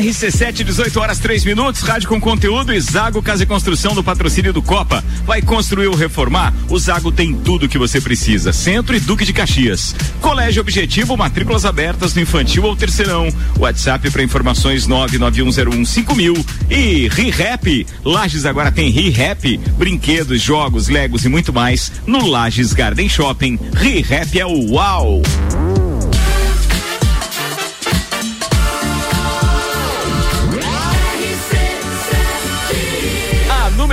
RC7, 0.00 0.62
18 0.62 1.00
horas 1.00 1.18
3 1.18 1.44
minutos, 1.44 1.80
rádio 1.80 2.08
com 2.08 2.20
conteúdo 2.20 2.72
e 2.72 2.80
Zago 2.80 3.22
Casa 3.22 3.44
e 3.44 3.46
Construção 3.46 3.94
do 3.94 4.04
patrocínio 4.04 4.52
do 4.52 4.60
Copa. 4.60 5.02
Vai 5.24 5.40
construir 5.40 5.86
ou 5.86 5.94
reformar? 5.94 6.52
O 6.68 6.78
Zago 6.78 7.10
tem 7.10 7.34
tudo 7.34 7.68
que 7.68 7.78
você 7.78 8.00
precisa. 8.00 8.52
Centro 8.52 8.94
e 8.94 9.00
Duque 9.00 9.24
de 9.24 9.32
Caxias. 9.32 9.94
Colégio 10.20 10.60
Objetivo, 10.60 11.16
matrículas 11.16 11.64
abertas 11.64 12.14
no 12.14 12.20
infantil 12.20 12.64
ou 12.64 12.76
terceirão. 12.76 13.28
WhatsApp 13.58 14.10
para 14.10 14.22
informações 14.22 14.86
991015000 14.86 16.44
e 16.70 17.08
ReHap. 17.08 17.86
Lages 18.04 18.44
agora 18.44 18.70
tem 18.70 18.90
ReHap, 18.90 19.56
brinquedos, 19.78 20.42
jogos, 20.42 20.88
legos 20.88 21.24
e 21.24 21.28
muito 21.28 21.52
mais 21.52 21.90
no 22.06 22.26
Lages 22.26 22.72
Garden 22.72 23.08
Shopping. 23.08 23.58
ReHap 23.74 24.38
é 24.38 24.46
o 24.46 24.72
uau. 24.72 25.22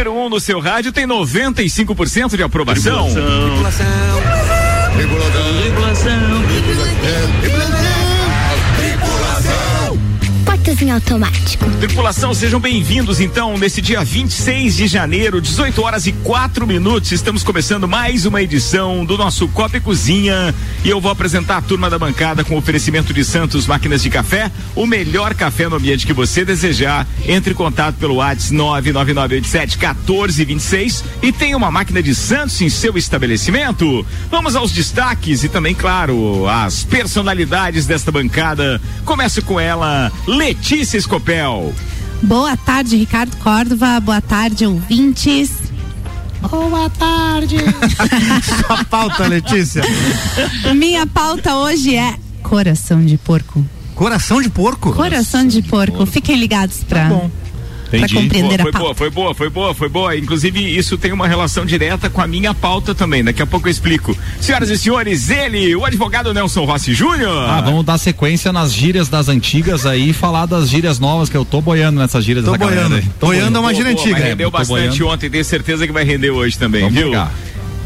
Número 0.03 0.13
1 0.13 0.25
um 0.25 0.29
no 0.29 0.39
seu 0.39 0.59
rádio 0.59 0.91
tem 0.91 1.07
95% 1.07 2.35
de 2.35 2.43
aprovação. 2.43 3.05
Tripulação. 3.05 3.85
Tripulação. 4.95 6.43
Tripulação. 6.47 7.52
Em 10.81 10.89
automático. 10.89 11.69
Tripulação, 11.79 12.33
sejam 12.33 12.59
bem-vindos 12.59 13.21
então 13.21 13.57
nesse 13.59 13.79
dia 13.79 14.03
26 14.03 14.75
de 14.75 14.87
janeiro, 14.87 15.39
18 15.39 15.81
horas 15.81 16.07
e 16.07 16.11
4 16.11 16.65
minutos. 16.65 17.11
Estamos 17.11 17.43
começando 17.43 17.87
mais 17.87 18.25
uma 18.25 18.41
edição 18.41 19.05
do 19.05 19.15
nosso 19.15 19.47
Copa 19.49 19.77
e 19.77 19.79
Cozinha 19.79 20.53
e 20.83 20.89
eu 20.89 20.99
vou 20.99 21.11
apresentar 21.11 21.57
a 21.57 21.61
turma 21.61 21.91
da 21.91 21.99
bancada 21.99 22.43
com 22.43 22.57
oferecimento 22.57 23.13
de 23.13 23.23
Santos 23.23 23.67
Máquinas 23.67 24.01
de 24.01 24.09
Café, 24.09 24.51
o 24.75 24.87
melhor 24.87 25.35
café 25.35 25.69
no 25.69 25.75
ambiente 25.75 26.07
que 26.07 26.11
você 26.11 26.43
desejar. 26.43 27.07
Entre 27.27 27.53
em 27.53 27.55
contato 27.55 27.95
pelo 27.95 28.15
WhatsApp 28.15 28.53
99987 28.53 29.77
1426 29.77 31.03
e 31.21 31.31
tenha 31.31 31.55
uma 31.55 31.69
máquina 31.69 32.01
de 32.01 32.15
Santos 32.15 32.59
em 32.61 32.69
seu 32.69 32.97
estabelecimento. 32.97 34.05
Vamos 34.29 34.55
aos 34.55 34.71
destaques 34.71 35.43
e 35.43 35.49
também, 35.49 35.75
claro, 35.75 36.47
as 36.47 36.83
personalidades 36.83 37.85
desta 37.85 38.11
bancada. 38.11 38.81
Começo 39.05 39.41
com 39.43 39.59
ela, 39.59 40.11
Letícia 40.27 40.62
Escopel. 40.71 41.73
Boa 42.21 42.55
tarde, 42.55 42.95
Ricardo 42.95 43.35
Córdova. 43.37 43.99
Boa 43.99 44.21
tarde, 44.21 44.65
ouvintes. 44.65 45.51
Boa 46.49 46.89
tarde. 46.89 47.57
Sua 48.65 48.83
pauta, 48.85 49.27
Letícia. 49.27 49.83
Minha 50.73 51.05
pauta 51.05 51.57
hoje 51.57 51.95
é 51.95 52.15
coração 52.41 53.05
de 53.05 53.17
porco. 53.17 53.63
Coração 53.93 54.41
de 54.41 54.49
porco? 54.49 54.93
Coração 54.93 55.45
de 55.45 55.61
porco. 55.61 56.05
Fiquem 56.05 56.37
ligados 56.37 56.83
pra. 56.83 57.03
Tá 57.03 57.09
bom. 57.09 57.29
Pra 57.99 58.09
compreender 58.09 58.57
Boa, 58.57 58.59
a 58.59 58.63
foi 58.63 58.71
boa, 58.71 58.83
pauta. 58.83 58.95
foi 58.95 59.09
boa, 59.09 59.33
foi 59.35 59.49
boa, 59.49 59.73
foi 59.73 59.89
boa. 59.89 60.17
Inclusive, 60.17 60.77
isso 60.77 60.97
tem 60.97 61.11
uma 61.11 61.27
relação 61.27 61.65
direta 61.65 62.09
com 62.09 62.21
a 62.21 62.27
minha 62.27 62.53
pauta 62.53 62.93
também. 62.95 63.23
Daqui 63.23 63.41
a 63.41 63.45
pouco 63.45 63.67
eu 63.67 63.71
explico. 63.71 64.17
Senhoras 64.39 64.69
e 64.69 64.77
senhores, 64.77 65.29
ele, 65.29 65.75
o 65.75 65.85
advogado 65.85 66.33
Nelson 66.33 66.65
Rossi 66.65 66.93
Júnior. 66.93 67.49
Ah, 67.49 67.61
vamos 67.61 67.85
dar 67.85 67.97
sequência 67.97 68.51
nas 68.51 68.73
gírias 68.73 69.09
das 69.09 69.29
antigas 69.29 69.85
aí 69.85 70.09
e 70.09 70.13
falar 70.13 70.45
das 70.45 70.69
gírias 70.69 70.99
novas 70.99 71.29
que 71.29 71.37
eu 71.37 71.45
tô 71.45 71.61
boiando 71.61 71.99
nessas 71.99 72.23
gírias 72.23 72.43
Tô 72.45 72.51
dessa 72.51 72.63
galera 72.63 72.87
boiando. 72.89 72.95
aí. 73.05 73.11
Tô 73.19 73.25
Boiando 73.27 73.57
é 73.57 73.59
uma 73.59 73.69
Boa, 73.69 73.73
gíria 73.73 73.91
boa, 73.93 74.01
antiga. 74.03 74.19
Mas 74.19 74.29
rendeu 74.29 74.51
tô 74.51 74.57
bastante 74.57 74.77
boiando. 74.99 75.07
ontem, 75.07 75.29
tenho 75.29 75.45
certeza 75.45 75.85
que 75.87 75.93
vai 75.93 76.03
render 76.03 76.29
hoje 76.31 76.57
também, 76.57 76.81
Vamos 76.81 76.95
viu? 76.95 77.09
pegar. 77.09 77.31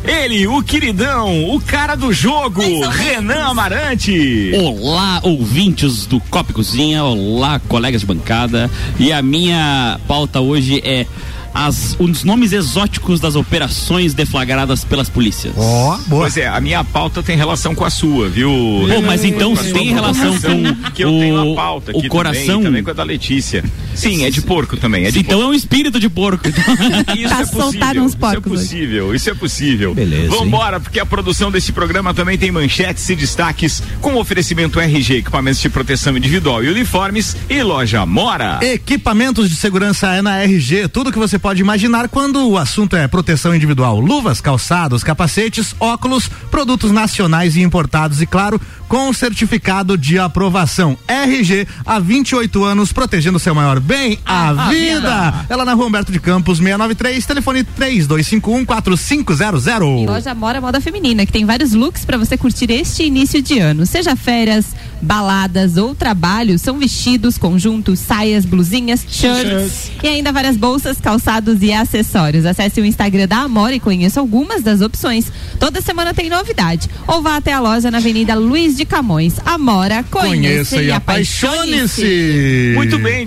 Ele, 0.04 0.48
o 0.48 0.64
queridão, 0.64 1.50
o 1.54 1.60
cara 1.60 1.96
do 1.96 2.14
jogo, 2.14 2.62
Renan 2.90 3.48
Amarante. 3.50 4.52
Olá, 4.56 5.20
ouvintes 5.24 6.06
do 6.06 6.20
Copa 6.22 6.52
e 6.52 6.54
Cozinha, 6.54 7.04
olá, 7.04 7.60
colegas 7.68 8.02
de 8.02 8.08
bancada. 8.08 8.70
E 9.00 9.12
a 9.12 9.22
minha 9.22 10.00
pauta 10.08 10.40
hoje 10.40 10.82
é 10.86 11.06
as, 11.54 11.98
os 12.00 12.24
nomes 12.24 12.54
exóticos 12.54 13.20
das 13.20 13.36
operações 13.36 14.14
deflagradas 14.14 14.86
pelas 14.86 15.10
polícias. 15.10 15.54
Ó, 15.58 15.98
boa. 16.08 16.22
Pois 16.22 16.38
é, 16.38 16.48
a 16.48 16.62
minha 16.62 16.84
pauta 16.86 17.22
tem 17.22 17.36
relação 17.36 17.76
com 17.76 17.84
a 17.84 17.90
sua, 17.90 18.30
viu? 18.30 18.50
Pô, 18.88 19.02
mas 19.02 19.26
então 19.26 19.56
tem 19.56 19.92
relação 19.94 20.32
com 20.40 20.92
que 20.92 21.04
eu 21.04 21.10
o- 21.10 21.20
tenho 21.20 21.52
a 21.52 21.56
pauta 21.56 21.92
aqui 21.92 22.06
o 22.06 22.10
coração? 22.10 22.46
também, 22.46 22.64
também 22.64 22.84
com 22.84 22.92
a 22.92 22.94
da 22.94 23.04
Letícia. 23.04 23.64
Sim, 23.98 24.24
é 24.26 24.30
de 24.30 24.42
porco 24.42 24.78
também, 24.78 25.06
é 25.06 25.12
de 25.12 25.20
Então 25.20 25.42
é 25.42 25.46
um 25.46 25.54
espírito 25.54 26.00
de 26.00 26.10
porco. 26.10 26.48
Isso 26.48 27.28
Pra 27.30 27.42
é 27.42 27.46
possível, 27.46 28.04
uns 28.04 28.08
isso 28.14 28.16
é 28.16 28.20
porcos 28.20 28.52
hoje. 28.52 28.62
possível, 28.64 29.16
isso 29.16 29.30
é 29.30 29.34
possível. 29.34 29.94
Beleza, 29.96 30.30
Vambora, 30.30 30.80
porque 30.80 31.00
a 31.00 31.06
produção 31.06 31.52
desse 31.52 31.72
programa 31.72 32.14
também 32.14 32.38
tem 32.38 32.52
manchetes 32.52 33.08
e 33.10 33.16
destaques 33.16 33.82
com 34.02 34.16
oferecimento 34.16 34.80
RG, 34.80 35.18
equipamentos 35.18 35.60
de 35.60 35.70
proteção 35.70 36.16
individual 36.16 36.64
e 36.64 36.70
uniformes 36.70 37.36
e 37.50 37.62
loja 37.64 38.06
Mora. 38.06 38.60
Equipamentos 38.62 39.50
de 39.50 39.56
segurança 39.56 40.08
é 40.14 40.22
na 40.22 40.42
RG, 40.44 40.88
tudo 40.90 41.12
que 41.12 41.20
você 41.20 41.38
pode 41.40 41.62
imaginar 41.62 42.08
quando 42.10 42.48
o 42.48 42.58
assunto 42.58 42.96
é 42.96 43.08
proteção 43.08 43.56
individual. 43.56 44.00
Luvas, 44.00 44.40
calçados, 44.42 45.04
capacetes, 45.04 45.76
óculos, 45.80 46.30
produtos 46.52 46.92
nacionais 46.92 47.56
e 47.56 47.62
importados 47.62 48.22
e, 48.22 48.26
claro, 48.26 48.60
com 48.88 49.12
certificado 49.12 49.98
de 49.98 50.18
aprovação. 50.18 50.98
RG, 51.08 51.68
há 51.86 52.00
28 52.00 52.64
anos, 52.64 52.94
protegendo 52.94 53.40
seu 53.40 53.54
maior 53.54 53.80
bem, 53.88 54.20
a, 54.26 54.50
A 54.50 54.54
vida. 54.70 55.00
vida. 55.00 55.46
Ela 55.50 55.66
na 55.66 55.74
rua 55.74 55.88
Humberto 55.88 56.12
de 56.12 56.20
Campos, 56.20 56.58
693, 56.60 57.26
telefone 57.26 57.64
3251-4500. 57.64 60.04
E 60.04 60.06
loja 60.06 60.34
Mora 60.36 60.62
Moda 60.62 60.80
Feminina, 60.82 61.26
que 61.26 61.32
tem 61.32 61.46
vários 61.46 61.74
looks 61.74 62.06
para 62.06 62.18
você 62.18 62.38
curtir 62.38 62.70
este 62.72 63.04
início 63.04 63.42
de 63.42 63.60
ano. 63.60 63.86
Seja 63.86 64.16
férias, 64.16 64.66
baladas 65.02 65.78
ou 65.78 65.96
trabalho, 65.96 66.60
são 66.60 66.78
vestidos, 66.78 67.38
conjuntos, 67.38 68.00
saias, 68.00 68.46
blusinhas, 68.46 69.06
shirts 69.10 69.92
e 70.04 70.08
ainda 70.08 70.32
várias 70.32 70.58
bolsas, 70.58 71.00
calçados 71.00 71.62
e 71.62 71.72
acessórios. 71.72 72.46
Acesse 72.46 72.82
o 72.82 72.86
Instagram 72.86 73.28
da 73.28 73.38
Amora 73.38 73.76
e 73.76 73.80
conheça 73.80 74.20
algumas 74.20 74.62
das 74.62 74.82
opções. 74.82 75.32
Toda 75.60 75.82
semana 75.82 76.14
tem 76.14 76.30
novidade. 76.30 76.90
Ou 77.08 77.22
vá 77.22 77.38
até 77.38 77.54
a 77.54 77.60
loja 77.60 77.90
na 77.90 78.00
Avenida 78.00 78.36
Luiz 78.36 78.76
de 78.76 78.86
Camões. 78.86 79.36
Amora, 79.46 80.04
conheça, 80.10 80.82
e 80.82 80.92
apaixone-se. 80.92 81.56
apaixone-se. 81.56 82.74
Muito 82.76 83.00
bem, 83.00 83.26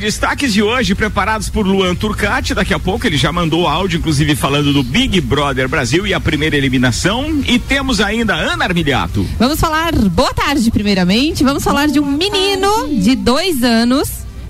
destaques 0.50 0.52
de 0.52 0.62
hoje 0.62 0.94
preparados 0.94 1.48
por 1.48 1.66
Luan 1.66 1.94
Turcati. 1.94 2.54
Daqui 2.54 2.74
a 2.74 2.78
pouco 2.78 3.06
ele 3.06 3.16
já 3.16 3.32
mandou 3.32 3.66
áudio, 3.66 3.98
inclusive 3.98 4.34
falando 4.34 4.72
do 4.72 4.82
Big 4.82 5.20
Brother 5.20 5.68
Brasil 5.68 6.06
e 6.06 6.12
a 6.12 6.20
primeira 6.20 6.56
eliminação. 6.56 7.40
E 7.46 7.58
temos 7.58 8.00
ainda 8.00 8.34
Ana 8.34 8.64
Armiliato. 8.64 9.26
Vamos 9.38 9.60
falar, 9.60 9.94
boa 9.94 10.32
tarde, 10.34 10.70
primeiramente. 10.70 11.44
Vamos 11.44 11.62
falar 11.62 11.88
de 11.88 12.00
um 12.00 12.06
menino 12.10 12.88
de 13.00 13.14
dois 13.14 13.62
anos. 13.62 14.08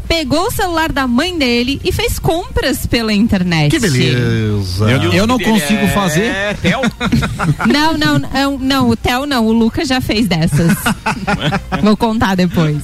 Pegou 0.09 0.49
o 0.49 0.51
celular 0.51 0.91
da 0.91 1.07
mãe 1.07 1.39
dele 1.39 1.81
e 1.85 1.93
fez 1.93 2.19
compras 2.19 2.85
pela 2.85 3.13
internet. 3.13 3.71
Que 3.71 3.79
beleza. 3.79 4.91
Eu, 4.91 5.13
eu 5.13 5.27
não 5.27 5.39
consigo 5.39 5.87
fazer. 5.89 6.25
É, 6.25 6.55
Theo. 6.55 6.81
Não, 7.71 7.97
não, 7.97 8.19
não, 8.19 8.59
não, 8.59 8.89
o 8.89 8.97
Theo 8.97 9.27
não, 9.27 9.47
o 9.47 9.53
Lucas 9.53 9.87
já 9.89 10.01
fez 10.01 10.27
dessas. 10.27 10.73
Vou 11.83 11.97
contar 11.97 12.35
depois. 12.35 12.77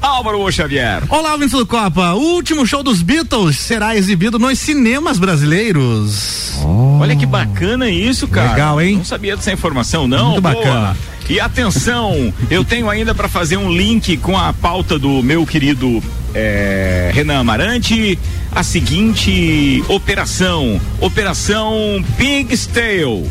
Álvaro 0.00 0.50
Xavier. 0.52 1.02
Olá, 1.08 1.32
ouvintes 1.32 1.58
do 1.58 1.66
Copa. 1.66 2.12
O 2.12 2.34
último 2.34 2.66
show 2.66 2.82
dos 2.82 3.00
Beatles 3.00 3.58
será 3.58 3.96
exibido 3.96 4.38
nos 4.38 4.58
cinemas 4.58 5.18
brasileiros. 5.18 6.52
Olha 7.00 7.16
que 7.16 7.26
bacana 7.26 7.88
isso, 7.88 8.28
cara. 8.28 8.52
Legal, 8.52 8.80
hein? 8.80 8.96
Não 8.96 9.04
sabia 9.04 9.36
dessa 9.36 9.52
informação, 9.52 10.06
não. 10.06 10.32
Muito 10.32 10.42
Boa. 10.42 10.54
bacana. 10.54 10.96
E 11.28 11.40
atenção, 11.40 12.32
eu 12.50 12.64
tenho 12.64 12.88
ainda 12.90 13.14
para 13.14 13.28
fazer 13.28 13.56
um 13.56 13.72
link 13.72 14.16
com 14.18 14.36
a 14.38 14.52
pauta 14.52 14.98
do 14.98 15.22
meu 15.22 15.46
querido 15.46 16.02
eh, 16.34 17.10
Renan 17.14 17.40
Amarante, 17.40 18.18
a 18.52 18.62
seguinte 18.62 19.82
operação, 19.88 20.78
operação 21.00 22.04
Pig's 22.18 22.66
Tail. 22.66 23.26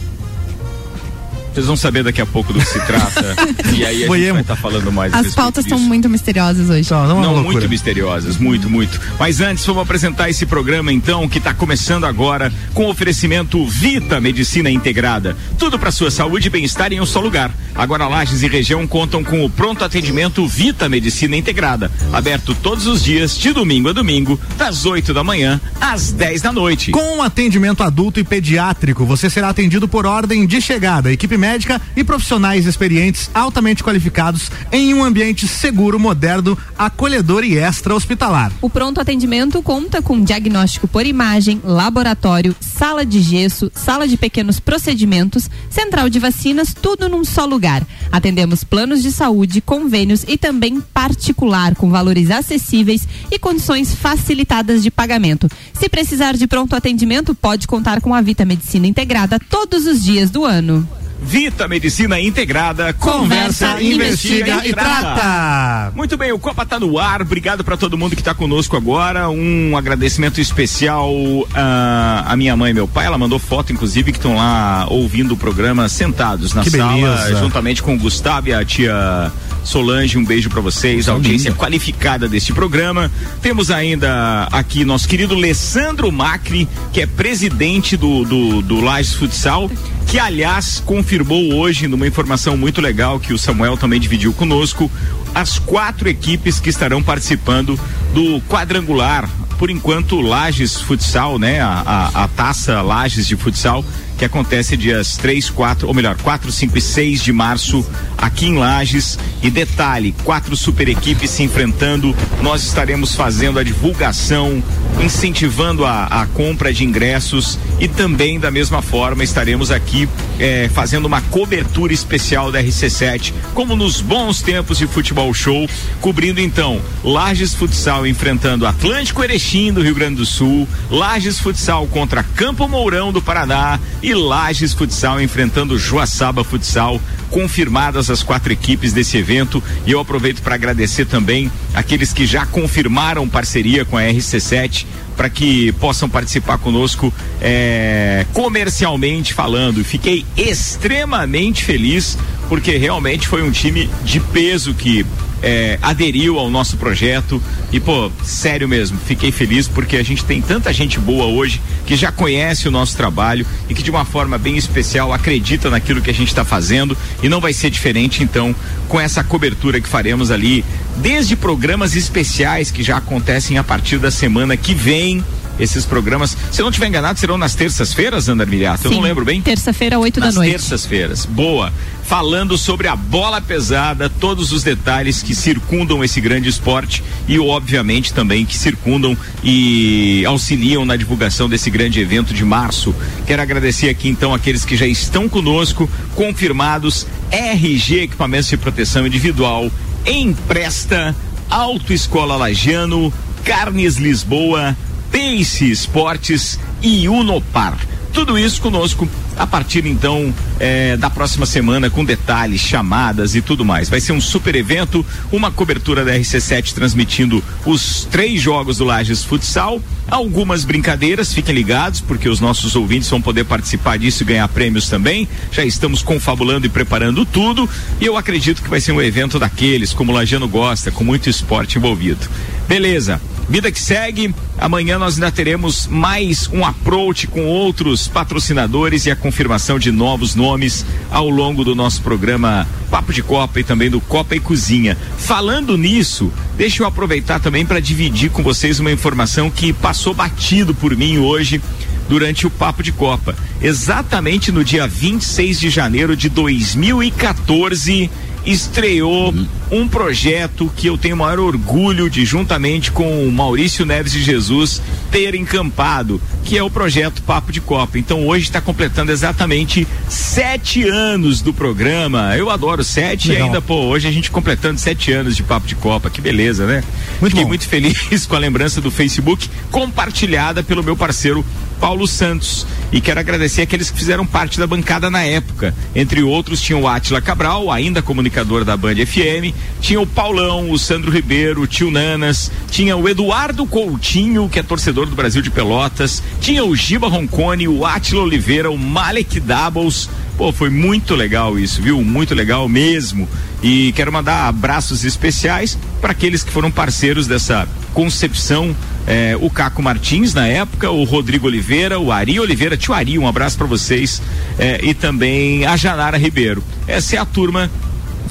Vocês 1.53 1.67
vão 1.67 1.77
saber 1.77 2.03
daqui 2.03 2.19
a 2.19 2.25
pouco 2.25 2.51
do 2.51 2.59
que 2.59 2.65
se 2.65 2.79
trata. 2.85 3.35
e 3.73 3.85
aí 3.85 3.95
a 3.95 3.99
gente 3.99 4.07
Boiemo. 4.07 4.33
vai 4.33 4.41
estar 4.41 4.55
falando 4.55 4.91
mais 4.91 5.13
As 5.13 5.35
pautas 5.35 5.65
estão 5.65 5.77
muito 5.77 6.09
misteriosas 6.09 6.69
hoje. 6.69 6.81
Então, 6.81 7.07
não, 7.07 7.19
é 7.19 7.23
Não, 7.23 7.43
muito 7.43 7.69
misteriosas, 7.69 8.37
muito, 8.37 8.69
muito. 8.69 8.99
Mas 9.19 9.39
antes, 9.39 9.63
vamos 9.65 9.83
apresentar 9.83 10.29
esse 10.29 10.45
programa, 10.45 10.91
então, 10.91 11.29
que 11.29 11.37
está 11.37 11.53
começando 11.53 12.05
agora 12.05 12.51
com 12.73 12.89
oferecimento 12.89 13.65
Vita 13.67 14.19
Medicina 14.19 14.69
Integrada. 14.69 15.37
Tudo 15.57 15.77
para 15.77 15.91
sua 15.91 16.09
saúde 16.09 16.47
e 16.47 16.49
bem-estar 16.49 16.91
em 16.91 16.99
um 16.99 17.05
só 17.05 17.19
lugar. 17.19 17.51
Agora, 17.75 18.07
Lages 18.07 18.41
e 18.41 18.47
região 18.47 18.85
contam 18.87 19.23
com 19.23 19.45
o 19.45 19.49
pronto 19.49 19.83
atendimento 19.83 20.47
Vita 20.47 20.89
Medicina 20.89 21.35
Integrada. 21.37 21.91
Aberto 22.11 22.55
todos 22.55 22.87
os 22.87 23.03
dias, 23.03 23.37
de 23.37 23.51
domingo 23.51 23.89
a 23.89 23.93
domingo, 23.93 24.39
das 24.57 24.85
8 24.85 25.13
da 25.13 25.23
manhã 25.23 25.61
às 25.79 26.11
10 26.11 26.41
da 26.41 26.51
noite. 26.51 26.91
Com 26.91 27.21
atendimento 27.21 27.83
adulto 27.83 28.19
e 28.19 28.23
pediátrico, 28.23 29.05
você 29.05 29.29
será 29.29 29.49
atendido 29.49 29.87
por 29.87 30.05
ordem 30.05 30.45
de 30.47 30.59
chegada. 30.61 31.11
Equipe 31.11 31.37
médica 31.43 31.81
e 31.93 32.05
profissionais 32.05 32.65
experientes 32.65 33.29
altamente 33.33 33.83
qualificados 33.83 34.49
em 34.71 34.93
um 34.93 35.03
ambiente 35.03 35.45
seguro, 35.45 35.99
moderno, 35.99 36.57
acolhedor 36.79 37.43
e 37.43 37.57
extra-hospitalar. 37.57 38.49
O 38.61 38.69
pronto 38.69 39.01
atendimento 39.01 39.61
conta 39.61 40.01
com 40.01 40.23
diagnóstico 40.23 40.87
por 40.87 41.05
imagem, 41.05 41.59
laboratório, 41.61 42.55
sala 42.61 43.05
de 43.05 43.21
gesso, 43.21 43.69
sala 43.75 44.07
de 44.07 44.15
pequenos 44.15 44.57
procedimentos, 44.61 45.49
central 45.69 46.09
de 46.09 46.17
vacinas, 46.17 46.73
tudo 46.73 47.09
num 47.09 47.25
só 47.25 47.45
lugar. 47.45 47.85
Atendemos 48.09 48.63
planos 48.63 49.03
de 49.03 49.11
saúde, 49.11 49.59
convênios 49.59 50.23
e 50.25 50.37
também 50.37 50.79
particular, 50.79 51.75
com 51.75 51.89
valores 51.89 52.31
acessíveis 52.31 53.05
e 53.29 53.37
condições 53.37 53.93
facilitadas 53.93 54.81
de 54.81 54.89
pagamento. 54.89 55.49
Se 55.73 55.89
precisar 55.89 56.37
de 56.37 56.47
pronto 56.47 56.73
atendimento, 56.73 57.35
pode 57.35 57.67
contar 57.67 57.99
com 57.99 58.15
a 58.15 58.21
Vita 58.21 58.45
Medicina 58.45 58.87
Integrada 58.87 59.37
todos 59.49 59.85
os 59.85 60.01
dias 60.01 60.29
do 60.29 60.45
ano. 60.45 61.02
Vita 61.23 61.67
Medicina 61.67 62.19
Integrada, 62.19 62.93
Conversa, 62.93 63.81
investiga 63.81 64.65
e 64.67 64.73
trata. 64.73 65.91
Muito 65.95 66.17
bem, 66.17 66.31
o 66.31 66.39
Copa 66.39 66.65
tá 66.65 66.79
no 66.79 66.99
ar. 66.99 67.21
Obrigado 67.21 67.63
para 67.63 67.77
todo 67.77 67.97
mundo 67.97 68.15
que 68.15 68.21
está 68.21 68.33
conosco 68.33 68.75
agora. 68.75 69.29
Um 69.29 69.75
agradecimento 69.77 70.39
especial 70.41 71.11
à 71.53 72.25
a 72.27 72.35
minha 72.35 72.55
mãe 72.55 72.71
e 72.71 72.73
meu 72.73 72.87
pai. 72.87 73.05
Ela 73.05 73.17
mandou 73.17 73.39
foto, 73.39 73.71
inclusive, 73.71 74.11
que 74.11 74.17
estão 74.17 74.35
lá 74.35 74.85
ouvindo 74.89 75.33
o 75.33 75.37
programa 75.37 75.87
sentados 75.89 76.53
na 76.53 76.63
Que 76.63 76.71
sala, 76.71 76.93
beleza. 76.93 77.39
juntamente 77.39 77.81
com 77.81 77.95
o 77.95 77.97
Gustavo 77.97 78.49
e 78.49 78.53
a 78.53 78.63
tia 78.65 79.31
Solange. 79.63 80.17
Um 80.17 80.25
beijo 80.25 80.49
para 80.49 80.61
vocês, 80.61 81.07
a 81.07 81.13
audiência 81.13 81.53
qualificada 81.53 82.27
deste 82.27 82.51
programa. 82.53 83.09
Temos 83.41 83.71
ainda 83.71 84.47
aqui 84.51 84.83
nosso 84.83 85.07
querido 85.07 85.35
Alessandro 85.35 86.11
Macri, 86.11 86.67
que 86.91 87.01
é 87.01 87.05
presidente 87.05 87.95
do, 87.95 88.25
do, 88.25 88.61
do 88.61 88.81
Lages 88.81 89.13
Futsal, 89.13 89.69
que 90.07 90.19
aliás 90.19 90.81
confirmou 90.85 91.12
hoje 91.21 91.87
numa 91.87 92.07
informação 92.07 92.57
muito 92.57 92.81
legal 92.81 93.19
que 93.19 93.33
o 93.33 93.37
Samuel 93.37 93.77
também 93.77 93.99
dividiu 93.99 94.33
conosco, 94.33 94.89
as 95.35 95.59
quatro 95.59 96.09
equipes 96.09 96.59
que 96.59 96.69
estarão 96.69 97.03
participando 97.03 97.79
do 98.13 98.41
quadrangular. 98.49 99.29
Por 99.59 99.69
enquanto, 99.69 100.19
Lages 100.19 100.81
Futsal, 100.81 101.37
né? 101.37 101.61
A, 101.61 101.83
a, 102.13 102.23
a 102.23 102.27
taça 102.27 102.81
Lages 102.81 103.27
de 103.27 103.35
Futsal, 103.35 103.85
que 104.17 104.25
acontece 104.25 104.75
dias 104.75 105.15
3, 105.17 105.49
4, 105.51 105.87
ou 105.87 105.93
melhor, 105.93 106.17
4, 106.17 106.51
5 106.51 106.77
e 106.77 106.81
6 106.81 107.21
de 107.21 107.31
março 107.31 107.85
aqui 108.23 108.47
em 108.47 108.57
Lages. 108.57 109.19
E 109.41 109.49
detalhe, 109.49 110.15
quatro 110.23 110.55
super 110.55 110.87
equipes 110.87 111.29
se 111.29 111.43
enfrentando. 111.43 112.15
Nós 112.41 112.63
estaremos 112.63 113.13
fazendo 113.13 113.59
a 113.59 113.63
divulgação, 113.63 114.63
incentivando 115.03 115.85
a, 115.85 116.05
a 116.05 116.25
compra 116.27 116.73
de 116.73 116.85
ingressos 116.85 117.59
e 117.79 117.87
também 117.87 118.39
da 118.39 118.49
mesma 118.49 118.81
forma 118.81 119.23
estaremos 119.23 119.69
aqui 119.69 120.07
eh, 120.39 120.69
fazendo 120.73 121.05
uma 121.05 121.19
cobertura 121.21 121.91
especial 121.91 122.51
da 122.51 122.63
RC7, 122.63 123.33
como 123.53 123.75
nos 123.75 123.99
bons 123.99 124.41
tempos 124.41 124.77
de 124.77 124.87
futebol 124.87 125.33
show, 125.33 125.67
cobrindo 125.99 126.39
então 126.39 126.81
Lages 127.03 127.53
Futsal 127.53 128.07
enfrentando 128.07 128.65
Atlântico 128.65 129.23
Erechim 129.23 129.73
do 129.73 129.81
Rio 129.81 129.95
Grande 129.95 130.15
do 130.15 130.25
Sul, 130.25 130.67
Lages 130.89 131.39
Futsal 131.39 131.85
contra 131.87 132.23
Campo 132.23 132.67
Mourão 132.67 133.11
do 133.11 133.21
Paraná 133.21 133.79
e 134.01 134.13
Lages 134.13 134.73
Futsal 134.73 135.21
enfrentando 135.21 135.77
Joaçaba 135.77 136.43
Futsal. 136.43 137.01
Confirmadas 137.33 138.11
as 138.11 138.21
quatro 138.21 138.53
equipes 138.53 138.93
desse 138.93 139.17
evento. 139.17 139.61
E 139.87 139.91
eu 139.91 139.99
aproveito 139.99 140.43
para 140.43 140.53
agradecer 140.53 141.05
também 141.05 141.51
aqueles 141.73 142.13
que 142.13 142.27
já 142.27 142.45
confirmaram 142.45 143.27
parceria 143.27 143.83
com 143.83 143.97
a 143.97 144.03
RC7 144.03 144.85
para 145.15 145.29
que 145.29 145.71
possam 145.73 146.09
participar 146.09 146.57
conosco 146.57 147.13
é, 147.41 148.25
comercialmente 148.33 149.33
falando. 149.33 149.83
Fiquei 149.83 150.25
extremamente 150.35 151.63
feliz 151.63 152.17
porque 152.49 152.77
realmente 152.77 153.27
foi 153.27 153.41
um 153.41 153.51
time 153.51 153.89
de 154.03 154.19
peso 154.19 154.73
que 154.73 155.05
é, 155.43 155.77
aderiu 155.81 156.39
ao 156.39 156.49
nosso 156.49 156.77
projeto 156.77 157.41
e 157.71 157.79
pô, 157.79 158.09
sério 158.23 158.67
mesmo, 158.67 158.97
fiquei 159.05 159.29
feliz 159.29 159.67
porque 159.67 159.97
a 159.97 160.03
gente 160.03 160.23
tem 160.23 160.41
tanta 160.41 160.71
gente 160.71 160.97
boa 160.97 161.25
hoje 161.25 161.61
que 161.85 161.97
já 161.97 162.13
conhece 162.13 162.65
o 162.65 162.71
nosso 162.71 162.95
trabalho 162.95 163.45
e 163.67 163.75
que 163.75 163.83
de 163.83 163.91
uma 163.91 164.05
forma 164.05 164.37
bem 164.37 164.55
especial 164.55 165.11
acredita 165.11 165.69
naquilo 165.69 166.01
que 166.01 166.09
a 166.09 166.13
gente 166.13 166.29
está 166.29 166.45
fazendo 166.45 166.97
e 167.21 167.27
não 167.27 167.41
vai 167.41 167.51
ser 167.51 167.69
diferente 167.69 168.23
então 168.23 168.55
com 168.87 168.99
essa 168.99 169.21
cobertura 169.21 169.81
que 169.81 169.87
faremos 169.87 170.31
ali 170.31 170.63
desde 170.97 171.35
programas 171.35 171.95
especiais 171.95 172.71
que 172.71 172.83
já 172.83 172.97
acontecem 172.97 173.57
a 173.57 173.63
partir 173.63 173.97
da 173.97 174.11
semana 174.11 174.55
que 174.55 174.73
vem 174.73 175.23
esses 175.59 175.85
programas, 175.85 176.35
se 176.51 176.61
eu 176.61 176.63
não 176.63 176.71
estiver 176.71 176.87
enganado, 176.87 177.19
serão 177.19 177.37
nas 177.37 177.53
terças-feiras, 177.53 178.27
Andar 178.27 178.47
Milhato? 178.47 178.87
Eu 178.87 178.91
não 178.91 179.01
lembro 179.01 179.23
bem. 179.23 179.41
Terça-feira, 179.41 179.99
8 179.99 180.19
da 180.19 180.25
Nas 180.27 180.35
noite. 180.35 180.51
terças-feiras. 180.51 181.25
Boa. 181.25 181.71
Falando 182.03 182.57
sobre 182.57 182.87
a 182.87 182.95
bola 182.95 183.39
pesada, 183.39 184.09
todos 184.09 184.51
os 184.51 184.63
detalhes 184.63 185.21
que 185.21 185.35
circundam 185.35 186.03
esse 186.03 186.19
grande 186.19 186.49
esporte 186.49 187.03
e, 187.27 187.39
obviamente, 187.39 188.13
também 188.13 188.45
que 188.45 188.57
circundam 188.57 189.15
e 189.43 190.23
auxiliam 190.25 190.85
na 190.85 190.95
divulgação 190.95 191.47
desse 191.47 191.69
grande 191.69 191.99
evento 191.99 192.33
de 192.33 192.43
março. 192.43 192.93
Quero 193.25 193.41
agradecer 193.41 193.89
aqui, 193.89 194.09
então, 194.09 194.33
aqueles 194.33 194.65
que 194.65 194.75
já 194.75 194.87
estão 194.87 195.29
conosco, 195.29 195.89
confirmados: 196.15 197.05
RG 197.31 198.01
Equipamentos 198.01 198.49
de 198.49 198.57
Proteção 198.57 199.05
Individual, 199.05 199.71
Empresta, 200.05 201.15
Autoescola 201.49 202.35
Lagiano, 202.35 203.11
Carnes 203.43 203.97
Lisboa, 203.97 204.75
Pace 205.11 205.69
Esportes 205.71 206.59
e 206.81 207.07
Unopar. 207.07 207.92
Tudo 208.13 208.37
isso 208.37 208.61
conosco 208.61 209.09
a 209.35 209.47
partir 209.47 209.87
então 209.87 210.31
eh, 210.59 210.95
da 210.97 211.09
próxima 211.09 211.47
semana 211.47 211.89
com 211.89 212.05
detalhes, 212.05 212.61
chamadas 212.61 213.33
e 213.33 213.41
tudo 213.41 213.65
mais. 213.65 213.89
Vai 213.89 213.99
ser 213.99 214.11
um 214.11 214.21
super 214.21 214.55
evento, 214.55 215.03
uma 215.31 215.49
cobertura 215.49 216.05
da 216.05 216.13
RC7 216.13 216.73
transmitindo 216.73 217.43
os 217.65 218.05
três 218.05 218.39
jogos 218.39 218.77
do 218.77 218.85
Lages 218.85 219.23
Futsal, 219.23 219.81
algumas 220.07 220.63
brincadeiras, 220.63 221.33
fiquem 221.33 221.55
ligados 221.55 222.01
porque 222.01 222.29
os 222.29 222.39
nossos 222.39 222.75
ouvintes 222.75 223.09
vão 223.09 223.19
poder 223.19 223.45
participar 223.45 223.97
disso 223.97 224.21
e 224.21 224.27
ganhar 224.27 224.47
prêmios 224.47 224.87
também. 224.87 225.27
Já 225.51 225.65
estamos 225.65 226.03
confabulando 226.03 226.67
e 226.67 226.69
preparando 226.69 227.25
tudo 227.25 227.67
e 227.99 228.05
eu 228.05 228.15
acredito 228.15 228.61
que 228.61 228.69
vai 228.69 228.79
ser 228.79 228.91
um 228.91 229.01
evento 229.01 229.39
daqueles 229.39 229.91
como 229.91 230.11
o 230.11 230.15
Lajano 230.15 230.47
gosta, 230.47 230.91
com 230.91 231.03
muito 231.03 231.29
esporte 231.29 231.79
envolvido. 231.79 232.29
Beleza. 232.67 233.19
Vida 233.49 233.71
que 233.71 233.79
segue, 233.79 234.33
amanhã 234.57 234.97
nós 234.97 235.15
ainda 235.15 235.29
teremos 235.29 235.85
mais 235.85 236.47
um 236.47 236.65
approach 236.65 237.27
com 237.27 237.45
outros 237.45 238.07
patrocinadores 238.07 239.05
e 239.05 239.11
a 239.11 239.15
confirmação 239.15 239.77
de 239.77 239.91
novos 239.91 240.33
nomes 240.33 240.85
ao 241.11 241.29
longo 241.29 241.63
do 241.63 241.75
nosso 241.75 242.01
programa 242.01 242.65
Papo 242.89 243.11
de 243.11 243.21
Copa 243.21 243.59
e 243.59 243.63
também 243.63 243.89
do 243.89 243.99
Copa 243.99 244.35
e 244.35 244.39
Cozinha. 244.39 244.97
Falando 245.17 245.77
nisso, 245.77 246.31
deixa 246.55 246.83
eu 246.83 246.87
aproveitar 246.87 247.39
também 247.39 247.65
para 247.65 247.81
dividir 247.81 248.31
com 248.31 248.41
vocês 248.41 248.79
uma 248.79 248.91
informação 248.91 249.49
que 249.49 249.73
passou 249.73 250.13
batido 250.13 250.73
por 250.73 250.95
mim 250.95 251.17
hoje 251.17 251.61
durante 252.07 252.47
o 252.47 252.49
Papo 252.49 252.81
de 252.81 252.93
Copa. 252.93 253.35
Exatamente 253.61 254.51
no 254.51 254.63
dia 254.63 254.87
26 254.87 255.59
de 255.59 255.69
janeiro 255.69 256.15
de 256.15 256.29
2014 256.29 258.09
estreou 258.45 259.33
um 259.71 259.87
projeto 259.87 260.71
que 260.75 260.87
eu 260.87 260.97
tenho 260.97 261.15
o 261.15 261.17
maior 261.17 261.39
orgulho 261.39 262.09
de, 262.09 262.25
juntamente 262.25 262.91
com 262.91 263.25
o 263.25 263.31
Maurício 263.31 263.85
Neves 263.85 264.11
de 264.11 264.21
Jesus, 264.21 264.81
ter 265.11 265.35
encampado, 265.35 266.21
que 266.43 266.57
é 266.57 266.63
o 266.63 266.69
projeto 266.69 267.21
Papo 267.23 267.51
de 267.51 267.61
Copa. 267.61 267.97
Então 267.97 268.27
hoje 268.27 268.45
está 268.45 268.61
completando 268.61 269.11
exatamente 269.11 269.87
sete 270.09 270.87
anos 270.87 271.41
do 271.41 271.53
programa. 271.53 272.35
Eu 272.37 272.49
adoro 272.49 272.83
sete 272.83 273.29
Legal. 273.29 273.43
e 273.43 273.47
ainda, 273.47 273.61
pô, 273.61 273.75
hoje 273.75 274.07
a 274.07 274.11
gente 274.11 274.29
completando 274.29 274.79
sete 274.79 275.11
anos 275.11 275.35
de 275.35 275.43
Papo 275.43 275.65
de 275.67 275.75
Copa. 275.75 276.09
Que 276.09 276.21
beleza, 276.21 276.65
né? 276.65 276.83
Muito 277.19 277.31
Fiquei 277.31 277.43
bom. 277.43 277.49
muito 277.49 277.67
feliz 277.67 278.25
com 278.27 278.35
a 278.35 278.39
lembrança 278.39 278.81
do 278.81 278.91
Facebook, 278.91 279.49
compartilhada 279.71 280.61
pelo 280.63 280.83
meu 280.83 280.95
parceiro 280.95 281.45
Paulo 281.83 282.07
Santos. 282.07 282.65
E 282.93 283.01
quero 283.01 283.19
agradecer 283.19 283.63
aqueles 283.63 283.91
que 283.91 283.97
fizeram 283.97 284.25
parte 284.25 284.57
da 284.57 284.65
bancada 284.65 285.09
na 285.09 285.21
época. 285.21 285.75
Entre 285.93 286.23
outros, 286.23 286.61
tinha 286.61 286.77
o 286.77 286.87
Átila 286.87 287.19
Cabral, 287.19 287.69
ainda 287.69 288.01
comunicador 288.01 288.63
da 288.63 288.77
Band 288.77 288.95
FM, 289.05 289.53
tinha 289.81 289.99
o 289.99 290.07
Paulão, 290.07 290.71
o 290.71 290.79
Sandro 290.79 291.11
Ribeiro, 291.11 291.61
o 291.61 291.67
Tio 291.67 291.91
Nanas, 291.91 292.49
tinha 292.71 292.95
o 292.95 293.09
Eduardo 293.09 293.65
Coutinho, 293.65 294.47
que 294.47 294.59
é 294.59 294.63
torcedor 294.63 295.07
do 295.07 295.15
Brasil 295.15 295.41
de 295.41 295.51
Pelotas, 295.51 296.23
tinha 296.39 296.63
o 296.63 296.73
Giba 296.73 297.09
Roncone, 297.09 297.67
o 297.67 297.85
Átila 297.85 298.23
Oliveira, 298.23 298.71
o 298.71 298.77
Malek 298.77 299.41
Doubles. 299.41 300.09
Pô, 300.37 300.51
foi 300.51 300.69
muito 300.69 301.13
legal 301.15 301.57
isso, 301.59 301.81
viu? 301.81 302.01
Muito 302.03 302.33
legal 302.33 302.67
mesmo. 302.67 303.27
E 303.61 303.93
quero 303.93 304.11
mandar 304.11 304.47
abraços 304.47 305.03
especiais 305.05 305.77
para 306.01 306.11
aqueles 306.11 306.43
que 306.43 306.51
foram 306.51 306.71
parceiros 306.71 307.27
dessa 307.27 307.67
concepção. 307.93 308.75
eh, 309.05 309.37
o 309.39 309.49
Caco 309.49 309.81
Martins 309.83 310.33
na 310.33 310.47
época, 310.47 310.89
o 310.89 311.03
Rodrigo 311.03 311.45
Oliveira, 311.47 311.99
o 311.99 312.11
Ari 312.11 312.39
Oliveira, 312.39 312.75
tio 312.77 312.93
Ari, 312.93 313.19
um 313.19 313.27
abraço 313.27 313.57
para 313.57 313.67
vocês. 313.67 314.21
eh, 314.57 314.79
e 314.83 314.93
também 314.93 315.65
a 315.65 315.75
Janara 315.77 316.17
Ribeiro. 316.17 316.63
Essa 316.87 317.15
é 317.17 317.19
a 317.19 317.25
turma 317.25 317.69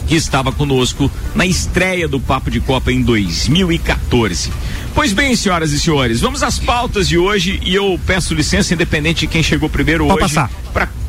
que 0.09 0.16
estava 0.16 0.50
conosco 0.50 1.11
na 1.35 1.47
estreia 1.47 2.09
do 2.09 2.18
Papo 2.18 2.50
de 2.50 2.59
Copa 2.61 2.90
em 2.90 3.02
2014. 3.02 4.50
Pois 4.94 5.12
bem, 5.12 5.35
senhoras 5.37 5.73
e 5.73 5.78
senhores, 5.80 6.21
vamos 6.21 6.42
às 6.42 6.59
pautas 6.59 7.09
de 7.09 7.16
hoje 7.16 7.61
e 7.64 7.75
eu 7.75 7.99
peço 8.06 8.35
licença, 8.35 8.75
independente 8.75 9.21
de 9.21 9.26
quem 9.28 9.42
chegou 9.42 9.68
primeiro 9.68 10.06
Pode 10.06 10.25
hoje, 10.25 10.35
passar. 10.35 10.50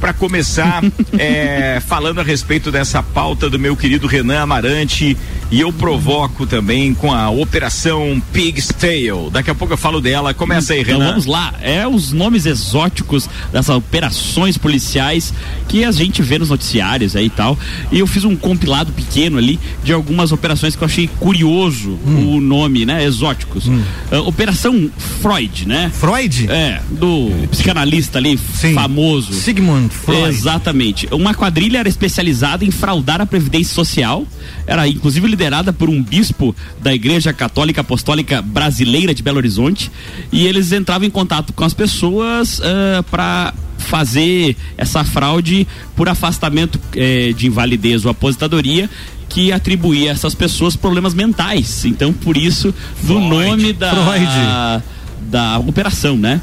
Para 0.04 0.12
começar 0.12 0.84
é, 1.18 1.80
falando 1.88 2.20
a 2.20 2.24
respeito 2.24 2.70
dessa 2.70 3.02
pauta 3.02 3.50
do 3.50 3.58
meu 3.58 3.74
querido 3.74 4.06
Renan 4.06 4.42
Amarante 4.42 5.16
e 5.50 5.62
eu 5.62 5.72
provoco 5.72 6.46
também 6.46 6.94
com 6.94 7.14
a 7.14 7.30
Operação 7.30 8.22
Pig's 8.34 8.68
Tail. 8.68 9.30
Daqui 9.32 9.50
a 9.50 9.56
pouco 9.56 9.74
eu 9.74 9.78
falo 9.78 10.02
dela. 10.02 10.34
Começa 10.34 10.74
aí, 10.74 10.82
Então 10.82 10.96
Renan. 10.98 11.10
vamos 11.12 11.26
lá, 11.26 11.54
é 11.62 11.88
os 11.88 12.12
nomes 12.12 12.46
exóticos 12.46 13.30
dessas 13.54 13.74
operações 13.78 14.58
policiais 14.58 15.34
que 15.70 15.86
a 15.86 15.92
gente 15.94 16.22
vê 16.22 16.38
nos 16.38 16.50
noticiários 16.50 17.16
aí 17.16 17.28
e 17.28 17.30
tal. 17.30 17.58
E 17.90 18.00
eu 18.00 18.08
fiz 18.08 18.26
um 18.26 18.36
compilado 18.36 18.92
pequeno 18.92 19.38
ali 19.38 19.58
de 19.86 19.94
algumas 19.94 20.34
operações 20.34 20.76
que 20.76 20.84
eu 20.84 20.86
achei 20.86 21.08
curioso 21.08 21.98
Hum. 22.06 22.36
o 22.38 22.42
nome, 22.42 22.86
né? 22.86 23.06
Exóticos. 23.06 23.70
Ah, 24.12 24.20
Operação 24.22 24.90
Freud, 25.22 25.66
né? 25.66 25.90
Freud? 25.94 26.48
É, 26.52 26.82
do 26.90 27.32
psicanalista 27.52 28.18
ali, 28.18 28.38
Sim. 28.56 28.74
famoso. 28.74 29.32
Sigmund 29.32 29.93
Freud. 29.94 30.30
Exatamente. 30.30 31.08
Uma 31.12 31.34
quadrilha 31.34 31.78
era 31.80 31.90
especializada 31.90 32.66
em 32.66 32.72
fraudar 32.72 33.22
a 33.22 33.26
Previdência 33.26 33.74
Social. 33.74 34.26
Era 34.68 34.88
inclusive 34.88 35.28
liderada 35.28 35.72
por 35.72 35.90
um 35.90 36.02
bispo 36.02 36.56
da 36.82 36.94
Igreja 36.94 37.32
Católica 37.32 37.82
Apostólica 37.82 38.42
Brasileira 38.42 39.14
de 39.14 39.24
Belo 39.24 39.38
Horizonte. 39.38 39.92
E 40.32 40.46
eles 40.46 40.72
entravam 40.72 41.08
em 41.08 41.12
contato 41.12 41.54
com 41.54 41.64
as 41.64 41.74
pessoas 41.74 42.62
para 43.10 43.54
fazer 43.78 44.56
essa 44.78 45.04
fraude 45.04 45.68
por 45.96 46.08
afastamento 46.08 46.80
eh, 46.96 47.34
de 47.36 47.48
invalidez 47.48 48.06
ou 48.06 48.12
aposentadoria 48.12 48.90
que 49.30 49.52
atribuía 49.52 50.12
a 50.12 50.14
essas 50.14 50.36
pessoas 50.36 50.76
problemas 50.76 51.14
mentais. 51.14 51.86
Então, 51.86 52.14
por 52.14 52.38
isso, 52.38 52.74
do 53.02 53.16
Freud. 53.16 53.30
nome 53.30 53.74
da, 53.74 53.90
Freud. 53.90 54.84
da 55.30 55.60
operação, 55.60 56.16
né? 56.16 56.40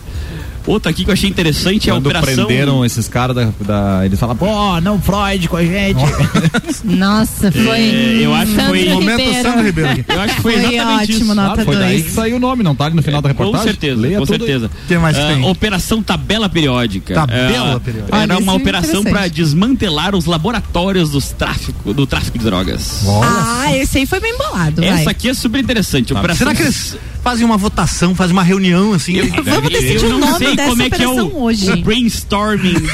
Outra 0.67 0.91
aqui 0.91 1.05
que 1.05 1.11
eu 1.11 1.15
achei 1.15 1.29
interessante 1.29 1.89
é 1.89 1.93
a 1.93 1.97
Quando 1.97 2.07
operação. 2.07 2.45
prenderam 2.47 2.85
esses 2.85 3.09
caras 3.09 3.35
da, 3.37 3.49
da- 3.61 4.05
Eles 4.07 4.19
falam, 4.21 4.37
pô, 4.37 4.81
não 4.81 5.01
Freud 5.01 5.49
com 5.49 5.57
a 5.57 5.65
gente. 5.65 6.01
Nossa, 6.85 7.51
foi. 7.51 7.79
É, 7.81 8.21
eu 8.23 8.35
acho 8.35 8.53
que 8.53 8.61
foi- 8.67 8.89
Momento. 8.91 9.43
Sandro 9.43 9.63
Ribeiro 9.65 9.91
aqui. 9.91 10.05
Eu 10.09 10.21
acho 10.21 10.35
que 10.37 10.43
foi, 10.43 10.53
Foi 10.53 10.75
exatamente 10.75 11.03
ótimo, 11.13 11.19
isso. 11.25 11.35
nota 11.35 11.65
foi 11.65 11.77
daí 11.77 11.93
dois. 11.93 12.05
que 12.05 12.11
saiu 12.11 12.37
o 12.37 12.41
nome, 12.41 12.63
não 12.63 12.75
tá 12.75 12.85
ali 12.87 12.95
no 12.97 13.03
final 13.03 13.23
da 13.23 13.29
Com 13.33 13.43
reportagem? 13.45 13.67
certeza, 13.73 14.01
Leia 14.01 14.17
com 14.19 14.23
aí. 14.23 14.27
certeza. 14.29 14.71
que 14.89 14.99
mais 14.99 15.17
que 15.17 15.23
Ah, 15.23 15.27
tem? 15.29 15.45
Operação 15.45 16.03
Tabela 16.03 16.49
Periódica. 16.49 17.15
Tabela 17.15 17.77
Ah, 17.77 17.81
Periódica. 17.81 18.17
Era 18.17 18.39
uma 18.39 18.53
é 18.53 18.57
operação 18.57 19.03
para 19.05 19.29
desmantelar 19.29 20.15
os 20.15 20.27
laboratórios 20.27 21.11
dos 21.11 21.31
tráfico, 21.31 21.93
do 21.95 22.07
tráfico 22.07 22.39
de 22.39 22.45
drogas. 22.45 23.03
Ah, 23.23 23.77
esse 23.77 23.99
aí 23.99 24.07
foi 24.07 24.21
bem 24.21 24.37
bolado, 24.37 24.83
vai. 24.83 24.91
Essa 24.91 25.11
aqui 25.11 25.29
é 25.29 25.35
super 25.35 25.61
interessante. 25.61 26.13
Operação... 26.13 26.39
Será 26.39 26.55
que 26.55 26.63
eles 26.63 26.97
fazem 27.23 27.45
uma 27.45 27.57
votação, 27.57 28.15
fazem 28.15 28.33
uma 28.33 28.43
reunião 28.43 28.93
assim? 28.93 29.17
Eu, 29.17 29.43
Vamos 29.45 29.71
decidir 29.71 30.05
eu 30.05 30.07
o 30.07 30.09
não 30.19 30.21
nome 30.21 30.39
sei 30.39 30.57
dessa 30.57 30.69
como 30.71 30.83
é 30.83 30.91
que 30.91 31.03
é 31.03 31.09
o, 31.09 31.37
hoje. 31.43 31.71
o 31.71 31.77
brainstorming 31.83 32.75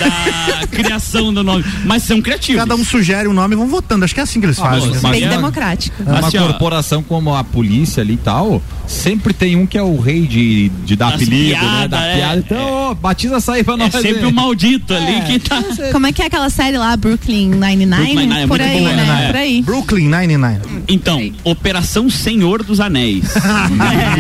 da 0.61 0.67
criação 0.69 1.33
do 1.33 1.43
nome, 1.45 1.65
mas 1.85 2.03
são 2.03 2.21
criativos. 2.21 2.61
Cada 2.61 2.75
um 2.75 2.85
sugere 2.85 3.29
um 3.29 3.33
nome 3.33 3.55
e 3.55 3.57
vão 3.59 3.67
votando. 3.69 4.05
Acho 4.05 4.15
que 4.15 4.21
é 4.21 4.23
assim 4.23 4.41
que 4.41 4.47
eles 4.47 4.59
fazem. 4.59 4.91
mas- 4.91 5.03
né? 5.03 5.11
Bem 5.11 5.25
é- 5.25 5.29
democrático. 5.29 6.03
Uma 6.03 6.19
Assim, 6.27 6.39
ó, 6.39 6.47
corporação 6.47 7.03
como 7.03 7.35
a 7.35 7.45
polícia 7.45 8.03
ali 8.03 8.15
e 8.15 8.17
tal, 8.19 8.63
sempre 8.87 9.33
tem 9.33 9.57
um 9.57 9.67
que 9.67 9.79
é 9.79 9.83
o 9.83 9.99
rei 10.01 10.27
de, 10.27 10.69
de 10.85 10.97
dar 10.97 11.09
apelido, 11.15 11.53
né? 11.55 11.61
piadas, 11.61 11.91
Da 11.91 12.03
é. 12.03 12.17
piada. 12.17 12.39
Então, 12.39 12.91
ô, 12.91 12.95
batiza 12.95 13.37
essa 13.37 13.53
aí 13.55 13.63
pra 13.65 13.75
É 13.75 13.77
nós. 13.79 13.93
sempre 13.93 14.19
aí. 14.19 14.25
o 14.27 14.33
maldito 14.33 14.93
ali 14.95 15.21
que 15.23 15.39
tá. 15.39 15.63
Como 15.93 16.07
é 16.07 16.13
que 16.13 16.23
é 16.23 16.27
aquela 16.27 16.51
série 16.51 16.77
lá, 16.79 16.97
Brooklyn 16.97 17.51
Nine-Nine? 17.51 17.87
Brooklyn 17.87 18.15
Nine-Nine 18.27 18.43
é 18.43 18.47
Por 18.47 18.61
aí, 18.61 18.79
boa, 18.81 18.93
né? 18.93 19.05
né? 19.05 19.27
Por 19.29 19.37
aí. 19.37 19.63
Brooklyn 19.63 20.09
99. 20.09 20.61
Então, 20.89 21.33
Operação 21.45 22.09
Senhor 22.11 22.63
dos 22.63 22.81
Anéis. 22.81 23.25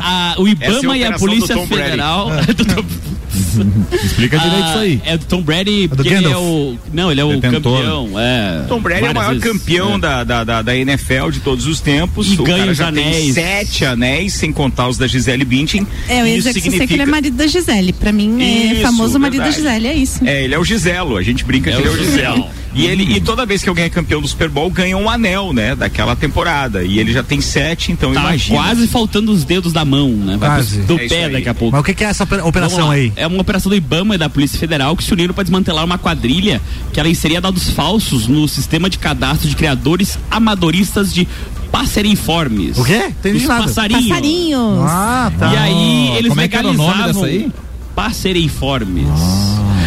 A- 0.00 0.32
a- 0.32 0.40
o 0.40 0.46
é 0.46 0.50
a 0.50 0.52
Ibama 0.52 0.96
e 0.96 1.04
a 1.04 1.12
Polícia 1.18 1.54
do 1.54 1.60
Tom 1.60 1.66
Brady. 1.66 1.96
Do 3.54 3.84
Explica 3.96 4.38
direito 4.38 4.66
isso 4.68 4.78
aí. 4.78 5.02
Ah, 5.04 5.10
É 5.10 5.18
do 5.18 5.24
Tom 5.26 5.42
Brady, 5.42 5.86
do 5.88 5.96
porque 5.96 6.08
ele 6.12 6.26
é 6.30 6.36
o. 6.36 6.76
Não, 6.92 7.10
ele 7.12 7.20
é 7.20 7.24
o 7.24 7.32
Detentor. 7.40 7.78
campeão. 7.78 8.10
É, 8.18 8.64
Tom 8.68 8.80
Brady 8.80 9.04
é 9.06 9.10
o 9.10 9.14
maior 9.14 9.34
vezes. 9.34 9.44
campeão 9.44 9.94
É. 9.94 9.98
da, 9.98 10.24
da, 10.24 10.44
da, 10.44 10.62
da 10.62 10.76
NFL 10.76 11.30
de 11.30 11.40
todos 11.40 11.66
os 11.66 11.80
tempos. 11.80 12.32
E 12.32 12.40
o 12.40 12.44
ganha 12.44 12.58
cara 12.58 12.70
os 12.72 12.76
já 12.78 12.92
tem 12.92 13.04
anéis. 13.06 13.34
sete 13.34 13.84
anéis, 13.84 14.32
sem 14.34 14.52
contar 14.52 14.88
os 14.88 14.98
da 14.98 15.06
Gisele 15.06 15.44
Bündchen. 15.44 15.86
É, 16.08 16.20
eu 16.20 16.26
ia 16.26 16.36
Isso 16.36 16.48
dizer 16.48 16.60
que 16.60 16.70
você 16.70 16.76
sei 16.78 16.86
que 16.86 16.94
ele 16.94 17.02
é 17.02 17.06
marido 17.06 17.36
da 17.36 17.46
Gisele. 17.46 17.92
Pra 17.92 18.12
mim, 18.12 18.42
é 18.42 18.72
Isso, 18.74 18.82
famoso 18.82 19.18
marido 19.18 19.42
verdade. 19.42 19.62
da 19.62 19.68
Gisele, 19.70 19.86
é 19.88 19.94
isso. 19.94 20.24
É, 20.24 20.44
ele 20.44 20.54
é 20.54 20.58
o 20.58 20.64
Giselo, 20.64 21.16
a 21.16 21.22
gente 21.22 21.44
brinca 21.44 21.70
É 21.70 21.74
que 21.74 21.80
ele 21.80 21.88
é 21.88 21.90
o 21.90 21.94
o 21.94 21.96
Giselo. 21.98 22.46
E 22.76 22.86
ele 22.86 23.04
e 23.16 23.20
toda 23.20 23.46
vez 23.46 23.62
que 23.62 23.68
alguém 23.68 23.84
é 23.84 23.88
campeão 23.88 24.20
do 24.20 24.26
Super 24.26 24.48
Bowl 24.48 24.68
ganha 24.68 24.96
um 24.96 25.08
anel, 25.08 25.52
né, 25.52 25.76
daquela 25.76 26.16
temporada. 26.16 26.82
E 26.82 26.98
ele 26.98 27.12
já 27.12 27.22
tem 27.22 27.40
sete, 27.40 27.92
então 27.92 28.12
Tá 28.12 28.18
imagina. 28.20 28.58
quase 28.58 28.88
faltando 28.88 29.30
os 29.30 29.44
dedos 29.44 29.72
da 29.72 29.84
mão, 29.84 30.08
né? 30.10 30.36
Vai 30.36 30.48
Quase. 30.48 30.80
do 30.80 30.98
É 30.98 31.06
pé 31.08 31.28
daqui 31.28 31.48
a 31.48 31.54
pouco. 31.54 31.70
Mas 31.70 31.80
o 31.82 31.84
que, 31.84 31.94
que 31.94 32.02
é 32.02 32.08
essa 32.08 32.24
operação 32.42 32.90
aí? 32.90 33.12
É 33.14 33.28
uma 33.28 33.43
operação 33.44 33.70
do 33.70 33.76
Ibama 33.76 34.16
e 34.16 34.18
da 34.18 34.28
Polícia 34.28 34.58
Federal 34.58 34.96
que 34.96 35.04
se 35.04 35.12
uniram 35.12 35.32
para 35.32 35.44
desmantelar 35.44 35.84
uma 35.84 35.96
quadrilha 35.98 36.60
que 36.92 36.98
ela 36.98 37.08
inseria 37.08 37.40
dados 37.40 37.70
falsos 37.70 38.26
no 38.26 38.48
sistema 38.48 38.90
de 38.90 38.98
cadastro 38.98 39.48
de 39.48 39.54
criadores 39.56 40.18
amadoristas 40.30 41.12
de 41.14 41.28
passeriformes. 41.70 42.78
O 42.78 42.84
quê? 42.84 43.06
Entendi 43.08 43.38
Os 43.38 43.44
nada. 43.48 43.64
passarinhos. 43.64 44.08
Passarinhos. 44.08 44.78
Ah, 44.88 45.32
tá. 45.38 45.52
E 45.52 45.56
aí 45.56 46.16
eles 46.16 46.28
Como 46.28 46.40
é 46.40 46.48
que 46.48 46.56
era 46.56 46.68
o 46.68 46.72
nome 46.72 46.88
legalizavam 46.90 47.22
dessa 47.22 47.26
aí? 47.26 47.52
passeriformes. 47.94 49.06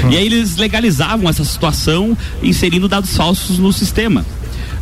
E 0.10 0.16
aí 0.16 0.26
eles 0.26 0.56
legalizavam 0.58 1.30
essa 1.30 1.44
situação 1.44 2.18
inserindo 2.42 2.88
dados 2.88 3.16
falsos 3.16 3.58
no 3.58 3.74
sistema. 3.74 4.26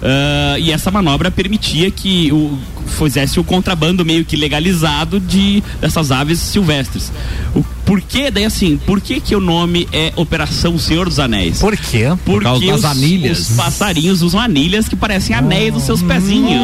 Ah, 0.01 0.57
e 0.59 0.71
essa 0.71 0.91
manobra 0.91 1.31
permitia 1.31 1.89
que 1.91 2.31
o, 2.31 2.57
fizesse 2.85 3.39
o 3.39 3.43
contrabando 3.43 4.05
meio 4.05 4.23
que 4.25 4.35
legalizado 4.35 5.19
de 5.19 5.63
dessas 5.81 6.11
aves 6.11 6.39
silvestres. 6.39 7.11
O 7.53 7.63
porquê, 7.85 8.31
daí 8.31 8.45
assim, 8.45 8.77
por 8.77 9.01
que 9.01 9.19
que 9.19 9.35
o 9.35 9.39
nome 9.39 9.87
é 9.91 10.13
Operação 10.15 10.77
Senhor 10.77 11.07
dos 11.07 11.19
Anéis? 11.19 11.59
Por 11.59 11.75
quê? 11.75 12.05
Porque 12.23 12.43
causa 12.43 12.65
das 12.65 12.79
os, 12.79 12.85
anilhas. 12.85 13.49
os 13.49 13.55
passarinhos 13.55 14.21
usam 14.21 14.39
anilhas 14.39 14.87
que 14.87 14.95
parecem 14.95 15.35
anéis 15.35 15.73
dos 15.73 15.83
seus 15.83 16.01
pezinhos. 16.01 16.61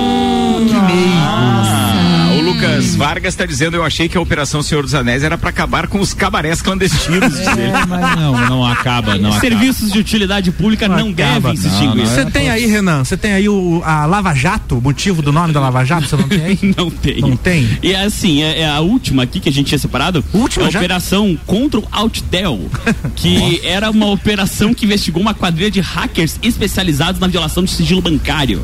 Ah, 1.23 2.00
o 2.41 2.45
Lucas 2.45 2.95
Vargas 2.95 3.33
está 3.33 3.45
dizendo, 3.45 3.75
eu 3.77 3.83
achei 3.85 4.09
que 4.09 4.17
a 4.17 4.21
Operação 4.21 4.61
Senhor 4.63 4.83
dos 4.83 4.93
Anéis 4.95 5.23
era 5.23 5.37
para 5.37 5.49
acabar 5.49 5.87
com 5.87 5.99
os 5.99 6.13
cabarés 6.13 6.61
clandestinos. 6.61 7.39
É, 7.39 7.85
mas 7.87 8.15
não, 8.15 8.31
não 8.49 8.65
acaba, 8.65 9.15
não 9.17 9.29
acaba. 9.29 9.39
Serviços 9.39 9.91
de 9.91 9.99
utilidade 9.99 10.51
pública 10.51 10.87
não, 10.87 11.09
acaba, 11.09 11.13
devem 11.13 11.55
se 11.57 11.67
não, 11.67 11.73
extinguir. 11.73 11.97
não 11.97 12.05
Você 12.05 12.21
É, 12.21 12.25
tem 12.25 12.49
aí, 12.49 12.65
Renan, 12.65 13.03
você 13.03 13.15
tem 13.15 13.33
aí 13.33 13.47
o, 13.47 13.81
a 13.85 14.05
Lava 14.05 14.33
Jato, 14.33 14.77
o 14.77 14.81
motivo 14.81 15.21
do 15.21 15.31
nome 15.31 15.53
da 15.53 15.59
Lava 15.59 15.83
Jato, 15.85 16.07
você 16.07 16.15
não 16.15 16.27
tem 16.27 16.41
aí? 16.43 16.59
Não 16.77 16.89
tem. 16.89 17.21
Não 17.21 17.35
tem? 17.35 17.77
E 17.83 17.93
assim, 17.93 18.41
é, 18.41 18.61
é 18.61 18.69
a 18.69 18.79
última 18.79 19.23
aqui 19.23 19.39
que 19.39 19.49
a 19.49 19.51
gente 19.51 19.67
tinha 19.67 19.79
separado. 19.79 20.23
Última 20.33 20.65
é 20.65 20.67
a 20.67 20.71
já? 20.71 20.79
operação 20.79 21.37
contra 21.45 21.79
o 21.79 21.87
Outtel, 21.91 22.69
que 23.15 23.61
era 23.63 23.89
uma 23.91 24.07
operação 24.07 24.73
que 24.73 24.85
investigou 24.85 25.21
uma 25.21 25.33
quadrilha 25.33 25.69
de 25.69 25.79
hackers 25.81 26.39
especializados 26.41 27.19
na 27.19 27.27
violação 27.27 27.63
de 27.63 27.71
sigilo 27.71 28.01
bancário. 28.01 28.61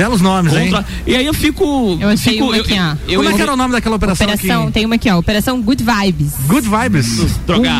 Belos 0.00 0.22
nomes, 0.22 0.54
hein? 0.54 0.70
Contra- 0.70 0.86
E 1.06 1.14
aí 1.14 1.26
eu 1.26 1.34
fico. 1.34 1.98
Eu 2.00 2.08
achei 2.08 2.32
fico, 2.34 2.46
uma 2.46 2.56
aqui, 2.56 2.72
ó. 2.72 2.96
eu, 3.06 3.16
Como 3.18 3.28
é 3.28 3.32
eu- 3.32 3.36
que 3.36 3.42
era 3.42 3.52
o 3.52 3.56
nome 3.56 3.72
daquela 3.72 3.96
operação, 3.96 4.26
Operação, 4.26 4.62
aqui? 4.64 4.72
tem 4.72 4.86
uma 4.86 4.94
aqui, 4.94 5.10
ó. 5.10 5.18
Operação 5.18 5.60
Good 5.60 5.84
Vibes. 5.84 6.32
Good 6.46 6.66
Vibes. 6.68 7.18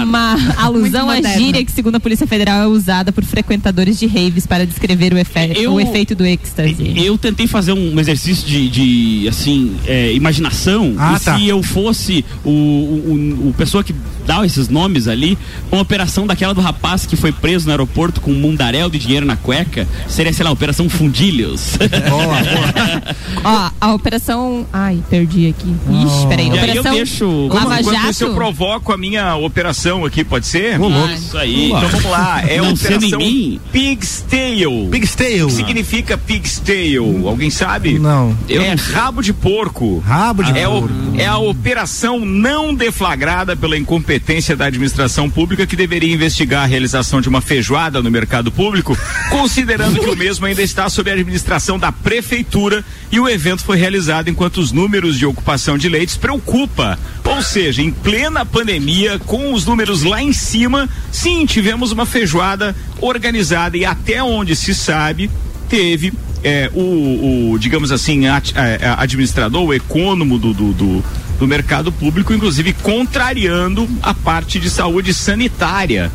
Uma 0.02 0.36
alusão 0.62 1.08
à 1.08 1.22
gíria 1.22 1.64
que, 1.64 1.72
segundo 1.72 1.94
a 1.94 2.00
Polícia 2.00 2.26
Federal, 2.26 2.60
é 2.62 2.66
usada 2.66 3.10
por 3.10 3.24
frequentadores 3.24 3.98
de 3.98 4.06
raves 4.06 4.46
para 4.46 4.66
descrever 4.66 5.14
o, 5.14 5.18
efe- 5.18 5.52
Eu- 5.56 5.72
o 5.72 5.80
efeito 5.80 6.14
do 6.14 6.26
êxtase. 6.26 6.92
Eu 6.96 7.16
tentei 7.16 7.46
fazer 7.46 7.72
um 7.72 7.98
exercício 7.98 8.46
de, 8.46 8.68
de, 8.68 9.28
assim, 9.28 9.76
é, 9.86 10.12
imaginação. 10.12 10.94
Ah, 10.98 11.16
e 11.16 11.24
tá. 11.24 11.38
se 11.38 11.48
eu 11.48 11.62
fosse 11.62 12.22
o, 12.44 12.50
o, 12.50 13.48
o 13.48 13.54
pessoa 13.56 13.82
que 13.82 13.94
dá 14.26 14.44
esses 14.44 14.68
nomes 14.68 15.08
ali, 15.08 15.36
uma 15.72 15.80
operação 15.80 16.26
daquela 16.26 16.52
do 16.54 16.60
rapaz 16.60 17.06
que 17.06 17.16
foi 17.16 17.32
preso 17.32 17.64
no 17.64 17.70
aeroporto 17.72 18.20
com 18.20 18.30
um 18.30 18.38
mundaréu 18.38 18.88
de 18.90 18.98
dinheiro 18.98 19.24
na 19.26 19.36
cueca, 19.36 19.88
seria, 20.08 20.32
sei 20.32 20.44
lá, 20.44 20.50
Operação 20.50 20.88
Fundilhos. 20.88 21.78
Boa, 22.10 22.24
boa. 22.26 23.16
Ó, 23.44 23.70
a 23.80 23.94
operação. 23.94 24.66
Ai, 24.72 25.02
perdi 25.08 25.48
aqui. 25.48 25.68
Ixi, 26.06 26.26
peraí. 26.28 26.48
E 26.48 26.50
aí 26.50 26.56
eu 26.58 26.62
Operação 26.80 26.92
deixo- 26.94 27.46
Lava 27.48 27.80
Enquanto 27.80 28.10
isso 28.10 28.24
eu 28.24 28.28
Jato. 28.28 28.34
provoco 28.34 28.92
a 28.92 28.96
minha 28.98 29.36
operação 29.36 30.04
aqui, 30.04 30.24
pode 30.24 30.46
ser? 30.46 30.80
Ô, 30.80 30.88
louco. 30.88 31.12
Isso 31.14 31.36
aí. 31.38 31.66
Então 31.72 31.88
vamos 31.88 32.04
lá, 32.10 32.42
é 32.46 32.58
a 32.58 32.62
Não 32.62 32.72
Operação 32.72 33.18
mim. 33.18 33.60
Pig's 33.72 34.24
Tail. 34.28 34.88
Pig's 34.90 35.14
Tail. 35.14 35.44
O 35.46 35.48
que 35.48 35.54
significa 35.54 36.18
Pig's 36.18 36.58
Tail? 36.58 37.28
Alguém 37.28 37.50
sabe? 37.50 37.98
Não. 37.98 38.36
Eu 38.48 38.62
é 38.62 38.70
não 38.70 38.78
sei. 38.78 38.94
rabo 38.94 39.22
de 39.22 39.32
porco. 39.32 39.98
Rabo 40.00 40.42
de 40.42 40.58
é, 40.58 40.66
o- 40.68 40.80
porco. 40.82 40.94
é 41.16 41.26
a 41.26 41.38
operação 41.38 42.20
não 42.20 42.74
deflagrada 42.74 43.56
pela 43.56 43.76
incompetência 43.76 44.56
da 44.56 44.66
administração 44.66 45.30
pública 45.30 45.66
que 45.66 45.76
deveria 45.76 46.12
investigar 46.12 46.62
a 46.64 46.66
realização 46.66 47.20
de 47.20 47.28
uma 47.28 47.40
feijoada 47.40 48.02
no 48.02 48.10
mercado 48.10 48.50
público, 48.50 48.96
considerando 49.30 49.98
que 50.00 50.10
o 50.10 50.16
mesmo 50.16 50.46
ainda 50.46 50.62
está 50.62 50.88
sob 50.88 51.10
a 51.10 51.14
administração 51.14 51.78
da 51.78 51.89
prefeitura 51.92 52.84
e 53.10 53.18
o 53.18 53.28
evento 53.28 53.62
foi 53.62 53.76
realizado 53.76 54.28
enquanto 54.28 54.58
os 54.58 54.72
números 54.72 55.18
de 55.18 55.26
ocupação 55.26 55.76
de 55.76 55.88
leitos 55.88 56.16
preocupa. 56.16 56.98
Ou 57.24 57.42
seja, 57.42 57.82
em 57.82 57.90
plena 57.90 58.44
pandemia, 58.44 59.18
com 59.20 59.52
os 59.52 59.64
números 59.66 60.02
lá 60.02 60.22
em 60.22 60.32
cima, 60.32 60.88
sim, 61.10 61.46
tivemos 61.46 61.92
uma 61.92 62.06
feijoada 62.06 62.74
organizada 63.00 63.76
e 63.76 63.84
até 63.84 64.22
onde 64.22 64.54
se 64.56 64.74
sabe, 64.74 65.30
teve 65.68 66.12
é, 66.42 66.70
o, 66.74 67.52
o, 67.52 67.58
digamos 67.58 67.92
assim, 67.92 68.26
a, 68.26 68.36
a, 68.36 69.02
administrador, 69.02 69.62
o 69.62 69.74
econômico 69.74 70.38
do, 70.38 70.54
do, 70.54 70.72
do, 70.72 71.04
do 71.38 71.46
mercado 71.46 71.92
público, 71.92 72.32
inclusive 72.32 72.72
contrariando 72.72 73.88
a 74.02 74.14
parte 74.14 74.58
de 74.58 74.70
saúde 74.70 75.12
sanitária 75.12 76.10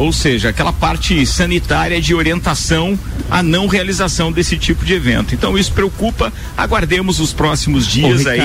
ou 0.00 0.14
seja, 0.14 0.48
aquela 0.48 0.72
parte 0.72 1.26
sanitária 1.26 2.00
de 2.00 2.14
orientação 2.14 2.98
à 3.30 3.42
não 3.42 3.66
realização 3.66 4.32
desse 4.32 4.56
tipo 4.56 4.82
de 4.82 4.94
evento. 4.94 5.34
Então 5.34 5.58
isso 5.58 5.72
preocupa. 5.72 6.32
Aguardemos 6.56 7.20
os 7.20 7.34
próximos 7.34 7.86
dias 7.86 8.24
Ô, 8.24 8.30
aí 8.30 8.40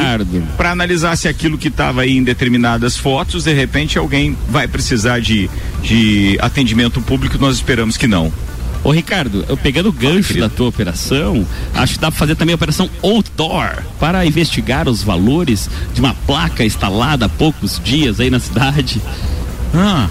para 0.57 0.71
analisar 0.71 1.15
se 1.15 1.29
aquilo 1.29 1.57
que 1.57 1.69
estava 1.69 2.01
aí 2.01 2.17
em 2.17 2.23
determinadas 2.25 2.97
fotos, 2.97 3.45
de 3.45 3.53
repente 3.53 3.97
alguém 3.97 4.37
vai 4.49 4.67
precisar 4.67 5.19
de, 5.21 5.49
de 5.81 6.37
atendimento 6.41 6.99
público. 6.99 7.37
Nós 7.37 7.55
esperamos 7.55 7.95
que 7.95 8.05
não. 8.05 8.33
Ô 8.83 8.91
Ricardo, 8.91 9.45
eu 9.47 9.55
pegando 9.55 9.87
o 9.87 9.93
gancho 9.93 10.37
da 10.37 10.49
tua 10.49 10.67
operação, 10.67 11.47
acho 11.73 11.93
que 11.93 11.99
dá 11.99 12.11
para 12.11 12.19
fazer 12.19 12.35
também 12.35 12.51
a 12.51 12.57
operação 12.57 12.89
outdoor 13.01 13.81
para 13.97 14.25
investigar 14.25 14.89
os 14.89 15.01
valores 15.01 15.69
de 15.93 16.01
uma 16.01 16.13
placa 16.27 16.65
instalada 16.65 17.27
há 17.27 17.29
poucos 17.29 17.79
dias 17.81 18.19
aí 18.19 18.29
na 18.29 18.41
cidade. 18.41 19.01
Ah. 19.73 20.09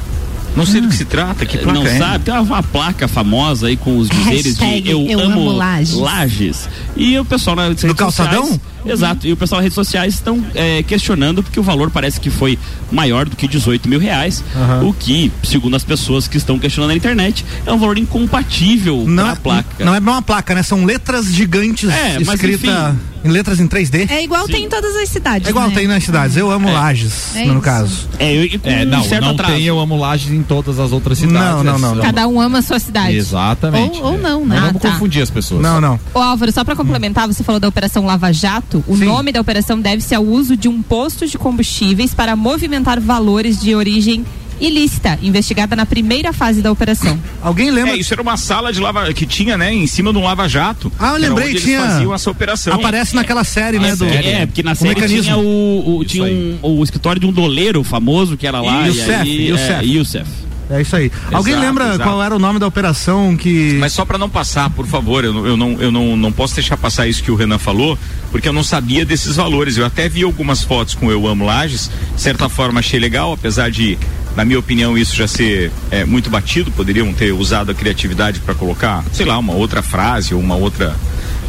Não 0.57 0.65
sei 0.65 0.81
do 0.81 0.89
que 0.89 0.95
se 0.95 1.05
trata, 1.05 1.45
que 1.45 1.59
placa 1.59 1.79
Não 1.79 1.87
é? 1.87 1.99
sabe, 1.99 2.25
tem 2.25 2.35
uma 2.35 2.63
placa 2.63 3.09
famosa 3.09 3.67
aí 3.67 3.77
com 3.77 3.99
os 3.99 4.09
dizeres 4.09 4.57
de 4.57 4.89
eu, 4.89 5.05
eu 5.07 5.21
amo, 5.21 5.41
amo 5.41 5.53
lajes. 5.53 5.95
lajes. 5.95 6.69
E 6.97 7.19
o 7.19 7.25
pessoal 7.25 7.57
na 7.57 7.69
No 7.69 7.95
calçadão? 7.95 8.43
Sociais, 8.43 8.61
Exato. 8.87 9.27
E 9.27 9.33
o 9.33 9.37
pessoal 9.37 9.59
nas 9.59 9.65
redes 9.65 9.75
sociais 9.75 10.15
estão 10.15 10.45
é, 10.55 10.83
questionando 10.83 11.43
porque 11.43 11.59
o 11.59 11.63
valor 11.63 11.91
parece 11.91 12.21
que 12.21 12.31
foi 12.31 12.59
maior 12.93 13.29
do 13.29 13.35
que 13.35 13.49
18 13.49 13.89
mil 13.89 13.99
reais. 13.99 14.45
Uhum. 14.55 14.91
O 14.91 14.95
que, 14.95 15.33
segundo 15.43 15.75
as 15.75 15.85
pessoas 15.85 16.29
que 16.29 16.37
estão 16.37 16.59
questionando 16.59 16.91
na 16.91 16.97
internet, 16.97 17.45
é 17.65 17.73
um 17.73 17.79
valor 17.79 17.99
incompatível 17.99 19.05
não 19.07 19.27
a 19.27 19.33
é, 19.33 19.37
placa. 19.37 19.85
Não 19.85 19.95
é 19.95 19.99
uma 19.99 20.23
placa, 20.23 20.55
né? 20.55 20.63
São 20.63 20.85
letras 20.85 21.27
gigantes 21.33 21.89
é, 21.91 22.21
escritas 22.21 22.95
em 23.25 23.29
letras 23.31 23.59
em 23.59 23.67
3D. 23.67 24.11
É 24.11 24.23
igual 24.23 24.47
Sim. 24.47 24.53
tem 24.53 24.65
em 24.65 24.69
todas 24.69 24.95
as 24.97 25.09
cidades. 25.09 25.49
É 25.49 25.51
igual 25.51 25.69
né? 25.69 25.75
tem 25.75 25.87
nas 25.87 26.05
cidades. 26.05 26.37
Eu 26.37 26.51
amo 26.51 26.69
é. 26.69 26.73
Lages, 26.73 27.35
é 27.35 27.47
no 27.47 27.61
caso. 27.61 28.07
É, 28.19 28.35
eu, 28.35 28.61
é 28.63 28.85
não, 28.85 29.03
não 29.03 29.31
atraso. 29.31 29.53
tem 29.55 29.65
eu 29.65 29.81
amo 29.81 29.97
Lages 29.97 30.31
em 30.31 30.43
todas 30.43 30.79
as 30.79 30.93
outras 30.93 31.19
cidades. 31.19 31.65
Não, 31.65 31.65
não, 31.65 31.79
não. 31.79 31.95
não. 31.95 32.03
Cada 32.03 32.29
um 32.29 32.39
ama 32.41 32.59
a 32.59 32.63
sua 32.63 32.79
cidade. 32.79 33.17
Exatamente. 33.17 33.99
Ou, 33.99 34.13
ou 34.13 34.19
não, 34.19 34.45
né? 34.45 34.57
Não 34.57 34.67
vamos 34.67 34.77
ah, 34.77 34.81
tá. 34.81 34.93
confundir 34.93 35.23
as 35.23 35.31
pessoas. 35.31 35.63
Não, 35.63 35.81
não. 35.81 35.99
Ô 36.13 36.19
Álvaro, 36.19 36.53
só 36.53 36.63
para 36.65 36.77
complementar, 36.77 37.27
você 37.27 37.43
falou 37.43 37.59
da 37.59 37.69
Operação 37.69 38.05
Lava 38.05 38.31
Jato. 38.33 38.85
O 38.87 38.97
Sim. 38.97 39.07
nome 39.07 39.33
da 39.33 39.41
operação 39.41 39.81
deve-se 39.81 40.15
ao 40.15 40.25
uso 40.25 40.57
de 40.57 40.69
um 40.69 40.83
posto 40.83 41.27
de 41.27 41.39
combustíveis 41.39 42.15
para 42.15 42.37
movimentar 42.37 43.01
valores 43.01 43.59
de 43.59 43.75
origem 43.75 44.25
ilícita, 44.67 45.19
investigada 45.23 45.75
na 45.77 45.87
primeira 45.87 46.33
fase 46.33 46.63
da 46.63 46.71
operação. 46.71 47.19
Alguém 47.43 47.71
lembra? 47.71 47.93
É, 47.93 47.97
isso 47.97 48.13
era 48.13 48.23
uma 48.23 48.37
sala 48.37 48.73
de 48.73 48.81
lava 48.81 49.13
que 49.13 49.27
tinha, 49.27 49.57
né, 49.57 49.73
em 49.73 49.87
cima 49.87 50.13
de 50.13 50.19
um 50.19 50.25
lava-jato. 50.25 50.91
Ah, 50.99 51.13
eu 51.13 51.17
lembrei, 51.19 51.55
tinha. 51.55 51.79
Eles 51.79 51.93
faziam 51.93 52.15
essa 52.15 52.31
operação. 52.31 52.75
Aparece 52.75 53.13
é, 53.13 53.17
naquela 53.17 53.45
série, 53.45 53.79
né, 53.79 53.95
do 53.97 54.05
É, 54.07 54.47
porque 54.47 54.63
na 54.63 54.75
série 54.75 54.95
mecanismo. 54.95 55.23
tinha 55.23 55.37
o, 55.37 55.99
o 55.99 56.05
tinha 56.05 56.25
um, 56.25 56.59
o 56.63 56.83
escritório 56.85 57.21
de 57.21 57.27
um 57.27 57.33
doleiro 57.33 57.83
famoso 57.85 58.37
que 58.37 58.47
era 58.47 58.61
lá 58.61 58.87
Youssef, 58.87 59.25
e 59.29 59.49
Youssef. 59.49 59.73
É, 59.73 59.85
Youssef. 59.85 60.44
É 60.75 60.83
isso 60.83 60.97
aí. 60.97 61.07
Exato, 61.07 61.37
Alguém 61.37 61.55
lembra 61.55 61.85
exato. 61.91 62.03
qual 62.03 62.21
era 62.21 62.35
o 62.35 62.39
nome 62.39 62.59
da 62.59 62.67
operação 62.67 63.37
que. 63.37 63.77
Mas 63.79 63.93
só 63.93 64.05
para 64.05 64.19
não 64.19 64.29
passar, 64.29 64.69
por 64.71 64.87
favor, 64.87 65.25
eu, 65.25 65.47
eu, 65.47 65.57
não, 65.57 65.81
eu 65.81 65.93
não, 65.93 66.17
não 66.17 66.33
posso 66.33 66.57
deixar 66.57 66.77
passar 66.77 67.07
isso 67.07 67.23
que 67.23 67.31
o 67.31 67.37
Renan 67.37 67.59
falou, 67.59 67.97
porque 68.33 68.49
eu 68.49 68.53
não 68.53 68.65
sabia 68.65 69.05
desses 69.05 69.37
valores. 69.37 69.77
Eu 69.77 69.87
até 69.87 70.09
vi 70.09 70.25
algumas 70.25 70.65
fotos 70.65 70.95
com 70.95 71.13
Eu 71.13 71.29
Amo 71.29 71.45
Lages, 71.45 71.89
de 72.15 72.21
certa 72.21 72.49
forma 72.49 72.81
achei 72.81 72.99
legal, 72.99 73.33
apesar 73.33 73.71
de, 73.71 73.97
na 74.37 74.45
minha 74.45 74.59
opinião, 74.59 74.99
isso 74.99 75.15
já 75.15 75.29
ser 75.29 75.71
é, 75.93 76.05
muito 76.05 76.29
batido. 76.29 76.73
Poderiam 76.73 77.13
ter 77.13 77.31
usado 77.31 77.71
a 77.71 77.75
criatividade 77.75 78.41
para 78.41 78.55
colocar, 78.55 79.05
sei 79.13 79.27
lá, 79.27 79.39
uma 79.39 79.55
outra 79.55 79.81
frase 79.81 80.35
ou 80.35 80.41
uma 80.41 80.57
outra. 80.57 80.95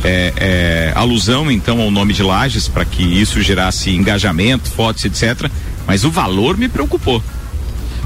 É, 0.03 0.33
é, 0.37 0.93
alusão 0.93 1.49
então 1.49 1.81
ao 1.81 1.89
nome 1.89 2.13
de 2.13 2.21
Lages 2.21 2.67
para 2.67 2.85
que 2.85 3.01
isso 3.01 3.41
gerasse 3.41 3.89
engajamento, 3.89 4.69
fotos, 4.69 5.03
etc. 5.03 5.49
Mas 5.87 6.03
o 6.03 6.11
valor 6.11 6.57
me 6.57 6.69
preocupou. 6.69 7.23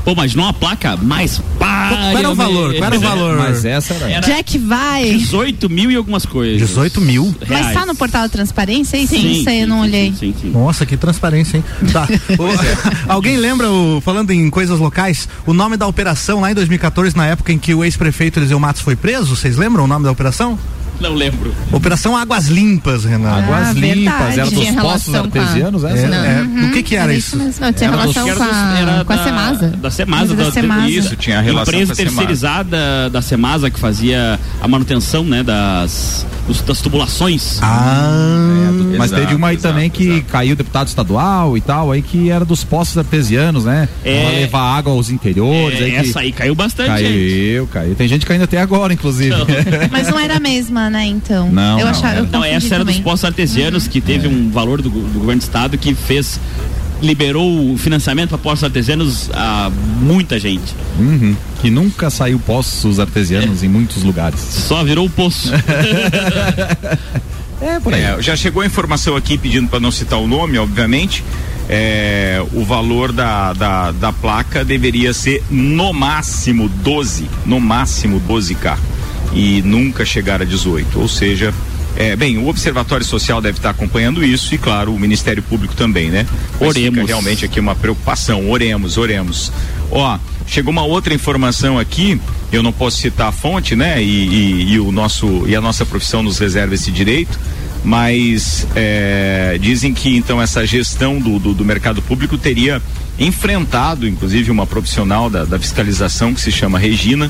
Pô, 0.04 0.16
mas 0.16 0.36
não 0.36 0.48
a 0.48 0.54
placa 0.54 0.98
mais 0.98 1.40
pá. 1.58 1.90
Qual 1.90 2.18
era 2.18 2.30
o 2.30 2.36
valor? 2.36 2.74
Qual 2.74 2.84
era 2.86 2.98
o 2.98 3.00
valor? 3.00 3.38
Mas 3.38 3.66
essa 3.66 3.94
era. 3.94 4.12
era 4.12 4.22
Jack 4.22 4.58
vai. 4.58 5.12
18 5.12 5.70
mil 5.70 5.92
e 5.92 5.96
algumas 5.96 6.26
coisas. 6.26 6.68
18 6.68 7.02
mil? 7.02 7.36
Reais. 7.42 7.66
Mas 7.66 7.74
tá 7.74 7.86
no 7.86 7.96
portal 7.96 8.24
da 8.24 8.30
transparência? 8.30 9.00
Sim, 9.00 9.08
sim, 9.08 9.22
sim, 9.22 9.44
sim 9.44 9.62
eu 9.62 9.68
não 9.68 9.78
sim, 9.78 9.84
olhei. 9.84 10.14
Sim, 10.14 10.34
Nossa, 10.46 10.86
que 10.86 10.98
transparência, 10.98 11.58
hein? 11.58 11.64
Tá. 11.92 12.08
o, 12.38 13.12
alguém 13.12 13.38
lembra, 13.38 13.70
o, 13.70 14.02
falando 14.02 14.32
em 14.32 14.50
coisas 14.50 14.80
locais, 14.80 15.28
o 15.46 15.54
nome 15.54 15.78
da 15.78 15.88
operação 15.88 16.42
lá 16.42 16.52
em 16.52 16.56
2014, 16.56 17.16
na 17.16 17.28
época 17.28 17.52
em 17.52 17.58
que 17.58 17.74
o 17.74 17.84
ex-prefeito 17.84 18.40
Eliseu 18.40 18.60
Matos 18.60 18.82
foi 18.82 18.96
preso? 18.96 19.36
Vocês 19.36 19.58
lembram 19.58 19.84
o 19.84 19.88
nome 19.88 20.06
da 20.06 20.12
operação? 20.12 20.58
Não 21.00 21.14
lembro. 21.14 21.54
Operação 21.72 22.16
Águas 22.16 22.48
Limpas, 22.48 23.06
Renan. 23.06 23.30
Ah, 23.30 23.38
Águas 23.38 23.76
Limpas, 23.76 24.38
era 24.38 24.50
dos 24.50 24.70
postos 24.72 25.16
artesianos, 25.16 25.84
essa? 25.84 25.98
É, 25.98 26.40
é. 26.40 26.42
Uhum. 26.42 26.68
O 26.68 26.72
que 26.72 26.84
que 26.84 26.96
era, 26.96 27.14
isso? 27.14 27.38
Não, 27.38 27.74
tinha 27.74 27.90
era 27.90 27.98
relação 27.98 28.28
dos, 28.28 28.38
com, 28.38 28.44
a, 28.44 28.80
era 28.80 29.06
com 29.06 29.14
a 29.14 29.24
Semasa. 29.24 29.68
Da 29.68 29.92
Semasa. 29.92 30.36
Da, 30.36 30.44
da 30.44 30.52
Semasa. 30.52 30.90
Isso, 30.90 31.16
tinha 31.16 31.40
a 31.40 31.42
relação 31.42 31.74
Empresa 31.74 31.96
terceirizada 31.96 33.10
da 33.10 33.22
Semasa 33.22 33.70
que 33.70 33.80
fazia 33.80 34.40
a 34.62 34.68
manutenção, 34.68 35.24
né, 35.24 35.44
das, 35.44 36.26
das 36.66 36.82
tubulações. 36.82 37.60
Ah, 37.62 38.92
é, 38.94 38.98
mas 38.98 39.12
exato, 39.12 39.22
teve 39.22 39.36
uma 39.36 39.48
aí 39.50 39.56
exato, 39.56 39.74
também 39.74 39.90
que 39.90 40.08
exato. 40.08 40.26
caiu 40.26 40.56
deputado 40.56 40.88
estadual 40.88 41.58
e 41.58 41.62
tal, 41.62 41.92
aí 41.92 42.02
que 42.02 42.30
era 42.30 42.44
dos 42.44 42.64
postos 42.64 42.98
artesianos, 42.98 43.66
né? 43.66 43.88
É. 44.04 44.22
Pra 44.22 44.32
levar 44.32 44.78
água 44.78 44.94
aos 44.94 45.10
interiores. 45.10 45.80
É, 45.80 45.84
aí 45.84 45.96
essa 45.96 46.20
aí 46.20 46.32
caiu 46.32 46.56
bastante. 46.56 46.88
Caiu, 46.88 47.64
gente. 47.64 47.74
caiu. 47.74 47.96
Tem 47.96 48.08
gente 48.08 48.26
caindo 48.26 48.44
até 48.44 48.60
agora, 48.60 48.94
inclusive. 48.94 49.30
Não. 49.30 49.46
mas 49.92 50.08
não 50.08 50.20
era 50.20 50.38
a 50.38 50.40
mesma, 50.40 50.90
né, 50.90 51.06
então? 51.06 51.50
Não, 51.52 51.80
eu 51.80 51.86
não, 51.86 51.92
achava, 51.92 52.16
eu 52.18 52.26
não 52.26 52.44
essa 52.44 52.68
era 52.68 52.80
também. 52.80 52.96
dos 52.96 53.04
postos 53.04 53.26
artesianos 53.26 53.86
uhum. 53.86 53.92
que 53.92 54.02
teve 54.02 54.28
é. 54.28 54.30
um 54.30 54.50
valor 54.50 54.82
do, 54.82 54.90
do 54.90 55.20
governo 55.20 55.40
do 55.40 55.44
estado 55.44 55.78
que 55.78 55.94
fez 55.94 56.40
liberou 57.02 57.74
o 57.74 57.78
financiamento 57.78 58.30
para 58.30 58.38
postos 58.38 58.64
artesianos 58.64 59.30
a 59.34 59.72
muita 60.02 60.40
gente. 60.40 60.74
Uhum. 60.98 61.36
Que 61.62 61.70
nunca 61.70 62.10
saiu 62.10 62.40
postos 62.40 63.00
artesianos 63.00 63.64
é. 63.64 63.66
em 63.66 63.70
muitos 63.70 64.04
lugares. 64.04 64.40
Só 64.40 64.84
virou 64.84 65.06
o 65.06 65.10
poço. 65.10 65.52
é, 67.62 67.80
por 67.80 67.94
aí. 67.94 68.02
É, 68.02 68.22
já 68.22 68.36
chegou 68.36 68.62
a 68.62 68.66
informação 68.66 69.16
aqui 69.16 69.38
pedindo 69.38 69.70
para 69.70 69.80
não 69.80 69.92
citar 69.92 70.20
o 70.20 70.28
nome, 70.28 70.58
obviamente. 70.58 71.24
É, 71.72 72.44
o 72.54 72.66
valor 72.66 73.12
da, 73.12 73.54
da, 73.54 73.92
da 73.92 74.12
placa 74.12 74.66
deveria 74.66 75.14
ser 75.14 75.44
no 75.52 75.94
máximo 75.94 76.68
12, 76.68 77.30
no 77.46 77.60
máximo 77.60 78.20
12k 78.28 78.76
e 79.34 79.62
nunca 79.62 80.06
chegar 80.06 80.42
a 80.42 80.46
18, 80.46 81.00
ou 81.00 81.08
seja, 81.08 81.54
é, 81.96 82.16
bem, 82.16 82.38
o 82.38 82.48
Observatório 82.48 83.06
Social 83.06 83.42
deve 83.42 83.58
estar 83.58 83.72
acompanhando 83.72 84.24
isso 84.24 84.54
e, 84.54 84.58
claro, 84.58 84.94
o 84.94 85.00
Ministério 85.00 85.44
Público 85.44 85.76
também, 85.76 86.10
né? 86.10 86.26
Mas 86.60 86.70
oremos. 86.70 87.08
realmente 87.08 87.46
aqui 87.46 87.60
uma 87.60 87.76
preocupação. 87.76 88.50
Oremos, 88.50 88.98
oremos. 88.98 89.52
Ó, 89.92 90.18
chegou 90.48 90.72
uma 90.72 90.84
outra 90.84 91.14
informação 91.14 91.78
aqui, 91.78 92.20
eu 92.52 92.64
não 92.64 92.72
posso 92.72 92.98
citar 92.98 93.28
a 93.28 93.32
fonte, 93.32 93.76
né? 93.76 94.02
E, 94.02 94.06
e, 94.06 94.74
e 94.74 94.80
o 94.80 94.92
nosso, 94.92 95.44
e 95.48 95.56
a 95.56 95.62
nossa 95.62 95.86
profissão 95.86 96.24
nos 96.24 96.38
reserva 96.40 96.74
esse 96.74 96.92
direito, 96.92 97.40
mas 97.84 98.68
é, 98.76 99.58
dizem 99.60 99.94
que 99.94 100.16
então 100.16 100.42
essa 100.42 100.66
gestão 100.66 101.20
do, 101.20 101.40
do, 101.40 101.54
do, 101.54 101.66
mercado 101.66 102.02
público 102.02 102.38
teria 102.38 102.82
enfrentado, 103.18 104.08
inclusive, 104.08 104.52
uma 104.52 104.66
profissional 104.66 105.30
da, 105.30 105.44
da 105.44 105.60
fiscalização 105.60 106.34
que 106.34 106.42
se 106.42 106.52
chama 106.52 106.80
Regina, 106.80 107.30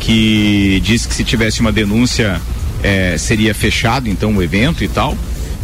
que 0.00 0.80
disse 0.84 1.08
que 1.08 1.14
se 1.14 1.24
tivesse 1.24 1.60
uma 1.60 1.72
denúncia 1.72 2.40
é, 2.84 3.16
seria 3.16 3.54
fechado 3.54 4.10
então 4.10 4.36
o 4.36 4.42
evento 4.42 4.84
e 4.84 4.88
tal. 4.88 5.16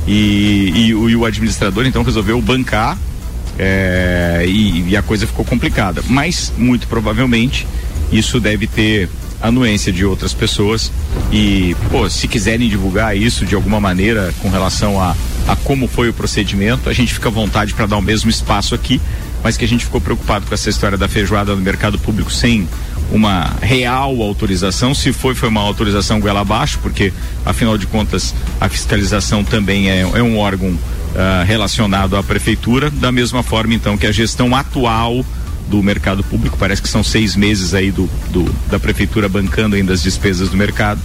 E, 0.09 0.73
e, 0.75 0.87
e, 0.89 1.17
o 1.17 1.27
administrador 1.27 1.85
então 1.87 2.03
resolveu 2.03 2.41
bancar 2.41 2.97
é, 3.59 4.45
e, 4.49 4.89
e, 4.89 4.97
a 4.97 5.03
coisa 5.03 5.27
ficou 5.27 5.45
complicada. 5.45 6.03
Mas, 6.09 6.51
muito 6.57 6.89
provavelmente, 6.89 7.67
isso 8.11 8.41
deve 8.41 8.67
ter 8.67 9.11
anuência 9.43 9.93
de 9.93 10.05
outras 10.05 10.33
pessoas. 10.33 10.91
E, 11.31 11.77
pô, 11.91 12.09
se 12.09 12.27
quiserem 12.27 12.69
divulgar 12.69 13.15
isso 13.15 13.45
de 13.45 13.55
alguma 13.55 13.79
maneira 13.79 14.33
com 14.41 14.49
relação 14.49 14.99
a, 14.99 15.15
a 15.47 15.55
como 15.55 15.87
foi 15.87 16.09
o 16.09 16.15
procedimento, 16.15 16.89
a 16.89 16.93
gente 16.95 17.13
fica 17.13 17.29
à 17.29 17.33
vontade 17.33 17.75
para 17.75 17.85
dar 17.85 17.99
o 17.99 18.03
mesmo 18.03 18.31
espaço 18.31 18.75
aqui, 18.75 18.99
mas 19.45 19.59
que 19.59 19.65
a 19.67 19.69
gente 19.69 19.85
ficou 19.85 20.01
preocupado 20.01 20.47
com 20.47 20.55
essa 20.55 20.71
história 20.71 20.97
da 20.97 21.09
feijoada 21.09 21.55
no 21.55 21.61
mercado 21.61 21.99
público 21.99 22.33
sem 22.33 22.67
uma 23.11 23.57
real 23.61 24.21
autorização. 24.23 24.95
Se 24.95 25.13
foi, 25.13 25.35
foi 25.35 25.49
uma 25.49 25.61
autorização 25.61 26.21
goela 26.21 26.41
abaixo, 26.41 26.79
porque, 26.83 27.13
afinal 27.45 27.77
de 27.77 27.87
contas, 27.87 28.35
a 28.61 28.69
fiscalização 28.69 29.43
também 29.45 29.91
é, 29.91 30.01
é 30.01 30.23
um 30.23 30.39
órgão 30.39 30.71
uh, 30.71 31.45
relacionado 31.47 32.17
à 32.17 32.23
prefeitura, 32.23 32.91
da 32.91 33.11
mesma 33.11 33.43
forma, 33.43 33.75
então, 33.75 33.97
que 33.97 34.07
a 34.07 34.13
gestão 34.13 34.55
atual 34.55 35.25
do 35.69 35.83
mercado 35.83 36.25
público, 36.25 36.57
parece 36.59 36.83
que 36.83 36.89
são 36.89 37.03
seis 37.03 37.37
meses 37.37 37.75
aí 37.75 37.93
do, 37.93 38.11
do 38.31 38.45
da 38.69 38.79
prefeitura 38.79 39.29
bancando 39.29 39.77
ainda 39.77 39.93
as 39.93 40.03
despesas 40.03 40.49
do 40.49 40.57
mercado. 40.57 41.01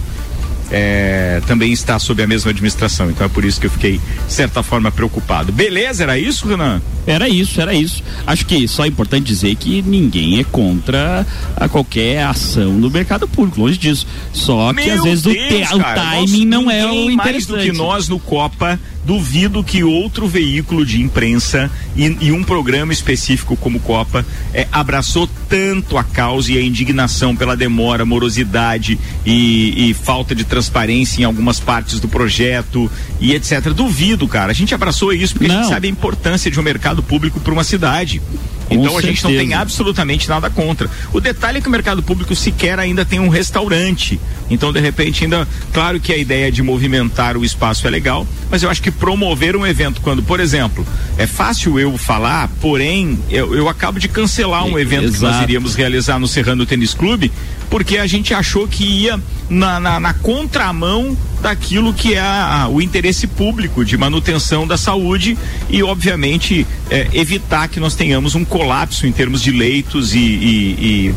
É, 0.70 1.40
também 1.46 1.72
está 1.72 1.98
sob 1.98 2.22
a 2.22 2.26
mesma 2.26 2.50
administração, 2.50 3.10
então 3.10 3.24
é 3.24 3.28
por 3.28 3.44
isso 3.44 3.60
que 3.60 3.66
eu 3.66 3.70
fiquei, 3.70 4.00
de 4.26 4.32
certa 4.32 4.62
forma, 4.62 4.90
preocupado. 4.90 5.52
Beleza, 5.52 6.02
era 6.02 6.18
isso, 6.18 6.46
Renan? 6.46 6.82
Era 7.06 7.28
isso, 7.28 7.60
era 7.60 7.72
isso. 7.72 8.02
Acho 8.26 8.44
que 8.46 8.66
só 8.66 8.84
é 8.84 8.88
importante 8.88 9.24
dizer 9.24 9.54
que 9.54 9.80
ninguém 9.82 10.40
é 10.40 10.44
contra 10.44 11.24
a 11.56 11.68
qualquer 11.68 12.24
ação 12.24 12.72
no 12.72 12.90
mercado 12.90 13.28
público, 13.28 13.60
longe 13.60 13.78
disso. 13.78 14.06
Só 14.32 14.74
que 14.74 14.90
às 14.90 15.04
vezes 15.04 15.22
Deus, 15.22 15.36
o, 15.36 15.48
te, 15.48 15.74
o 15.74 15.78
cara, 15.78 16.00
timing 16.00 16.46
nós, 16.46 16.64
não 16.64 16.70
é 16.70 16.86
o 16.86 17.10
mais 17.12 17.46
do 17.46 17.52
interessante. 17.54 17.70
que 17.70 17.76
nós 17.76 18.08
no 18.08 18.18
Copa 18.18 18.78
duvido 19.06 19.62
que 19.62 19.84
outro 19.84 20.26
veículo 20.26 20.84
de 20.84 21.00
imprensa 21.00 21.70
e, 21.96 22.16
e 22.20 22.32
um 22.32 22.42
programa 22.42 22.92
específico 22.92 23.56
como 23.56 23.78
Copa 23.78 24.26
é, 24.52 24.66
abraçou 24.72 25.28
tanto 25.48 25.96
a 25.96 26.02
causa 26.02 26.50
e 26.50 26.58
a 26.58 26.60
indignação 26.60 27.36
pela 27.36 27.56
demora, 27.56 28.04
morosidade 28.04 28.98
e, 29.24 29.90
e, 29.90 29.94
falta 29.94 30.34
de 30.34 30.42
transparência 30.42 31.22
em 31.22 31.24
algumas 31.24 31.60
partes 31.60 32.00
do 32.00 32.08
projeto 32.08 32.90
e 33.20 33.32
etc. 33.32 33.70
Duvido, 33.70 34.26
cara. 34.26 34.50
A 34.50 34.54
gente 34.54 34.74
abraçou 34.74 35.12
isso 35.12 35.34
porque 35.34 35.46
Não. 35.46 35.54
a 35.54 35.62
gente 35.62 35.70
sabe 35.70 35.86
a 35.86 35.90
importância 35.90 36.50
de 36.50 36.58
um 36.58 36.62
mercado 36.62 37.00
público 37.00 37.38
para 37.38 37.52
uma 37.52 37.64
cidade. 37.64 38.20
Então 38.68 38.92
Com 38.92 38.98
a 38.98 39.02
gente 39.02 39.22
não 39.22 39.30
tem 39.30 39.54
absolutamente 39.54 40.28
nada 40.28 40.50
contra. 40.50 40.90
O 41.12 41.20
detalhe 41.20 41.58
é 41.58 41.60
que 41.60 41.68
o 41.68 41.70
mercado 41.70 42.02
público 42.02 42.34
sequer 42.34 42.78
ainda 42.78 43.04
tem 43.04 43.20
um 43.20 43.28
restaurante. 43.28 44.20
Então, 44.50 44.72
de 44.72 44.80
repente, 44.80 45.24
ainda. 45.24 45.46
Claro 45.72 46.00
que 46.00 46.12
a 46.12 46.16
ideia 46.16 46.50
de 46.50 46.62
movimentar 46.62 47.36
o 47.36 47.44
espaço 47.44 47.86
é 47.86 47.90
legal, 47.90 48.26
mas 48.50 48.62
eu 48.62 48.70
acho 48.70 48.82
que 48.82 48.90
promover 48.90 49.56
um 49.56 49.66
evento, 49.66 50.00
quando, 50.00 50.22
por 50.22 50.40
exemplo, 50.40 50.86
é 51.18 51.26
fácil 51.26 51.78
eu 51.78 51.96
falar, 51.98 52.48
porém, 52.60 53.18
eu, 53.30 53.54
eu 53.54 53.68
acabo 53.68 53.98
de 53.98 54.08
cancelar 54.08 54.64
um 54.64 54.78
É, 54.78 54.82
evento 54.82 55.12
que 55.12 55.20
nós 55.20 55.42
iríamos 55.42 55.74
realizar 55.74 56.18
no 56.18 56.28
Serrano 56.28 56.64
Tênis 56.64 56.94
Clube, 56.94 57.32
porque 57.70 57.98
a 57.98 58.06
gente 58.06 58.32
achou 58.34 58.66
que 58.68 58.84
ia 58.84 59.20
na, 59.48 59.78
na, 59.80 60.00
na 60.00 60.14
contramão 60.14 61.16
daquilo 61.42 61.92
que 61.92 62.14
é 62.14 62.18
a- 62.20 62.62
a- 62.64 62.68
o 62.68 62.80
interesse 62.80 63.26
público 63.26 63.84
de 63.84 63.96
manutenção 63.96 64.66
da 64.66 64.76
saúde 64.76 65.36
e, 65.68 65.82
obviamente, 65.82 66.66
é, 66.90 67.08
evitar 67.12 67.68
que 67.68 67.78
nós 67.78 67.94
tenhamos 67.94 68.34
um 68.34 68.44
colapso 68.44 69.06
em 69.06 69.12
termos 69.12 69.42
de 69.42 69.50
leitos 69.50 70.14
e, 70.14 70.18
e- 70.18 71.12
e- 71.12 71.14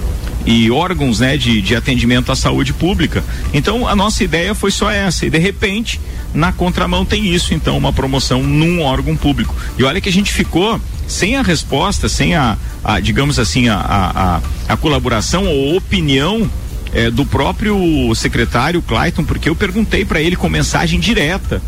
e 0.51 0.71
órgãos 0.71 1.19
né, 1.19 1.37
de, 1.37 1.61
de 1.61 1.75
atendimento 1.75 2.31
à 2.31 2.35
saúde 2.35 2.73
pública. 2.73 3.23
Então, 3.53 3.87
a 3.87 3.95
nossa 3.95 4.23
ideia 4.23 4.55
foi 4.55 4.71
só 4.71 4.89
essa. 4.89 5.27
E, 5.27 5.29
de 5.29 5.37
repente, 5.37 6.01
na 6.33 6.51
contramão 6.51 7.05
tem 7.05 7.27
isso, 7.27 7.53
então, 7.53 7.77
uma 7.77 7.93
promoção 7.93 8.41
num 8.41 8.81
órgão 8.81 9.15
público. 9.15 9.55
E 9.77 9.83
olha 9.83 10.01
que 10.01 10.09
a 10.09 10.11
gente 10.11 10.33
ficou 10.33 10.81
sem 11.07 11.35
a 11.35 11.43
resposta, 11.43 12.09
sem 12.09 12.33
a, 12.35 12.57
a, 12.83 12.99
digamos 12.99 13.37
assim, 13.37 13.69
a, 13.69 13.75
a, 13.77 14.41
a- 14.73 14.77
colaboração 14.77 15.45
ou 15.45 15.77
opinião 15.77 16.49
eh, 16.95 17.11
do 17.11 17.25
próprio 17.27 17.77
secretário 18.15 18.81
Clayton, 18.81 19.23
porque 19.25 19.49
eu 19.49 19.55
perguntei 19.55 20.03
para 20.03 20.19
ele 20.19 20.35
com 20.35 20.49
mensagem 20.49 20.99
direta. 20.99 21.61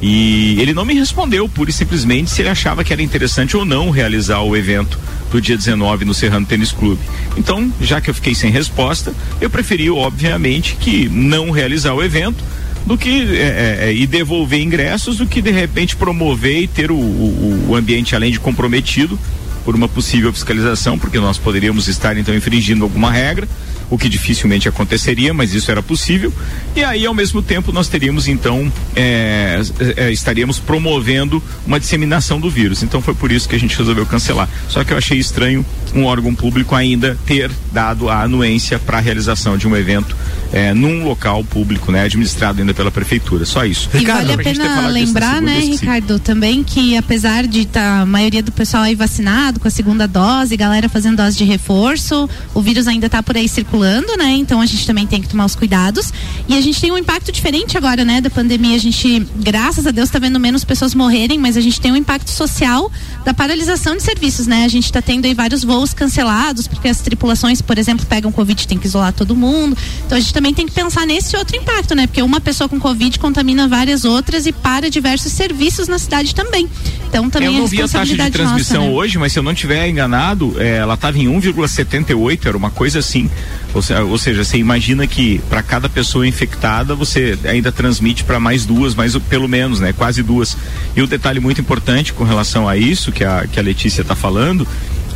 E 0.00 0.60
ele 0.60 0.74
não 0.74 0.84
me 0.84 0.94
respondeu, 0.94 1.48
pura 1.48 1.70
e 1.70 1.72
simplesmente, 1.72 2.30
se 2.30 2.42
ele 2.42 2.50
achava 2.50 2.84
que 2.84 2.92
era 2.92 3.02
interessante 3.02 3.56
ou 3.56 3.64
não 3.64 3.90
realizar 3.90 4.40
o 4.40 4.56
evento 4.56 4.98
do 5.30 5.40
dia 5.40 5.56
19 5.56 6.04
no 6.04 6.12
Serrano 6.12 6.46
Tênis 6.46 6.70
Clube. 6.70 7.00
Então, 7.36 7.72
já 7.80 8.00
que 8.00 8.10
eu 8.10 8.14
fiquei 8.14 8.34
sem 8.34 8.50
resposta, 8.50 9.14
eu 9.40 9.48
preferi, 9.48 9.90
obviamente, 9.90 10.76
que 10.78 11.08
não 11.08 11.50
realizar 11.50 11.94
o 11.94 12.02
evento 12.02 12.44
do 12.84 12.96
que 12.96 13.36
é, 13.36 13.42
é, 13.42 13.78
é, 13.88 13.94
e 13.94 14.06
devolver 14.06 14.60
ingressos 14.60 15.16
do 15.16 15.26
que 15.26 15.42
de 15.42 15.50
repente 15.50 15.96
promover 15.96 16.62
e 16.62 16.68
ter 16.68 16.90
o, 16.90 16.94
o, 16.94 17.66
o 17.70 17.74
ambiente 17.74 18.14
além 18.14 18.30
de 18.30 18.38
comprometido 18.38 19.18
por 19.64 19.74
uma 19.74 19.88
possível 19.88 20.32
fiscalização, 20.32 20.96
porque 20.96 21.18
nós 21.18 21.36
poderíamos 21.38 21.88
estar 21.88 22.16
então 22.16 22.32
infringindo 22.32 22.84
alguma 22.84 23.10
regra, 23.10 23.48
o 23.90 23.96
que 23.96 24.08
dificilmente 24.08 24.68
aconteceria, 24.68 25.32
mas 25.32 25.54
isso 25.54 25.70
era 25.70 25.82
possível. 25.82 26.32
E 26.74 26.82
aí, 26.82 27.06
ao 27.06 27.14
mesmo 27.14 27.42
tempo, 27.42 27.72
nós 27.72 27.88
teríamos 27.88 28.28
então 28.28 28.72
é, 28.94 29.60
é, 29.96 30.10
estaríamos 30.10 30.58
promovendo 30.58 31.42
uma 31.66 31.78
disseminação 31.78 32.40
do 32.40 32.50
vírus. 32.50 32.82
Então 32.82 33.00
foi 33.00 33.14
por 33.14 33.30
isso 33.30 33.48
que 33.48 33.56
a 33.56 33.60
gente 33.60 33.76
resolveu 33.76 34.06
cancelar. 34.06 34.48
Só 34.68 34.84
que 34.84 34.92
eu 34.92 34.98
achei 34.98 35.18
estranho 35.18 35.64
um 35.94 36.04
órgão 36.04 36.34
público 36.34 36.74
ainda 36.74 37.16
ter 37.26 37.50
dado 37.72 38.08
a 38.08 38.22
anuência 38.22 38.78
para 38.78 38.98
a 38.98 39.00
realização 39.00 39.56
de 39.56 39.66
um 39.66 39.76
evento 39.76 40.16
é, 40.52 40.72
num 40.72 41.04
local 41.04 41.42
público, 41.44 41.90
né, 41.90 42.02
administrado 42.02 42.60
ainda 42.60 42.74
pela 42.74 42.90
prefeitura. 42.90 43.44
Só 43.44 43.64
isso. 43.64 43.88
E 43.94 43.98
Ricardo, 43.98 44.28
vale 44.28 44.40
a 44.40 44.44
pena 44.44 44.88
lembrar, 44.88 45.34
segunda, 45.34 45.52
né. 45.52 45.60
Ricardo, 45.60 46.18
também 46.18 46.62
que 46.62 46.96
apesar 46.96 47.46
de 47.46 47.66
tá, 47.66 48.00
a 48.00 48.06
maioria 48.06 48.42
do 48.42 48.52
pessoal 48.52 48.84
aí 48.84 48.94
vacinado 48.94 49.60
com 49.60 49.68
a 49.68 49.70
segunda 49.70 50.06
dose, 50.06 50.56
galera 50.56 50.88
fazendo 50.88 51.16
dose 51.16 51.36
de 51.36 51.44
reforço, 51.44 52.28
o 52.54 52.60
vírus 52.60 52.86
ainda 52.86 53.08
tá 53.08 53.22
por 53.22 53.36
aí 53.36 53.48
circulando, 53.48 53.75
né? 54.16 54.32
Então 54.32 54.60
a 54.60 54.66
gente 54.66 54.86
também 54.86 55.06
tem 55.06 55.20
que 55.20 55.28
tomar 55.28 55.44
os 55.44 55.54
cuidados. 55.54 56.12
E 56.48 56.56
a 56.56 56.60
gente 56.60 56.80
tem 56.80 56.92
um 56.92 56.98
impacto 56.98 57.32
diferente 57.32 57.76
agora, 57.76 58.04
né, 58.04 58.20
da 58.20 58.30
pandemia. 58.30 58.76
A 58.76 58.78
gente, 58.78 59.26
graças 59.36 59.86
a 59.86 59.90
Deus, 59.90 60.10
tá 60.10 60.18
vendo 60.18 60.38
menos 60.38 60.64
pessoas 60.64 60.94
morrerem, 60.94 61.38
mas 61.38 61.56
a 61.56 61.60
gente 61.60 61.80
tem 61.80 61.92
um 61.92 61.96
impacto 61.96 62.30
social 62.30 62.90
da 63.24 63.34
paralisação 63.34 63.96
de 63.96 64.02
serviços, 64.02 64.46
né? 64.46 64.64
A 64.64 64.68
gente 64.68 64.92
tá 64.92 65.02
tendo 65.02 65.24
aí 65.24 65.34
vários 65.34 65.64
voos 65.64 65.92
cancelados, 65.92 66.66
porque 66.66 66.88
as 66.88 67.00
tripulações, 67.00 67.60
por 67.60 67.78
exemplo, 67.78 68.06
pegam 68.06 68.30
Covid, 68.30 68.66
tem 68.66 68.78
que 68.78 68.86
isolar 68.86 69.12
todo 69.12 69.34
mundo. 69.34 69.76
Então 70.06 70.16
a 70.16 70.20
gente 70.20 70.32
também 70.32 70.54
tem 70.54 70.66
que 70.66 70.72
pensar 70.72 71.06
nesse 71.06 71.36
outro 71.36 71.56
impacto, 71.56 71.94
né? 71.94 72.06
Porque 72.06 72.22
uma 72.22 72.40
pessoa 72.40 72.68
com 72.68 72.78
Covid 72.78 73.18
contamina 73.18 73.66
várias 73.66 74.04
outras 74.04 74.46
e 74.46 74.52
para 74.52 74.88
diversos 74.88 75.32
serviços 75.32 75.88
na 75.88 75.98
cidade 75.98 76.34
também. 76.34 76.68
Então 77.08 77.28
também 77.30 77.48
eu 77.48 77.54
é 77.54 77.58
não 77.58 77.66
vi 77.66 77.82
a 77.82 77.88
taxa 77.88 78.16
de 78.16 78.30
transmissão 78.30 78.82
nossa, 78.82 78.90
né? 78.90 78.96
hoje, 78.96 79.18
mas 79.18 79.32
se 79.32 79.38
eu 79.38 79.42
não 79.42 79.54
tiver 79.54 79.88
enganado, 79.88 80.54
é, 80.58 80.76
ela 80.76 80.94
estava 80.94 81.18
em 81.18 81.26
1,78, 81.26 82.46
era 82.46 82.56
uma 82.56 82.70
coisa 82.70 82.98
assim. 82.98 83.30
Ou, 83.76 83.82
se- 83.82 83.92
ou 83.94 84.16
seja, 84.16 84.42
você 84.42 84.56
imagina 84.56 85.06
que 85.06 85.38
para 85.50 85.62
cada 85.62 85.86
pessoa 85.88 86.26
infectada 86.26 86.94
você 86.94 87.38
ainda 87.44 87.70
transmite 87.70 88.24
para 88.24 88.40
mais 88.40 88.64
duas, 88.64 88.94
mais 88.94 89.14
pelo 89.18 89.46
menos, 89.46 89.80
né? 89.80 89.92
Quase 89.92 90.22
duas. 90.22 90.56
E 90.96 91.02
um 91.02 91.06
detalhe 91.06 91.40
muito 91.40 91.60
importante 91.60 92.12
com 92.14 92.24
relação 92.24 92.66
a 92.66 92.74
isso 92.76 93.12
que 93.12 93.22
a, 93.22 93.46
que 93.46 93.60
a 93.60 93.62
Letícia 93.62 94.00
está 94.00 94.16
falando 94.16 94.66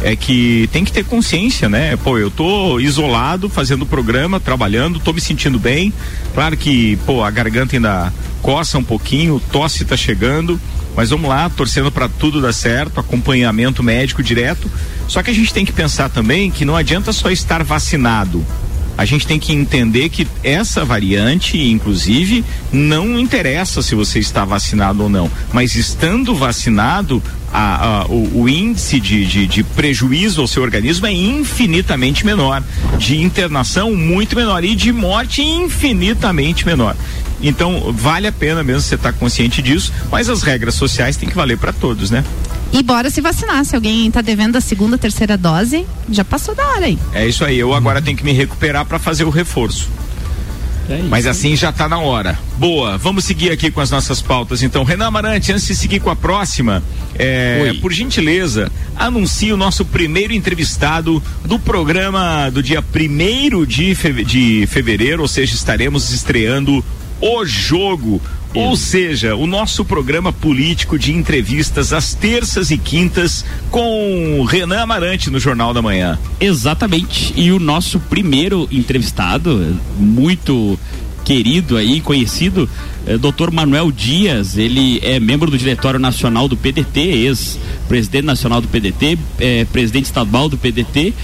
é 0.03 0.15
que 0.15 0.69
tem 0.73 0.85
que 0.85 0.93
ter 0.93 1.05
consciência, 1.07 1.69
né? 1.71 1.97
Pô, 1.97 2.19
eu 2.19 2.31
tô 2.31 2.79
isolado, 2.81 3.49
fazendo 3.49 3.87
programa, 3.87 4.39
trabalhando, 4.39 5.01
tô 5.01 5.13
me 5.13 5.21
sentindo 5.23 5.59
bem. 5.59 5.91
Claro 6.35 6.55
que, 6.57 6.97
pô, 7.07 7.23
a 7.25 7.31
garganta 7.31 7.77
ainda 7.77 8.13
coça 8.43 8.77
um 8.79 8.85
pouquinho, 8.85 9.41
tosse 9.53 9.85
tá 9.87 9.97
chegando, 9.97 10.61
mas 10.97 11.09
vamos 11.11 11.29
lá, 11.29 11.49
torcendo 11.51 11.91
para 11.91 12.09
tudo 12.09 12.41
dar 12.43 12.53
certo, 12.53 13.01
acompanhamento 13.01 13.83
médico 13.83 14.23
direto. 14.23 14.71
Só 15.11 15.25
que 15.25 15.31
a 15.31 15.35
gente 15.35 15.53
tem 15.53 15.65
que 15.65 15.73
pensar 15.73 16.09
também 16.09 16.53
que 16.53 16.65
não 16.65 16.77
adianta 16.77 17.13
só 17.13 17.31
estar 17.33 17.65
vacinado. 17.65 18.47
A 18.97 19.05
gente 19.05 19.27
tem 19.27 19.41
que 19.41 19.53
entender 19.53 20.09
que 20.09 20.25
essa 20.45 20.85
variante, 20.85 21.59
inclusive, 21.59 22.45
não 22.73 23.19
interessa 23.19 23.83
se 23.83 23.97
você 23.97 24.21
está 24.21 24.45
vacinado 24.45 25.03
ou 25.03 25.09
não. 25.09 25.29
Mas 25.53 25.75
estando 25.75 26.33
vacinado, 26.35 27.21
a- 27.53 28.03
a- 28.03 28.07
o, 28.07 28.43
o 28.43 28.49
índice 28.49 29.01
de, 29.01 29.27
de- 29.27 29.47
de 29.49 29.65
prejuízo 29.65 30.43
ao 30.43 30.47
seu 30.47 30.63
organismo 30.63 31.07
é 31.07 31.13
infinitamente 31.13 32.25
menor. 32.25 32.63
De 32.97 33.21
internação, 33.21 33.93
muito 33.93 34.37
menor. 34.37 34.63
E 34.65 34.77
de 34.77 34.93
morte, 34.93 35.43
infinitamente 35.43 36.65
menor. 36.65 36.95
Então, 37.43 37.93
vale 37.93 38.27
a 38.29 38.33
pena 38.33 38.63
mesmo 38.63 38.83
você 38.83 38.95
estar 38.95 39.13
consciente 39.15 39.61
disso, 39.61 39.93
mas 40.11 40.29
as 40.29 40.43
regras 40.43 40.75
sociais 40.75 41.17
têm 41.17 41.29
que 41.29 41.35
valer 41.35 41.59
para 41.59 41.73
todos, 41.73 42.11
né? 42.13 42.23
E 42.73 42.83
bora 42.83 43.11
se 43.11 43.21
vacinar. 43.21 43.65
Se 43.65 43.75
alguém 43.75 44.11
tá 44.11 44.21
devendo 44.21 44.57
a 44.57 44.61
segunda, 44.61 44.97
terceira 44.97 45.37
dose, 45.37 45.85
já 46.11 46.25
passou 46.25 46.55
da 46.55 46.67
hora 46.69 46.87
aí. 46.87 46.99
É 47.13 47.27
isso 47.27 47.45
aí. 47.45 47.59
Eu 47.59 47.75
agora 47.75 48.01
tenho 48.01 48.17
que 48.17 48.25
me 48.25 48.33
recuperar 48.33 48.85
para 48.87 48.99
fazer 48.99 49.25
o 49.25 49.31
reforço. 49.31 49.89
É. 50.89 51.03
Mas 51.09 51.27
assim 51.27 51.55
já 51.57 51.71
tá 51.71 51.89
na 51.89 51.99
hora. 51.99 52.37
Boa, 52.57 52.99
vamos 52.99 53.25
seguir 53.25 53.51
aqui 53.53 53.71
com 53.71 53.81
as 53.81 53.91
nossas 53.91 54.21
pautas. 54.21 54.63
Então, 54.63 54.83
Renan 54.83 55.07
Amarante, 55.07 55.53
antes 55.53 55.67
de 55.67 55.75
seguir 55.77 56.01
com 56.01 56.11
a 56.11 56.17
próxima, 56.17 56.83
é, 57.17 57.73
por 57.81 57.93
gentileza, 57.93 58.71
anuncie 58.97 59.53
o 59.53 59.57
nosso 59.57 59.85
primeiro 59.85 60.33
entrevistado 60.33 61.23
do 61.45 61.59
programa 61.61 62.51
do 62.51 62.61
dia 62.63 62.83
1 62.83 63.65
de, 63.67 63.95
feve- 63.95 64.25
de 64.25 64.67
fevereiro, 64.69 65.23
ou 65.23 65.29
seja, 65.29 65.55
estaremos 65.55 66.11
estreando 66.13 66.85
o 67.21 67.45
jogo. 67.45 68.21
Ou 68.53 68.77
seja, 68.77 69.37
o 69.37 69.47
nosso 69.47 69.85
programa 69.85 70.33
político 70.33 70.99
de 70.99 71.13
entrevistas 71.13 71.93
às 71.93 72.15
terças 72.15 72.73
e 72.73 72.77
quintas 72.77 73.45
com 73.71 74.45
Renan 74.45 74.81
Amarante 74.81 75.31
no 75.31 75.39
Jornal 75.39 75.73
da 75.73 75.81
Manhã. 75.81 76.19
Exatamente. 76.41 77.33
E 77.37 77.53
o 77.53 77.61
nosso 77.61 78.01
primeiro 78.01 78.69
entrevistado, 78.73 79.77
muito 79.97 80.77
querido 81.25 81.77
aí, 81.77 82.01
conhecido, 82.01 82.69
é 83.07 83.17
Dr. 83.17 83.53
Manuel 83.53 83.93
Dias. 83.93 84.59
Ele 84.59 84.99
é 85.05 85.21
membro 85.21 85.49
do 85.49 85.57
Diretório 85.57 86.01
Nacional 86.01 86.49
do 86.49 86.57
PDT, 86.57 87.01
ex-presidente 87.01 88.25
nacional 88.25 88.61
do 88.61 88.67
PDT, 88.67 89.17
é, 89.39 89.65
presidente 89.67 90.07
estadual 90.07 90.49
do 90.49 90.59
PDT 90.59 91.15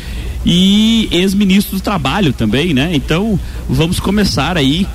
e 0.49 1.09
ex-ministro 1.11 1.77
do 1.77 1.83
Trabalho 1.83 2.33
também, 2.33 2.73
né? 2.73 2.93
Então, 2.95 3.39
vamos 3.69 3.99
começar 3.99 4.57
aí 4.57 4.87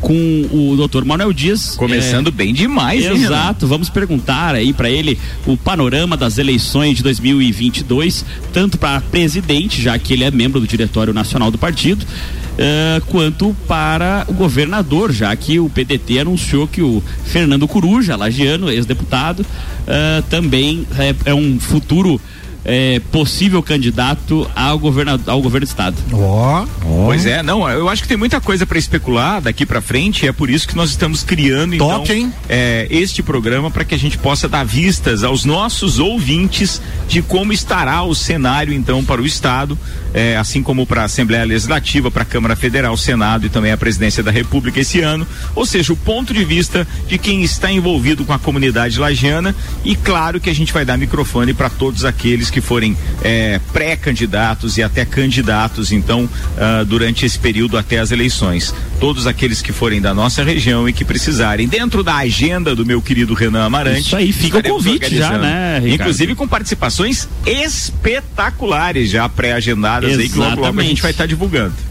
com 0.00 0.14
o 0.52 0.76
Dr. 0.76 1.04
Manuel 1.04 1.32
Dias. 1.32 1.74
Começando 1.74 2.28
é, 2.28 2.30
bem 2.30 2.54
demais, 2.54 3.04
hein? 3.04 3.24
Exato, 3.24 3.66
vamos 3.66 3.90
perguntar 3.90 4.54
aí 4.54 4.72
para 4.72 4.88
ele 4.88 5.18
o 5.44 5.56
panorama 5.56 6.16
das 6.16 6.38
eleições 6.38 6.96
de 6.96 7.02
2022, 7.02 8.24
tanto 8.52 8.78
para 8.78 9.00
presidente, 9.00 9.82
já 9.82 9.98
que 9.98 10.12
ele 10.12 10.22
é 10.22 10.30
membro 10.30 10.60
do 10.60 10.66
Diretório 10.66 11.12
Nacional 11.12 11.50
do 11.50 11.58
Partido, 11.58 12.04
uh, 12.04 13.04
quanto 13.06 13.54
para 13.66 14.24
o 14.28 14.32
governador, 14.32 15.10
já 15.10 15.34
que 15.34 15.58
o 15.58 15.68
PDT 15.68 16.20
anunciou 16.20 16.68
que 16.68 16.82
o 16.82 17.02
Fernando 17.24 17.66
Coruja, 17.66 18.14
lagiano, 18.14 18.70
ex-deputado, 18.70 19.40
uh, 19.40 20.22
também 20.30 20.86
é, 20.96 21.30
é 21.30 21.34
um 21.34 21.58
futuro 21.58 22.20
é, 22.64 23.00
possível 23.10 23.62
candidato 23.62 24.48
ao, 24.54 24.78
governo 24.78 25.20
ao 25.26 25.40
governo 25.40 25.66
do 25.66 25.68
estado. 25.68 25.96
Ó. 26.12 26.64
Oh. 26.84 27.04
Pois 27.06 27.26
é, 27.26 27.42
não, 27.42 27.68
eu 27.68 27.88
acho 27.88 28.02
que 28.02 28.08
tem 28.08 28.16
muita 28.16 28.40
coisa 28.40 28.66
para 28.66 28.78
especular 28.78 29.40
daqui 29.40 29.64
para 29.64 29.80
frente, 29.80 30.26
é 30.26 30.32
por 30.32 30.50
isso 30.50 30.68
que 30.68 30.76
nós 30.76 30.90
estamos 30.90 31.22
criando 31.22 31.76
Top, 31.78 32.12
então? 32.12 32.32
É, 32.48 32.86
este 32.90 33.22
programa 33.22 33.70
para 33.70 33.84
que 33.84 33.94
a 33.94 33.98
gente 33.98 34.18
possa 34.18 34.48
dar 34.48 34.64
vistas 34.64 35.24
aos 35.24 35.44
nossos 35.44 35.98
ouvintes 35.98 36.80
de 37.08 37.22
como 37.22 37.52
estará 37.52 38.02
o 38.02 38.14
cenário 38.14 38.72
então 38.72 39.04
para 39.04 39.20
o 39.20 39.26
estado, 39.26 39.78
é, 40.12 40.36
assim 40.36 40.62
como 40.62 40.86
para 40.86 41.02
a 41.02 41.04
Assembleia 41.04 41.44
Legislativa, 41.44 42.10
para 42.10 42.22
a 42.22 42.26
Câmara 42.26 42.56
Federal, 42.56 42.96
Senado 42.96 43.46
e 43.46 43.48
também 43.48 43.72
a 43.72 43.76
Presidência 43.76 44.22
da 44.22 44.30
República 44.30 44.80
esse 44.80 45.00
ano, 45.00 45.26
ou 45.54 45.64
seja, 45.64 45.92
o 45.92 45.96
ponto 45.96 46.34
de 46.34 46.44
vista 46.44 46.86
de 47.08 47.18
quem 47.18 47.42
está 47.42 47.70
envolvido 47.70 48.24
com 48.24 48.32
a 48.32 48.38
comunidade 48.38 48.98
lagiana 48.98 49.54
e 49.84 49.94
claro 49.96 50.40
que 50.40 50.50
a 50.50 50.54
gente 50.54 50.72
vai 50.72 50.84
dar 50.84 50.98
microfone 50.98 51.54
para 51.54 51.70
todos 51.70 52.04
aqueles 52.04 52.49
que 52.50 52.60
forem 52.60 52.96
é, 53.22 53.60
pré-candidatos 53.72 54.76
e 54.76 54.82
até 54.82 55.04
candidatos, 55.04 55.92
então, 55.92 56.24
uh, 56.24 56.84
durante 56.84 57.24
esse 57.24 57.38
período 57.38 57.78
até 57.78 57.98
as 57.98 58.10
eleições. 58.10 58.74
Todos 58.98 59.26
aqueles 59.26 59.62
que 59.62 59.72
forem 59.72 60.00
da 60.00 60.12
nossa 60.12 60.42
região 60.42 60.88
e 60.88 60.92
que 60.92 61.04
precisarem, 61.04 61.68
dentro 61.68 62.02
da 62.02 62.16
agenda 62.16 62.74
do 62.74 62.84
meu 62.84 63.00
querido 63.00 63.34
Renan 63.34 63.64
Amarante. 63.64 64.00
Isso 64.00 64.16
aí, 64.16 64.32
fica 64.32 64.58
o 64.58 64.62
convite 64.62 65.16
já, 65.16 65.38
né, 65.38 65.78
Ricardo? 65.78 65.94
Inclusive 65.94 66.34
com 66.34 66.48
participações 66.48 67.28
espetaculares 67.46 69.10
já 69.10 69.28
pré-agendadas 69.28 70.18
aí, 70.18 70.28
que 70.28 70.38
logo, 70.38 70.60
logo 70.60 70.80
a 70.80 70.84
gente 70.84 71.02
vai 71.02 71.10
estar 71.10 71.24
tá 71.24 71.28
divulgando 71.28 71.89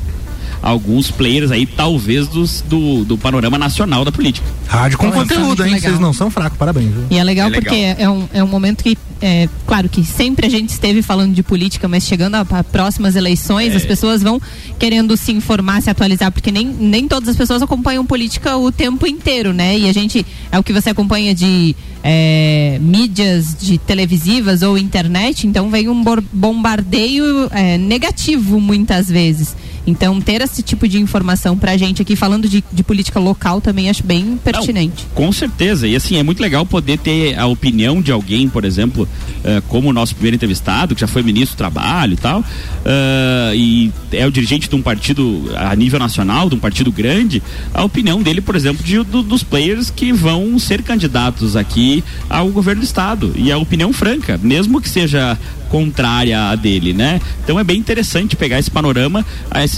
alguns 0.62 1.10
players 1.10 1.52
aí, 1.52 1.66
talvez, 1.66 2.28
dos, 2.28 2.62
do, 2.62 3.06
do 3.06 3.18
panorama 3.18 3.58
nacional 3.58 4.04
da 4.04 4.12
política. 4.12 4.48
Rádio 4.68 4.98
com 4.98 5.08
então, 5.08 5.22
conteúdo, 5.22 5.66
hein? 5.66 5.80
Vocês 5.80 6.00
não 6.00 6.14
são 6.14 6.30
fracos, 6.30 6.58
parabéns. 6.58 6.92
Viu? 6.92 7.06
E 7.10 7.18
é 7.18 7.24
legal, 7.24 7.48
é 7.48 7.52
legal. 7.52 7.64
porque 7.64 7.96
é 7.98 8.10
um, 8.10 8.30
é 8.34 8.44
um 8.44 8.48
momento 8.48 8.84
que, 8.84 8.98
é, 9.22 9.50
claro 9.66 9.90
que 9.90 10.04
sempre 10.04 10.46
a 10.46 10.50
gente 10.50 10.70
esteve 10.70 11.02
falando 11.02 11.34
de 11.34 11.42
política, 11.42 11.88
mas 11.88 12.04
chegando 12.04 12.36
a, 12.36 12.42
a 12.42 12.64
próximas 12.64 13.16
eleições, 13.16 13.74
é. 13.74 13.78
as 13.78 13.86
pessoas 13.86 14.22
vão 14.22 14.42
querendo 14.78 15.16
se 15.18 15.32
informar, 15.32 15.82
se 15.82 15.90
atualizar, 15.90 16.32
porque 16.32 16.52
nem, 16.52 16.66
nem 16.66 17.08
todas 17.08 17.30
as 17.30 17.36
pessoas 17.36 17.62
acompanham 17.62 18.06
política 18.06 18.58
o 18.58 18.72
tempo 18.72 19.08
inteiro, 19.08 19.54
né? 19.54 19.78
E 19.78 19.90
a 19.90 19.94
gente, 19.94 20.26
é 20.52 20.60
o 20.60 20.64
que 20.64 20.74
você 20.74 20.90
acompanha 20.92 21.34
de 21.34 21.76
é, 22.04 22.78
mídias 22.82 23.56
de 23.60 23.78
televisivas 23.78 24.62
ou 24.62 24.78
internet, 24.78 25.48
então 25.48 25.70
vem 25.70 25.90
um 25.90 26.04
bombardeio 26.32 27.50
é, 27.52 27.78
negativo 27.78 28.60
muitas 28.60 29.10
vezes. 29.10 29.56
Então, 29.90 30.22
ter 30.22 30.42
esse 30.42 30.62
tipo 30.62 30.88
de 30.88 31.00
informação 31.00 31.58
pra 31.58 31.76
gente 31.76 32.02
aqui, 32.02 32.16
falando 32.16 32.48
de, 32.48 32.64
de 32.72 32.84
política 32.84 33.20
local, 33.20 33.60
também 33.60 33.90
acho 33.90 34.04
bem 34.04 34.40
pertinente. 34.44 35.06
Não, 35.10 35.16
com 35.16 35.32
certeza. 35.32 35.88
E 35.88 35.96
assim, 35.96 36.18
é 36.18 36.24
muito 36.24 36.42
legal 36.42 36.66
poder 36.66 37.00
ter 37.00 37.38
a 37.38 37.46
opinião 37.48 38.02
de 38.02 38.12
alguém, 38.12 38.48
por 38.48 38.64
exemplo, 38.66 39.04
uh, 39.04 39.62
como 39.68 39.90
o 39.90 39.94
nosso 39.94 40.14
primeiro 40.14 40.36
entrevistado, 40.36 40.94
que 40.94 41.02
já 41.02 41.08
foi 41.08 41.24
ministro 41.24 41.56
do 41.56 41.58
Trabalho 41.58 42.14
e 42.14 42.18
tal, 42.18 42.40
uh, 42.42 43.56
e 43.56 43.92
é 44.12 44.26
o 44.26 44.32
dirigente 44.32 44.70
de 44.70 44.76
um 44.76 44.82
partido 44.82 45.52
a 45.56 45.76
nível 45.76 46.00
nacional, 46.00 46.50
de 46.50 46.56
um 46.56 46.60
partido 46.60 46.92
grande, 46.92 47.42
a 47.74 47.84
opinião 47.84 48.22
dele, 48.22 48.42
por 48.42 48.56
exemplo, 48.56 48.84
de, 48.84 49.04
do, 49.04 49.24
dos 49.24 49.44
players 49.44 49.90
que 49.90 50.12
vão 50.12 50.58
ser 50.60 50.84
candidatos 50.84 51.56
aqui 51.56 52.04
ao 52.30 52.50
governo 52.50 52.82
do 52.82 52.86
Estado. 52.86 53.34
E 53.36 53.52
a 53.52 53.58
opinião 53.58 53.92
franca, 53.92 54.40
mesmo 54.42 54.80
que 54.82 54.90
seja 54.90 55.38
contrária 55.70 56.50
a 56.50 56.56
dele, 56.56 56.94
né? 56.94 57.22
Então 57.44 57.60
é 57.60 57.64
bem 57.64 57.78
interessante 57.78 58.36
pegar 58.36 58.60
esse 58.60 58.70
panorama 58.70 59.26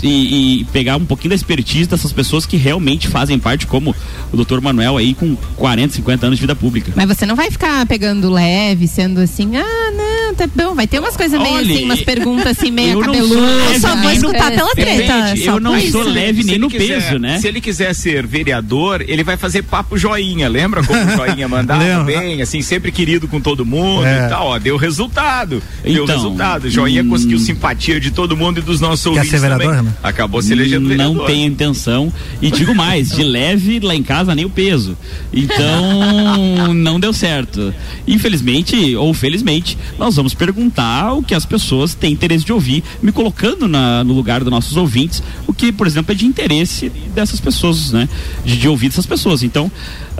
e, 0.01 0.61
e, 0.61 0.63
pegar 0.65 0.95
um 0.97 1.05
pouquinho 1.05 1.29
da 1.29 1.35
expertise 1.35 1.89
dessas 1.89 2.11
pessoas 2.11 2.45
que 2.45 2.57
realmente 2.57 3.07
fazem 3.07 3.37
parte, 3.37 3.67
como 3.67 3.95
o 4.31 4.35
doutor 4.35 4.61
Manuel 4.61 4.97
aí 4.97 5.13
com 5.13 5.35
40, 5.55 5.95
50 5.95 6.25
anos 6.25 6.37
de 6.37 6.41
vida 6.41 6.55
pública. 6.55 6.91
Mas 6.95 7.07
você 7.07 7.25
não 7.25 7.35
vai 7.35 7.51
ficar 7.51 7.85
pegando 7.85 8.29
leve, 8.29 8.87
sendo 8.87 9.19
assim, 9.19 9.57
ah, 9.57 9.91
não, 9.91 10.10
tá 10.35 10.47
bom, 10.55 10.75
vai 10.75 10.87
ter 10.87 10.99
umas 10.99 11.15
coisas 11.15 11.39
meio 11.39 11.55
Olha, 11.55 11.73
assim, 11.73 11.85
umas 11.85 12.01
perguntas 12.01 12.57
assim, 12.57 12.71
meio 12.71 12.99
cabeludas. 12.99 13.73
Eu 13.73 13.79
só 13.79 13.95
vou 13.95 14.11
escutar 14.11 14.51
pela 14.51 14.71
treta. 14.71 15.33
eu 15.37 15.59
não 15.59 15.79
sou 15.81 16.03
leve 16.03 16.43
nem 16.43 16.57
no 16.57 16.69
quiser, 16.69 17.01
peso, 17.01 17.19
né? 17.19 17.39
Se 17.39 17.47
ele 17.47 17.61
quiser 17.61 17.93
ser 17.93 18.25
vereador, 18.25 19.03
ele 19.07 19.23
vai 19.23 19.37
fazer 19.37 19.63
papo 19.63 19.97
joinha, 19.97 20.47
lembra 20.47 20.83
como 20.83 20.99
o 20.99 21.15
joinha 21.15 21.47
mandava 21.47 22.03
bem, 22.03 22.41
assim, 22.41 22.61
sempre 22.61 22.91
querido 22.91 23.27
com 23.27 23.39
todo 23.39 23.65
mundo 23.65 24.05
é. 24.05 24.25
e 24.25 24.29
tal, 24.29 24.47
ó, 24.47 24.59
deu 24.59 24.77
resultado. 24.77 25.61
Então, 25.83 26.05
deu 26.05 26.15
resultado. 26.15 26.69
Joinha 26.69 27.03
hum, 27.03 27.09
conseguiu 27.09 27.39
simpatia 27.39 27.99
de 27.99 28.11
todo 28.11 28.35
mundo 28.35 28.59
e 28.59 28.61
dos 28.61 28.79
nossos 28.79 29.05
ouvintes 29.05 29.29
ser 29.29 29.39
vereador, 29.39 29.67
também. 29.67 29.83
Né? 29.83 29.93
Acabou 30.03 30.41
se 30.41 30.53
elegendo 30.53 30.87
vereador. 30.87 31.15
Não 31.15 31.25
tem 31.25 31.45
intenção. 31.45 32.11
E 32.41 32.51
digo 32.51 32.73
mais, 32.75 33.09
de 33.09 33.23
leve 33.23 33.79
lá 33.79 33.95
em 33.95 34.03
casa 34.03 34.35
nem 34.35 34.45
o 34.45 34.49
peso. 34.49 34.97
Então, 35.33 36.73
não 36.73 36.99
deu 36.99 37.13
certo. 37.13 37.73
Infelizmente, 38.07 38.95
ou 38.95 39.13
felizmente, 39.13 39.77
nós 39.97 40.15
vamos 40.15 40.20
perguntar 40.29 41.13
o 41.13 41.23
que 41.23 41.33
as 41.33 41.45
pessoas 41.45 41.93
têm 41.93 42.13
interesse 42.13 42.45
de 42.45 42.53
ouvir, 42.53 42.83
me 43.01 43.11
colocando 43.11 43.67
na, 43.67 44.03
no 44.03 44.13
lugar 44.13 44.41
dos 44.41 44.51
nossos 44.51 44.77
ouvintes, 44.77 45.21
o 45.47 45.53
que, 45.53 45.71
por 45.71 45.87
exemplo, 45.87 46.11
é 46.11 46.15
de 46.15 46.25
interesse 46.25 46.89
dessas 47.13 47.39
pessoas, 47.39 47.91
né? 47.91 48.07
De, 48.45 48.57
de 48.57 48.67
ouvir 48.67 48.89
dessas 48.89 49.05
pessoas. 49.05 49.43
Então, 49.43 49.71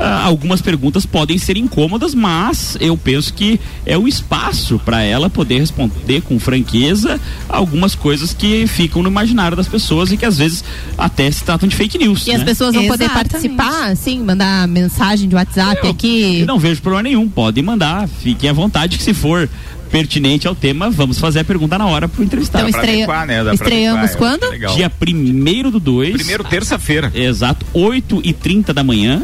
ah, 0.02 0.24
algumas 0.26 0.62
perguntas 0.62 1.06
podem 1.06 1.38
ser 1.38 1.58
incômodas, 1.58 2.16
mas 2.16 2.76
eu 2.80 2.98
penso 2.98 3.34
que 3.34 3.60
é 3.86 3.96
o 3.98 4.08
espaço 4.08 4.80
para 4.80 5.04
ela 5.04 5.30
poder 5.30 5.60
responder 5.60 6.22
com 6.22 6.40
franqueza 6.40 7.20
algumas 7.48 7.94
coisas 7.94 8.34
que 8.34 8.66
ficam 8.66 9.04
no 9.04 9.10
imaginário 9.10 9.56
das 9.56 9.68
pessoas 9.68 10.12
e 10.12 10.18
que 10.18 10.26
às 10.26 10.40
vezes 10.40 10.64
até 10.98 11.30
se 11.30 11.44
tratam 11.44 11.70
de 11.70 11.76
fake 11.76 11.98
news. 11.98 12.26
E 12.26 12.32
né? 12.32 12.38
as 12.38 12.44
pessoas 12.44 12.74
vão 12.74 12.84
Exatamente. 12.84 13.10
poder 13.10 13.30
participar, 13.30 13.96
sim, 13.96 14.24
mandar 14.24 14.68
mensagem 14.68 15.30
de 15.30 15.36
WhatsApp 15.36 15.80
eu, 15.84 15.92
aqui. 15.92 16.40
Eu 16.40 16.48
não 16.48 16.58
vejo 16.58 16.82
problema 16.82 17.04
nenhum, 17.04 17.30
podem 17.30 17.64
mandar, 17.64 18.08
fiquem 18.08 18.50
à 18.50 18.54
vontade 18.54 18.98
que 18.98 19.04
se 19.04 19.14
for 19.14 19.48
pertinente 19.92 20.48
ao 20.48 20.56
tema, 20.56 20.90
vamos 20.90 21.20
fazer 21.20 21.42
a 21.42 21.44
pergunta 21.44 21.78
na 21.78 21.86
hora 21.86 22.08
pro 22.08 22.24
entrevistado. 22.24 22.68
Então 22.68 22.80
estreia... 22.80 23.06
né? 23.26 23.54
estreamos 23.54 24.16
quando? 24.16 24.50
Dia 24.74 24.90
primeiro 24.90 25.70
do 25.70 25.80
dois. 25.80 26.14
Primeiro 26.14 26.44
terça-feira. 26.44 27.12
Exato, 27.14 27.66
8 27.74 28.22
e 28.24 28.34
30 28.34 28.74
da 28.74 28.84
manhã. 28.84 29.24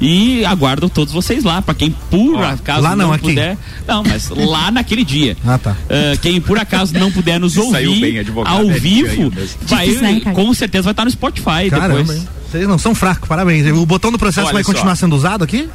E 0.00 0.44
aguardo 0.44 0.88
todos 0.88 1.12
vocês 1.12 1.42
lá, 1.44 1.62
para 1.62 1.74
quem 1.74 1.90
por 2.10 2.42
acaso 2.42 2.82
lá 2.82 2.94
não, 2.94 3.06
não 3.06 3.12
aqui. 3.12 3.28
puder. 3.28 3.56
Não, 3.86 4.02
mas 4.04 4.28
lá 4.30 4.70
naquele 4.70 5.04
dia. 5.04 5.36
Ah, 5.46 5.58
tá. 5.58 5.70
Uh, 5.70 6.18
quem 6.20 6.40
por 6.40 6.58
acaso 6.58 6.92
não 6.92 7.10
puder 7.10 7.38
nos 7.38 7.56
ouvir 7.56 8.00
bem, 8.00 8.18
ao 8.44 8.68
é 8.68 8.74
vivo, 8.74 9.32
vai, 9.62 9.86
né, 9.88 10.20
com 10.20 10.52
certeza 10.52 10.82
vai 10.82 10.92
estar 10.92 11.04
no 11.04 11.10
Spotify 11.10 11.70
Caramba, 11.70 12.00
depois. 12.00 12.26
Vocês 12.50 12.66
não 12.66 12.78
são 12.78 12.94
fracos, 12.94 13.28
parabéns. 13.28 13.64
O 13.76 13.86
botão 13.86 14.10
do 14.10 14.18
processo 14.18 14.46
Olha 14.48 14.54
vai 14.54 14.64
continuar 14.64 14.96
só. 14.96 15.00
sendo 15.00 15.14
usado 15.14 15.44
aqui? 15.44 15.68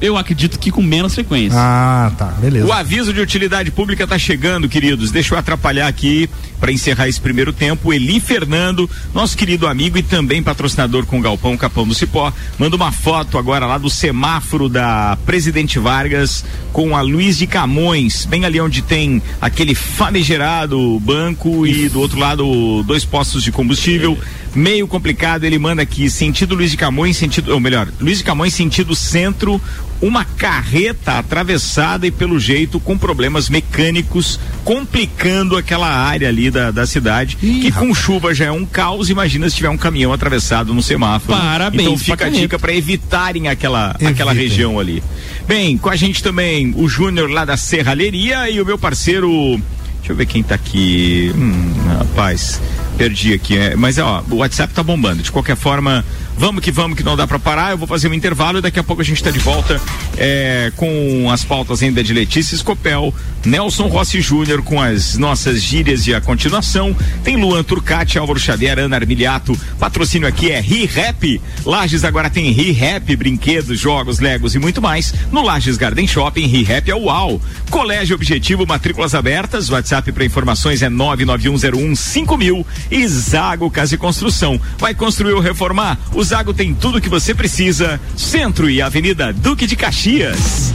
Eu 0.00 0.16
acredito 0.16 0.58
que 0.58 0.70
com 0.70 0.82
menos 0.82 1.14
frequência. 1.14 1.58
Ah, 1.58 2.12
tá, 2.16 2.26
beleza. 2.26 2.66
O 2.66 2.72
aviso 2.72 3.12
de 3.12 3.20
utilidade 3.20 3.70
pública 3.70 4.04
está 4.04 4.18
chegando, 4.18 4.68
queridos. 4.68 5.10
Deixa 5.10 5.34
eu 5.34 5.38
atrapalhar 5.38 5.88
aqui 5.88 6.30
para 6.60 6.72
encerrar 6.72 7.08
esse 7.08 7.20
primeiro 7.20 7.52
tempo. 7.52 7.92
Eli 7.92 8.20
Fernando, 8.20 8.88
nosso 9.12 9.36
querido 9.36 9.66
amigo 9.66 9.98
e 9.98 10.02
também 10.02 10.42
patrocinador 10.42 11.06
com 11.06 11.18
o 11.18 11.22
Galpão 11.22 11.56
Capão 11.56 11.86
do 11.86 11.94
Cipó, 11.94 12.32
manda 12.58 12.76
uma 12.76 12.92
foto 12.92 13.38
agora 13.38 13.66
lá 13.66 13.78
do 13.78 13.90
semáforo 13.90 14.68
da 14.68 15.16
Presidente 15.24 15.78
Vargas 15.78 16.44
com 16.72 16.96
a 16.96 17.00
Luiz 17.00 17.36
de 17.36 17.46
Camões, 17.46 18.24
bem 18.24 18.44
ali 18.44 18.60
onde 18.60 18.82
tem 18.82 19.22
aquele 19.40 19.74
famigerado 19.74 21.00
banco 21.00 21.66
e 21.66 21.88
do 21.88 22.00
outro 22.00 22.18
lado 22.18 22.82
dois 22.84 23.04
postos 23.04 23.42
de 23.42 23.50
combustível. 23.50 24.18
Meio 24.54 24.88
complicado, 24.88 25.44
ele 25.44 25.58
manda 25.58 25.82
aqui 25.82 26.08
sentido 26.08 26.54
Luiz 26.54 26.70
de 26.70 26.76
Camões, 26.76 27.16
sentido, 27.16 27.52
ou 27.52 27.60
melhor, 27.60 27.88
Luiz 28.00 28.18
de 28.18 28.24
Camões 28.24 28.54
sentido 28.54 28.94
centro, 28.94 29.60
uma 30.00 30.24
carreta 30.24 31.18
atravessada 31.18 32.06
e 32.06 32.10
pelo 32.10 32.38
jeito 32.38 32.78
com 32.78 32.96
problemas 32.96 33.48
mecânicos, 33.48 34.38
complicando 34.64 35.56
aquela 35.56 35.88
área 35.88 36.28
ali 36.28 36.50
da, 36.50 36.70
da 36.70 36.86
cidade, 36.86 37.36
Ih, 37.42 37.60
que 37.60 37.72
com 37.72 37.92
chuva 37.94 38.34
já 38.34 38.46
é 38.46 38.52
um 38.52 38.64
caos, 38.64 39.10
imagina 39.10 39.48
se 39.48 39.56
tiver 39.56 39.70
um 39.70 39.76
caminhão 39.76 40.12
atravessado 40.12 40.72
no 40.72 40.82
semáforo. 40.82 41.38
Parabéns. 41.38 41.82
Então 41.82 41.98
fica 41.98 42.26
a 42.26 42.28
dica 42.28 42.58
para 42.58 42.74
evitarem 42.74 43.48
aquela, 43.48 43.96
aquela 44.04 44.32
região 44.32 44.78
ali. 44.78 45.02
Bem, 45.46 45.76
com 45.76 45.88
a 45.88 45.96
gente 45.96 46.22
também 46.22 46.72
o 46.76 46.88
Júnior 46.88 47.30
lá 47.30 47.44
da 47.44 47.56
Serralheria 47.56 48.48
e 48.50 48.60
o 48.60 48.66
meu 48.66 48.78
parceiro, 48.78 49.60
deixa 49.96 50.12
eu 50.12 50.16
ver 50.16 50.26
quem 50.26 50.42
tá 50.42 50.54
aqui, 50.54 51.32
hum, 51.34 51.72
rapaz, 51.98 52.60
perdi 52.96 53.32
aqui, 53.32 53.56
é, 53.56 53.74
mas 53.74 53.98
ó, 53.98 54.22
o 54.30 54.36
WhatsApp 54.36 54.72
tá 54.74 54.82
bombando, 54.82 55.22
de 55.22 55.32
qualquer 55.32 55.56
forma 55.56 56.04
Vamos 56.38 56.62
que 56.62 56.70
vamos, 56.70 56.96
que 56.96 57.02
não 57.02 57.16
dá 57.16 57.26
para 57.26 57.40
parar. 57.40 57.72
Eu 57.72 57.78
vou 57.78 57.88
fazer 57.88 58.06
um 58.06 58.14
intervalo 58.14 58.58
e 58.58 58.62
daqui 58.62 58.78
a 58.78 58.84
pouco 58.84 59.02
a 59.02 59.04
gente 59.04 59.16
está 59.16 59.28
de 59.28 59.40
volta 59.40 59.80
é, 60.16 60.72
com 60.76 61.28
as 61.32 61.44
pautas 61.44 61.82
ainda 61.82 62.00
de 62.00 62.12
Letícia 62.12 62.54
Escopel, 62.54 63.12
Nelson 63.44 63.88
Rossi 63.88 64.20
Júnior 64.20 64.62
com 64.62 64.80
as 64.80 65.18
nossas 65.18 65.60
gírias 65.60 66.06
e 66.06 66.14
a 66.14 66.20
continuação. 66.20 66.94
Tem 67.24 67.34
Luan 67.36 67.64
Turcati, 67.64 68.18
Álvaro 68.18 68.38
Xavier, 68.38 68.78
Ana 68.78 68.94
Armiliato. 68.94 69.58
Patrocínio 69.80 70.28
aqui 70.28 70.52
é 70.52 70.60
ReHap. 70.60 71.40
Lages 71.64 72.04
agora 72.04 72.30
tem 72.30 72.52
ReHap, 72.52 73.16
brinquedos, 73.16 73.76
jogos, 73.76 74.20
legos 74.20 74.54
e 74.54 74.60
muito 74.60 74.80
mais. 74.80 75.12
No 75.32 75.42
Lages 75.42 75.76
Garden 75.76 76.06
Shopping, 76.06 76.46
ReHap 76.46 76.88
é 76.88 76.94
UAU. 76.94 77.42
Colégio 77.68 78.14
Objetivo, 78.14 78.64
matrículas 78.64 79.12
abertas. 79.12 79.70
WhatsApp 79.70 80.12
para 80.12 80.24
informações 80.24 80.82
é 80.82 80.88
991015000. 80.88 82.64
E 82.92 83.08
Zago 83.08 83.68
Casa 83.72 83.96
e 83.96 83.98
Construção. 83.98 84.60
Vai 84.78 84.94
construir 84.94 85.32
ou 85.32 85.40
reformar? 85.40 85.98
O 86.14 86.27
Zago 86.28 86.52
tem 86.52 86.74
tudo 86.74 87.00
que 87.00 87.08
você 87.08 87.34
precisa. 87.34 87.98
Centro 88.14 88.68
e 88.68 88.82
Avenida 88.82 89.32
Duque 89.32 89.66
de 89.66 89.74
Caxias. 89.74 90.74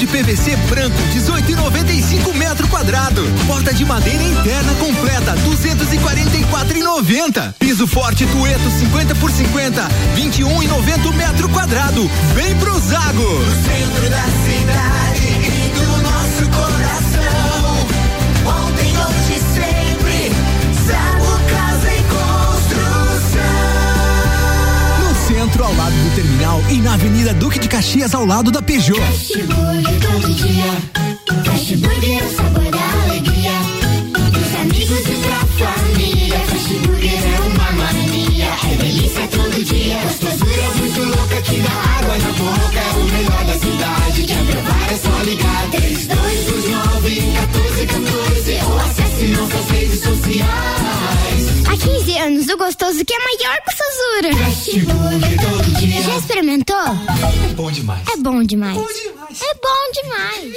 PVC 0.07 0.55
branco 0.69 0.97
18,95 1.13 2.33
metro 2.35 2.67
quadrado. 2.67 3.23
Porta 3.47 3.73
de 3.73 3.85
madeira 3.85 4.23
interna 4.23 4.73
completa 4.75 5.35
244,90. 5.35 7.53
Piso 7.59 7.87
forte 7.87 8.25
Tueto 8.25 8.69
50 8.79 9.15
por 9.15 9.31
50 9.31 9.87
21,90 10.15 11.13
metro 11.13 11.49
quadrado. 11.49 12.09
Vem 12.33 12.55
pro 12.57 12.79
Zago. 12.79 13.21
No 13.21 13.63
centro 13.63 14.09
da 14.09 14.23
cidade 14.45 15.20
e 26.69 26.77
na 26.81 26.95
Avenida 26.95 27.33
Duque 27.33 27.59
de 27.59 27.69
Caxias, 27.69 28.13
ao 28.13 28.25
lado 28.25 28.51
da 28.51 28.61
Peugeot. 28.61 28.99
Fast 28.99 29.37
Burger 29.43 29.99
todo 30.01 30.33
dia. 30.33 30.65
É 31.41 32.25
o 32.25 32.35
sabor 32.35 32.71
da 32.71 33.03
alegria. 33.03 33.51
Dos 34.11 34.55
amigos 34.59 34.99
e 34.99 35.15
família. 35.57 36.35
É 36.35 37.39
uma. 37.47 37.71
É 38.69 38.75
delícia 38.75 39.27
todo 39.27 39.63
dia. 39.63 39.95
É 39.95 40.03
muito 40.77 41.01
que 41.43 41.59
dá 41.61 41.71
água 41.99 42.17
na 42.17 42.31
boca. 42.33 42.79
É 42.79 42.91
o 42.97 43.03
melhor 43.05 43.43
da 43.45 43.53
cidade. 43.53 44.21
É 44.91 44.95
só 44.97 45.23
ligar. 45.23 45.69
3229 45.71 47.21
1414 47.21 48.59
ou 48.67 48.79
acesse 48.79 49.25
nossas 49.27 49.69
redes 49.69 49.99
sociais. 50.01 51.30
Há 51.81 51.83
15 51.83 52.17
anos, 52.19 52.47
o 52.47 52.57
gostoso 52.57 53.03
que 53.03 53.11
é 53.11 53.17
maior 53.17 53.57
que 53.63 53.71
o 53.71 53.75
Sazura. 53.75 54.35
Fast 54.45 54.79
Burger 54.81 55.41
todo 55.41 55.79
dia. 55.79 56.01
Já 56.03 56.17
experimentou? 56.17 56.75
É 56.77 57.53
bom 57.55 57.71
demais. 57.71 58.07
É 58.07 58.17
bom 58.17 58.43
demais. 58.43 58.77
É 58.77 59.53
bom 59.55 59.91
demais. 59.93 60.53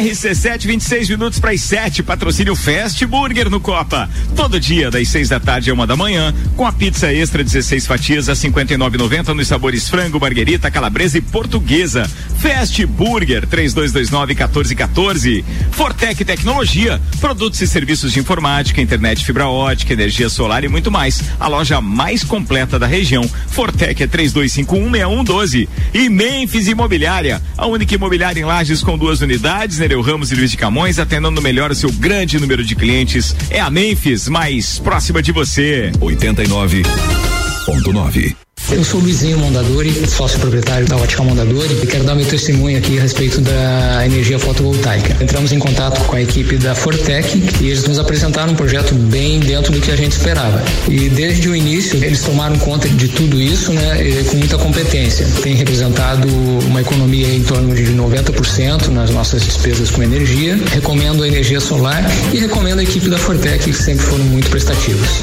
RC7, 0.00 0.66
26 0.66 1.10
minutos 1.10 1.40
para 1.40 1.50
as 1.50 1.60
7. 1.62 2.02
Patrocínio 2.02 2.54
Fast 2.54 3.04
Burger 3.06 3.50
no 3.50 3.60
Copa. 3.60 4.08
Todo 4.36 4.60
dia, 4.60 4.90
das 4.90 5.08
6 5.08 5.28
da 5.28 5.40
tarde 5.40 5.70
a 5.70 5.74
uma 5.74 5.86
da 5.86 5.96
manhã, 5.96 6.34
com 6.56 6.64
a 6.66 6.72
pizza 6.72 7.12
extra 7.12 7.42
16 7.42 7.86
fatias 7.86 8.28
a 8.28 8.34
59,90 8.34 9.34
nos 9.34 9.48
sabores 9.48 9.88
frango, 9.88 10.20
marguerita, 10.20 10.70
calabresa 10.70 11.18
e 11.18 11.20
portuguesa. 11.20 12.08
Fast 12.38 12.86
Burger 12.86 13.46
3229-1414. 13.48 15.44
Fortec 15.72 16.24
Tecnologia, 16.24 17.00
produtos 17.20 17.60
e 17.60 17.66
serviços 17.66 18.12
de 18.12 18.20
informática, 18.20 18.77
internet 18.82 19.24
fibra 19.24 19.48
ótica, 19.48 19.92
energia 19.92 20.28
solar 20.28 20.64
e 20.64 20.68
muito 20.68 20.90
mais. 20.90 21.22
A 21.38 21.46
loja 21.48 21.80
mais 21.80 22.24
completa 22.24 22.78
da 22.78 22.86
região. 22.86 23.28
Fortec 23.48 24.02
é 24.02 24.06
32516112. 24.06 25.68
E 25.94 26.08
Memphis 26.08 26.68
Imobiliária, 26.68 27.42
a 27.56 27.66
única 27.66 27.94
imobiliária 27.94 28.40
em 28.40 28.44
Lages 28.44 28.82
com 28.82 28.98
duas 28.98 29.20
unidades, 29.20 29.78
Nereu 29.78 30.00
Ramos 30.00 30.32
e 30.32 30.34
Luiz 30.34 30.50
de 30.50 30.56
Camões, 30.56 30.98
atendendo 30.98 31.42
melhor 31.42 31.70
o 31.70 31.74
seu 31.74 31.92
grande 31.92 32.38
número 32.38 32.64
de 32.64 32.74
clientes. 32.74 33.36
É 33.50 33.60
a 33.60 33.70
Memphis, 33.70 34.28
mais 34.28 34.78
próxima 34.78 35.22
de 35.22 35.32
você. 35.32 35.92
89.9. 36.00 38.47
Eu 38.70 38.84
sou 38.84 39.00
o 39.00 39.02
Luizinho 39.02 39.38
Mondadori, 39.38 39.90
sócio 40.06 40.38
proprietário 40.38 40.86
da 40.86 40.96
Ótica 40.96 41.22
Mondadori 41.22 41.78
e 41.82 41.86
quero 41.86 42.04
dar 42.04 42.14
meu 42.14 42.26
testemunho 42.26 42.76
aqui 42.76 42.98
a 42.98 43.02
respeito 43.02 43.40
da 43.40 44.04
energia 44.04 44.38
fotovoltaica. 44.38 45.16
Entramos 45.22 45.52
em 45.52 45.58
contato 45.58 46.04
com 46.04 46.14
a 46.14 46.20
equipe 46.20 46.58
da 46.58 46.74
Fortec 46.74 47.42
e 47.62 47.66
eles 47.68 47.84
nos 47.84 47.98
apresentaram 47.98 48.52
um 48.52 48.54
projeto 48.54 48.94
bem 48.94 49.40
dentro 49.40 49.72
do 49.72 49.80
que 49.80 49.90
a 49.90 49.96
gente 49.96 50.12
esperava. 50.12 50.62
E 50.86 51.08
desde 51.08 51.48
o 51.48 51.56
início 51.56 51.96
eles 52.04 52.20
tomaram 52.20 52.58
conta 52.58 52.86
de 52.90 53.08
tudo 53.08 53.40
isso, 53.40 53.72
né, 53.72 53.96
com 54.30 54.36
muita 54.36 54.58
competência. 54.58 55.26
Tem 55.42 55.54
representado 55.54 56.28
uma 56.66 56.82
economia 56.82 57.34
em 57.34 57.42
torno 57.42 57.74
de 57.74 57.84
90% 57.94 58.88
nas 58.88 59.08
nossas 59.08 59.46
despesas 59.46 59.90
com 59.90 60.02
energia. 60.02 60.58
Recomendo 60.72 61.22
a 61.22 61.28
energia 61.28 61.58
solar 61.58 62.04
e 62.34 62.38
recomendo 62.38 62.80
a 62.80 62.82
equipe 62.82 63.08
da 63.08 63.16
Fortec 63.16 63.64
que 63.64 63.72
sempre 63.72 64.04
foram 64.04 64.24
muito 64.24 64.50
prestativos. 64.50 65.22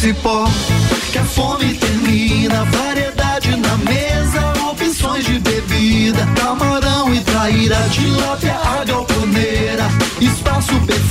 Cipó 0.00 0.48
que 1.12 1.18
a 1.18 1.24
fome 1.24 1.74
termina. 1.74 2.64
Variedade 2.64 3.54
na 3.56 3.76
mesa, 3.76 4.52
opções 4.70 5.26
de 5.26 5.38
bebida. 5.38 6.26
Camarão 6.36 7.12
e 7.12 7.20
traíra, 7.20 7.76
tilápia, 7.90 8.54
a 8.54 8.84
galponeira. 8.84 9.88
Espaço 10.20 10.72
perfeito 10.86 11.09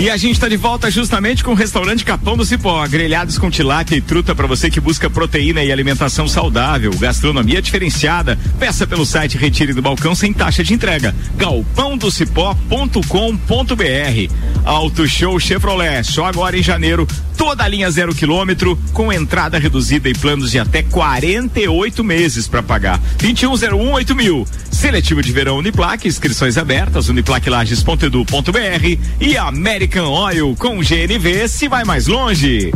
E 0.00 0.08
a 0.08 0.16
gente 0.16 0.34
está 0.34 0.48
de 0.48 0.56
volta 0.56 0.88
justamente 0.92 1.42
com 1.42 1.50
o 1.50 1.56
restaurante 1.56 2.04
Capão 2.04 2.36
do 2.36 2.44
Cipó, 2.44 2.86
grelhados 2.86 3.36
com 3.36 3.50
tilápia 3.50 3.96
e 3.96 4.00
truta 4.00 4.32
para 4.32 4.46
você 4.46 4.70
que 4.70 4.78
busca 4.78 5.10
proteína 5.10 5.64
e 5.64 5.72
alimentação 5.72 6.28
saudável, 6.28 6.96
gastronomia 6.96 7.60
diferenciada. 7.60 8.38
Peça 8.60 8.86
pelo 8.86 9.04
site 9.04 9.36
Retire 9.36 9.72
do 9.72 9.82
Balcão 9.82 10.14
sem 10.14 10.32
taxa 10.32 10.62
de 10.62 10.72
entrega. 10.72 11.12
galpãodocipó.com.br. 11.36 14.32
Auto 14.64 15.08
Show 15.08 15.40
Chevrolet, 15.40 16.04
só 16.04 16.26
agora 16.26 16.56
em 16.56 16.62
janeiro, 16.62 17.04
toda 17.36 17.64
a 17.64 17.68
linha 17.68 17.90
zero 17.90 18.14
quilômetro 18.14 18.78
com 18.92 19.12
entrada 19.12 19.58
reduzida 19.58 20.08
e 20.08 20.14
planos 20.14 20.52
de 20.52 20.60
até 20.60 20.80
48 20.82 22.04
meses 22.04 22.46
para 22.46 22.62
pagar. 22.62 23.00
2101 23.18 24.14
mil. 24.14 24.46
Seletivo 24.70 25.22
de 25.22 25.32
verão 25.32 25.58
Uniplaque, 25.58 26.06
inscrições 26.06 26.56
abertas, 26.56 27.08
uniplaquelages.edu.br 27.08 28.98
e 29.20 29.36
American 29.88 30.12
Oil 30.12 30.54
com 30.58 30.80
GNV 30.80 31.48
se 31.48 31.66
vai 31.66 31.82
mais 31.82 32.06
longe. 32.06 32.70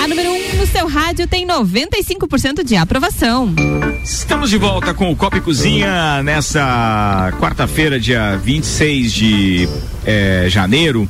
A 0.00 0.06
número 0.06 0.30
1 0.30 0.34
um 0.34 0.56
no 0.58 0.66
seu 0.66 0.86
rádio 0.86 1.26
tem 1.26 1.44
95% 1.44 2.62
de 2.62 2.76
aprovação. 2.76 3.52
Estamos 4.04 4.48
de 4.48 4.58
volta 4.58 4.94
com 4.94 5.10
o 5.10 5.16
Copa 5.16 5.38
e 5.38 5.40
Cozinha 5.40 6.22
nessa 6.22 7.32
quarta-feira, 7.40 7.98
dia 7.98 8.36
26 8.36 9.12
de 9.12 9.68
eh, 10.06 10.46
janeiro. 10.48 11.08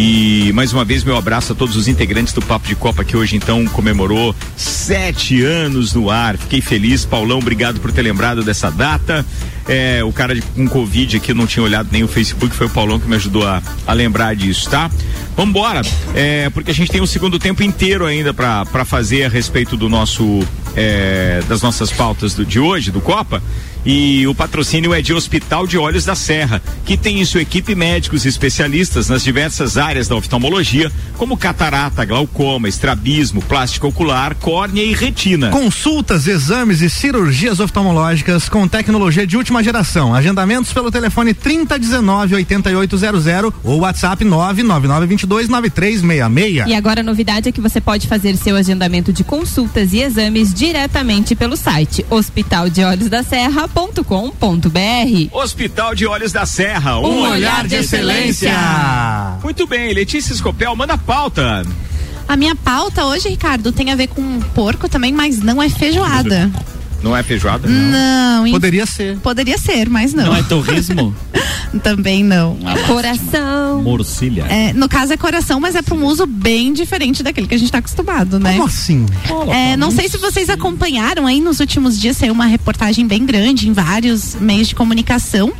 E 0.00 0.52
mais 0.52 0.72
uma 0.72 0.84
vez 0.84 1.02
meu 1.02 1.16
abraço 1.16 1.52
a 1.52 1.56
todos 1.56 1.74
os 1.74 1.88
integrantes 1.88 2.32
do 2.32 2.40
Papo 2.40 2.68
de 2.68 2.76
Copa 2.76 3.04
que 3.04 3.16
hoje 3.16 3.34
então 3.34 3.66
comemorou 3.66 4.32
sete 4.56 5.42
anos 5.42 5.92
no 5.92 6.08
ar. 6.08 6.38
Fiquei 6.38 6.60
feliz, 6.60 7.04
Paulão, 7.04 7.38
obrigado 7.38 7.80
por 7.80 7.90
ter 7.90 8.02
lembrado 8.02 8.44
dessa 8.44 8.70
data. 8.70 9.26
É, 9.66 10.04
o 10.04 10.12
cara 10.12 10.36
de, 10.36 10.40
com 10.40 10.68
Covid 10.68 11.16
aqui 11.16 11.34
não 11.34 11.48
tinha 11.48 11.64
olhado 11.64 11.88
nem 11.90 12.04
o 12.04 12.08
Facebook, 12.08 12.54
foi 12.54 12.68
o 12.68 12.70
Paulão 12.70 13.00
que 13.00 13.08
me 13.08 13.16
ajudou 13.16 13.44
a, 13.44 13.60
a 13.88 13.92
lembrar 13.92 14.36
disso, 14.36 14.70
tá? 14.70 14.88
Vambora, 15.36 15.82
é, 16.14 16.48
porque 16.50 16.70
a 16.70 16.74
gente 16.74 16.92
tem 16.92 17.00
o 17.00 17.06
segundo 17.06 17.36
tempo 17.36 17.64
inteiro 17.64 18.06
ainda 18.06 18.32
para 18.32 18.84
fazer 18.84 19.24
a 19.24 19.28
respeito 19.28 19.76
do 19.76 19.88
nosso 19.88 20.46
é, 20.76 21.42
das 21.48 21.60
nossas 21.60 21.90
pautas 21.90 22.34
do, 22.34 22.46
de 22.46 22.60
hoje, 22.60 22.92
do 22.92 23.00
Copa. 23.00 23.42
E 23.90 24.26
o 24.26 24.34
patrocínio 24.34 24.92
é 24.92 25.00
de 25.00 25.14
Hospital 25.14 25.66
de 25.66 25.78
Olhos 25.78 26.04
da 26.04 26.14
Serra, 26.14 26.60
que 26.84 26.94
tem 26.94 27.22
em 27.22 27.24
sua 27.24 27.40
equipe 27.40 27.74
médicos 27.74 28.26
e 28.26 28.28
especialistas 28.28 29.08
nas 29.08 29.24
diversas 29.24 29.78
áreas 29.78 30.06
da 30.06 30.14
oftalmologia, 30.14 30.92
como 31.16 31.38
catarata, 31.38 32.04
glaucoma, 32.04 32.68
estrabismo, 32.68 33.40
plástica 33.40 33.86
ocular, 33.86 34.34
córnea 34.34 34.82
e 34.82 34.92
retina. 34.92 35.48
Consultas, 35.48 36.26
exames 36.26 36.82
e 36.82 36.90
cirurgias 36.90 37.60
oftalmológicas 37.60 38.46
com 38.46 38.68
tecnologia 38.68 39.26
de 39.26 39.38
última 39.38 39.64
geração. 39.64 40.14
Agendamentos 40.14 40.70
pelo 40.70 40.90
telefone 40.90 41.32
3019 41.32 42.34
8800 42.34 43.54
ou 43.64 43.78
WhatsApp 43.78 44.22
99922 44.22 45.48
9366. 45.48 46.68
E 46.68 46.74
agora 46.74 47.00
a 47.00 47.04
novidade 47.04 47.48
é 47.48 47.52
que 47.52 47.60
você 47.62 47.80
pode 47.80 48.06
fazer 48.06 48.36
seu 48.36 48.54
agendamento 48.54 49.14
de 49.14 49.24
consultas 49.24 49.94
e 49.94 50.02
exames 50.02 50.52
diretamente 50.52 51.34
pelo 51.34 51.56
site 51.56 52.04
Hospital 52.10 52.68
de 52.68 52.84
Olhos 52.84 53.08
da 53.08 53.22
Serra 53.22 53.66
com.br. 54.04 55.28
Hospital 55.32 55.94
de 55.94 56.04
Olhos 56.04 56.32
da 56.32 56.44
Serra, 56.44 56.98
um, 56.98 57.06
um 57.06 57.30
olhar 57.30 57.66
de 57.66 57.76
excelência. 57.76 58.52
Muito 59.42 59.68
bem, 59.68 59.94
Letícia 59.94 60.32
Escopel, 60.32 60.74
manda 60.74 60.94
a 60.94 60.98
pauta. 60.98 61.64
A 62.26 62.36
minha 62.36 62.56
pauta 62.56 63.06
hoje, 63.06 63.28
Ricardo, 63.28 63.70
tem 63.70 63.92
a 63.92 63.96
ver 63.96 64.08
com 64.08 64.40
porco 64.52 64.88
também, 64.88 65.12
mas 65.12 65.38
não 65.38 65.62
é 65.62 65.68
feijoada. 65.68 66.50
Não 67.02 67.16
é 67.16 67.22
feijoada? 67.22 67.68
Não. 67.68 68.44
não. 68.44 68.50
Poderia 68.50 68.86
ser. 68.86 69.18
Poderia 69.18 69.58
ser, 69.58 69.88
mas 69.88 70.12
não. 70.12 70.26
Não 70.26 70.36
é 70.36 70.42
torresmo? 70.42 71.14
Também 71.82 72.24
não. 72.24 72.58
Ah, 72.64 72.78
coração. 72.86 73.82
Morcilha. 73.82 74.44
É, 74.48 74.72
no 74.72 74.88
caso 74.88 75.12
é 75.12 75.16
coração, 75.16 75.60
mas 75.60 75.74
é 75.74 75.82
para 75.82 75.94
um 75.94 76.04
uso 76.04 76.26
bem 76.26 76.72
diferente 76.72 77.22
daquele 77.22 77.46
que 77.46 77.54
a 77.54 77.58
gente 77.58 77.68
está 77.68 77.78
acostumado, 77.78 78.38
né? 78.38 78.52
Como 78.52 78.64
assim? 78.64 79.06
É, 79.52 79.76
não 79.76 79.90
sei 79.90 80.08
se 80.08 80.16
vocês 80.16 80.48
acompanharam 80.48 81.26
aí 81.26 81.40
nos 81.40 81.60
últimos 81.60 82.00
dias 82.00 82.16
saiu 82.16 82.32
uma 82.32 82.46
reportagem 82.46 83.06
bem 83.06 83.24
grande 83.24 83.68
em 83.68 83.72
vários 83.72 84.34
meios 84.34 84.68
de 84.68 84.74
comunicação 84.74 85.52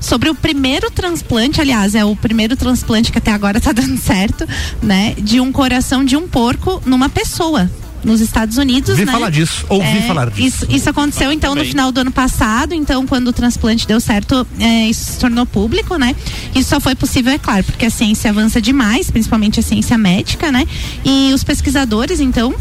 sobre 0.00 0.30
o 0.30 0.34
primeiro 0.34 0.90
transplante, 0.90 1.60
aliás, 1.60 1.94
é 1.94 2.04
o 2.04 2.14
primeiro 2.14 2.56
transplante 2.56 3.10
que 3.10 3.18
até 3.18 3.32
agora 3.32 3.58
está 3.58 3.72
dando 3.72 3.98
certo, 3.98 4.46
né? 4.82 5.14
De 5.18 5.40
um 5.40 5.50
coração 5.50 6.04
de 6.04 6.16
um 6.16 6.28
porco 6.28 6.80
numa 6.86 7.08
pessoa 7.08 7.68
nos 8.06 8.20
Estados 8.20 8.56
Unidos. 8.56 8.96
Vi 8.96 9.04
né? 9.04 9.12
falar 9.12 9.30
disso, 9.30 9.66
ouvi 9.68 9.98
é, 9.98 10.02
falar 10.02 10.30
disso. 10.30 10.64
Isso, 10.64 10.66
isso 10.76 10.88
aconteceu 10.88 11.32
então 11.32 11.54
no 11.54 11.64
final 11.64 11.90
do 11.90 12.00
ano 12.00 12.12
passado, 12.12 12.72
então 12.72 13.06
quando 13.06 13.28
o 13.28 13.32
transplante 13.32 13.86
deu 13.86 14.00
certo, 14.00 14.46
é, 14.58 14.88
isso 14.88 15.12
se 15.12 15.18
tornou 15.18 15.44
público, 15.44 15.96
né? 15.96 16.14
Isso 16.54 16.70
só 16.70 16.80
foi 16.80 16.94
possível, 16.94 17.32
é 17.32 17.38
claro, 17.38 17.64
porque 17.64 17.84
a 17.84 17.90
ciência 17.90 18.30
avança 18.30 18.62
demais, 18.62 19.10
principalmente 19.10 19.58
a 19.58 19.62
ciência 19.62 19.98
médica, 19.98 20.52
né? 20.52 20.66
E 21.04 21.32
os 21.34 21.42
pesquisadores, 21.42 22.20
então, 22.20 22.54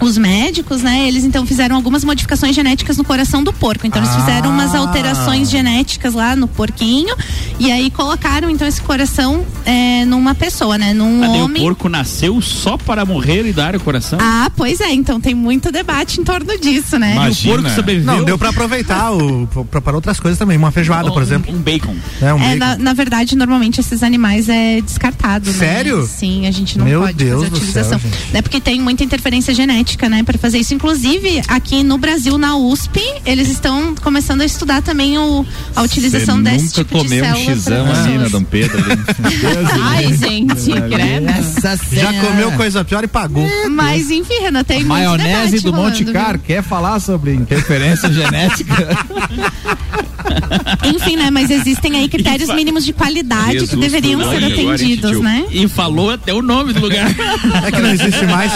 os 0.00 0.16
médicos, 0.16 0.82
né, 0.82 1.06
eles 1.08 1.24
então 1.24 1.44
fizeram 1.46 1.74
algumas 1.76 2.04
modificações 2.04 2.54
genéticas 2.54 2.96
no 2.96 3.04
coração 3.04 3.42
do 3.42 3.52
porco. 3.52 3.86
Então 3.86 4.00
eles 4.02 4.14
Ah. 4.14 4.20
fizeram 4.20 4.50
umas 4.50 4.74
alterações 4.74 5.50
genéticas 5.50 6.14
lá 6.14 6.36
no 6.36 6.46
porquinho 6.48 7.14
e 7.58 7.70
aí 7.72 7.90
colocaram 7.90 8.48
então 8.50 8.66
esse 8.66 8.80
coração 8.80 9.44
é, 9.66 10.04
numa 10.04 10.34
pessoa, 10.34 10.78
né, 10.78 10.92
num 10.94 11.20
Cadê 11.20 11.38
homem. 11.38 11.62
o 11.62 11.66
porco 11.66 11.88
nasceu 11.88 12.40
só 12.40 12.76
para 12.76 13.04
morrer 13.04 13.46
e 13.46 13.52
dar 13.52 13.74
o 13.74 13.80
coração? 13.80 14.18
Ah, 14.22 14.50
pois 14.56 14.80
é, 14.80 14.92
então 14.92 15.20
tem 15.20 15.34
muito 15.34 15.70
debate 15.72 16.20
em 16.20 16.24
torno 16.24 16.58
disso, 16.58 16.98
né? 16.98 17.12
Imagina. 17.12 17.54
O 17.54 17.56
porco 17.62 17.74
sobreviveu? 17.76 18.14
Não, 18.16 18.24
deu 18.24 18.38
pra 18.38 18.50
aproveitar 18.50 19.12
o, 19.12 19.46
para 19.82 19.94
outras 19.94 20.20
coisas 20.20 20.38
também. 20.38 20.56
Uma 20.56 20.70
feijoada, 20.70 21.10
por 21.10 21.22
exemplo. 21.22 21.54
Um 21.54 21.58
bacon. 21.58 21.94
É, 22.22 22.32
um 22.32 22.38
É, 22.38 22.56
bacon. 22.56 22.58
na, 22.58 22.76
na 22.78 22.92
verdade, 22.92 23.36
normalmente 23.36 23.80
esses 23.80 24.02
animais 24.02 24.48
é 24.48 24.80
descartado. 24.80 25.50
né? 25.50 25.58
Sério? 25.58 26.06
Sim, 26.06 26.46
a 26.46 26.50
gente 26.50 26.78
não 26.78 26.84
Meu 26.84 27.00
pode 27.00 27.14
Deus 27.14 27.42
fazer 27.44 27.54
utilização. 27.56 27.98
céu, 27.98 28.10
gente. 28.10 28.32
né? 28.32 28.42
Porque 28.42 28.60
tem 28.60 28.80
muita 28.80 29.02
interferência 29.04 29.52
genética, 29.54 29.87
né, 30.08 30.22
para 30.22 30.38
fazer 30.38 30.58
isso. 30.58 30.74
Inclusive, 30.74 31.42
aqui 31.48 31.82
no 31.82 31.98
Brasil, 31.98 32.36
na 32.36 32.56
USP, 32.56 33.00
eles 33.24 33.48
estão 33.48 33.94
começando 33.94 34.40
a 34.42 34.44
estudar 34.44 34.82
também 34.82 35.18
o, 35.18 35.46
a 35.74 35.82
utilização 35.82 36.36
Você 36.36 36.42
desse 36.42 36.64
nunca 36.64 36.74
tipo 36.74 36.98
de 36.98 37.04
comeu 37.04 37.24
um 37.24 37.34
célula 37.34 37.54
xizão 37.54 37.86
ali 37.94 38.18
na. 38.18 38.28
Dom 38.28 38.42
Pedro. 38.44 38.78
Ai, 39.82 40.14
gente, 40.14 40.70
credo. 40.72 41.28
Já 41.92 42.12
comeu 42.20 42.52
coisa 42.52 42.84
pior 42.84 43.04
e 43.04 43.08
pagou. 43.08 43.46
Mas 43.70 44.10
enfim, 44.10 44.40
Renan, 44.40 44.64
tem 44.64 44.78
muito 44.78 44.88
Maionese 44.88 45.52
debate 45.52 45.64
do 45.64 45.72
Monte 45.72 46.04
Car. 46.06 46.38
Quer 46.38 46.62
falar 46.62 47.00
sobre 47.00 47.34
interferência 47.34 48.12
genética? 48.12 48.74
Enfim, 50.94 51.16
né, 51.16 51.30
mas 51.30 51.50
existem 51.50 51.96
aí 51.96 52.08
critérios 52.08 52.52
mínimos 52.54 52.84
de 52.84 52.92
qualidade 52.92 53.52
que 53.52 53.58
Jesus 53.60 53.80
deveriam 53.80 54.20
do 54.20 54.28
ser 54.28 54.44
atendidos, 54.44 55.20
né? 55.20 55.46
E 55.50 55.68
falou 55.68 56.10
até 56.10 56.32
o 56.32 56.42
nome 56.42 56.72
do 56.72 56.80
lugar. 56.80 57.08
É 57.64 57.70
que 57.72 57.80
não 57.80 57.90
existe 57.90 58.24
mais. 58.26 58.52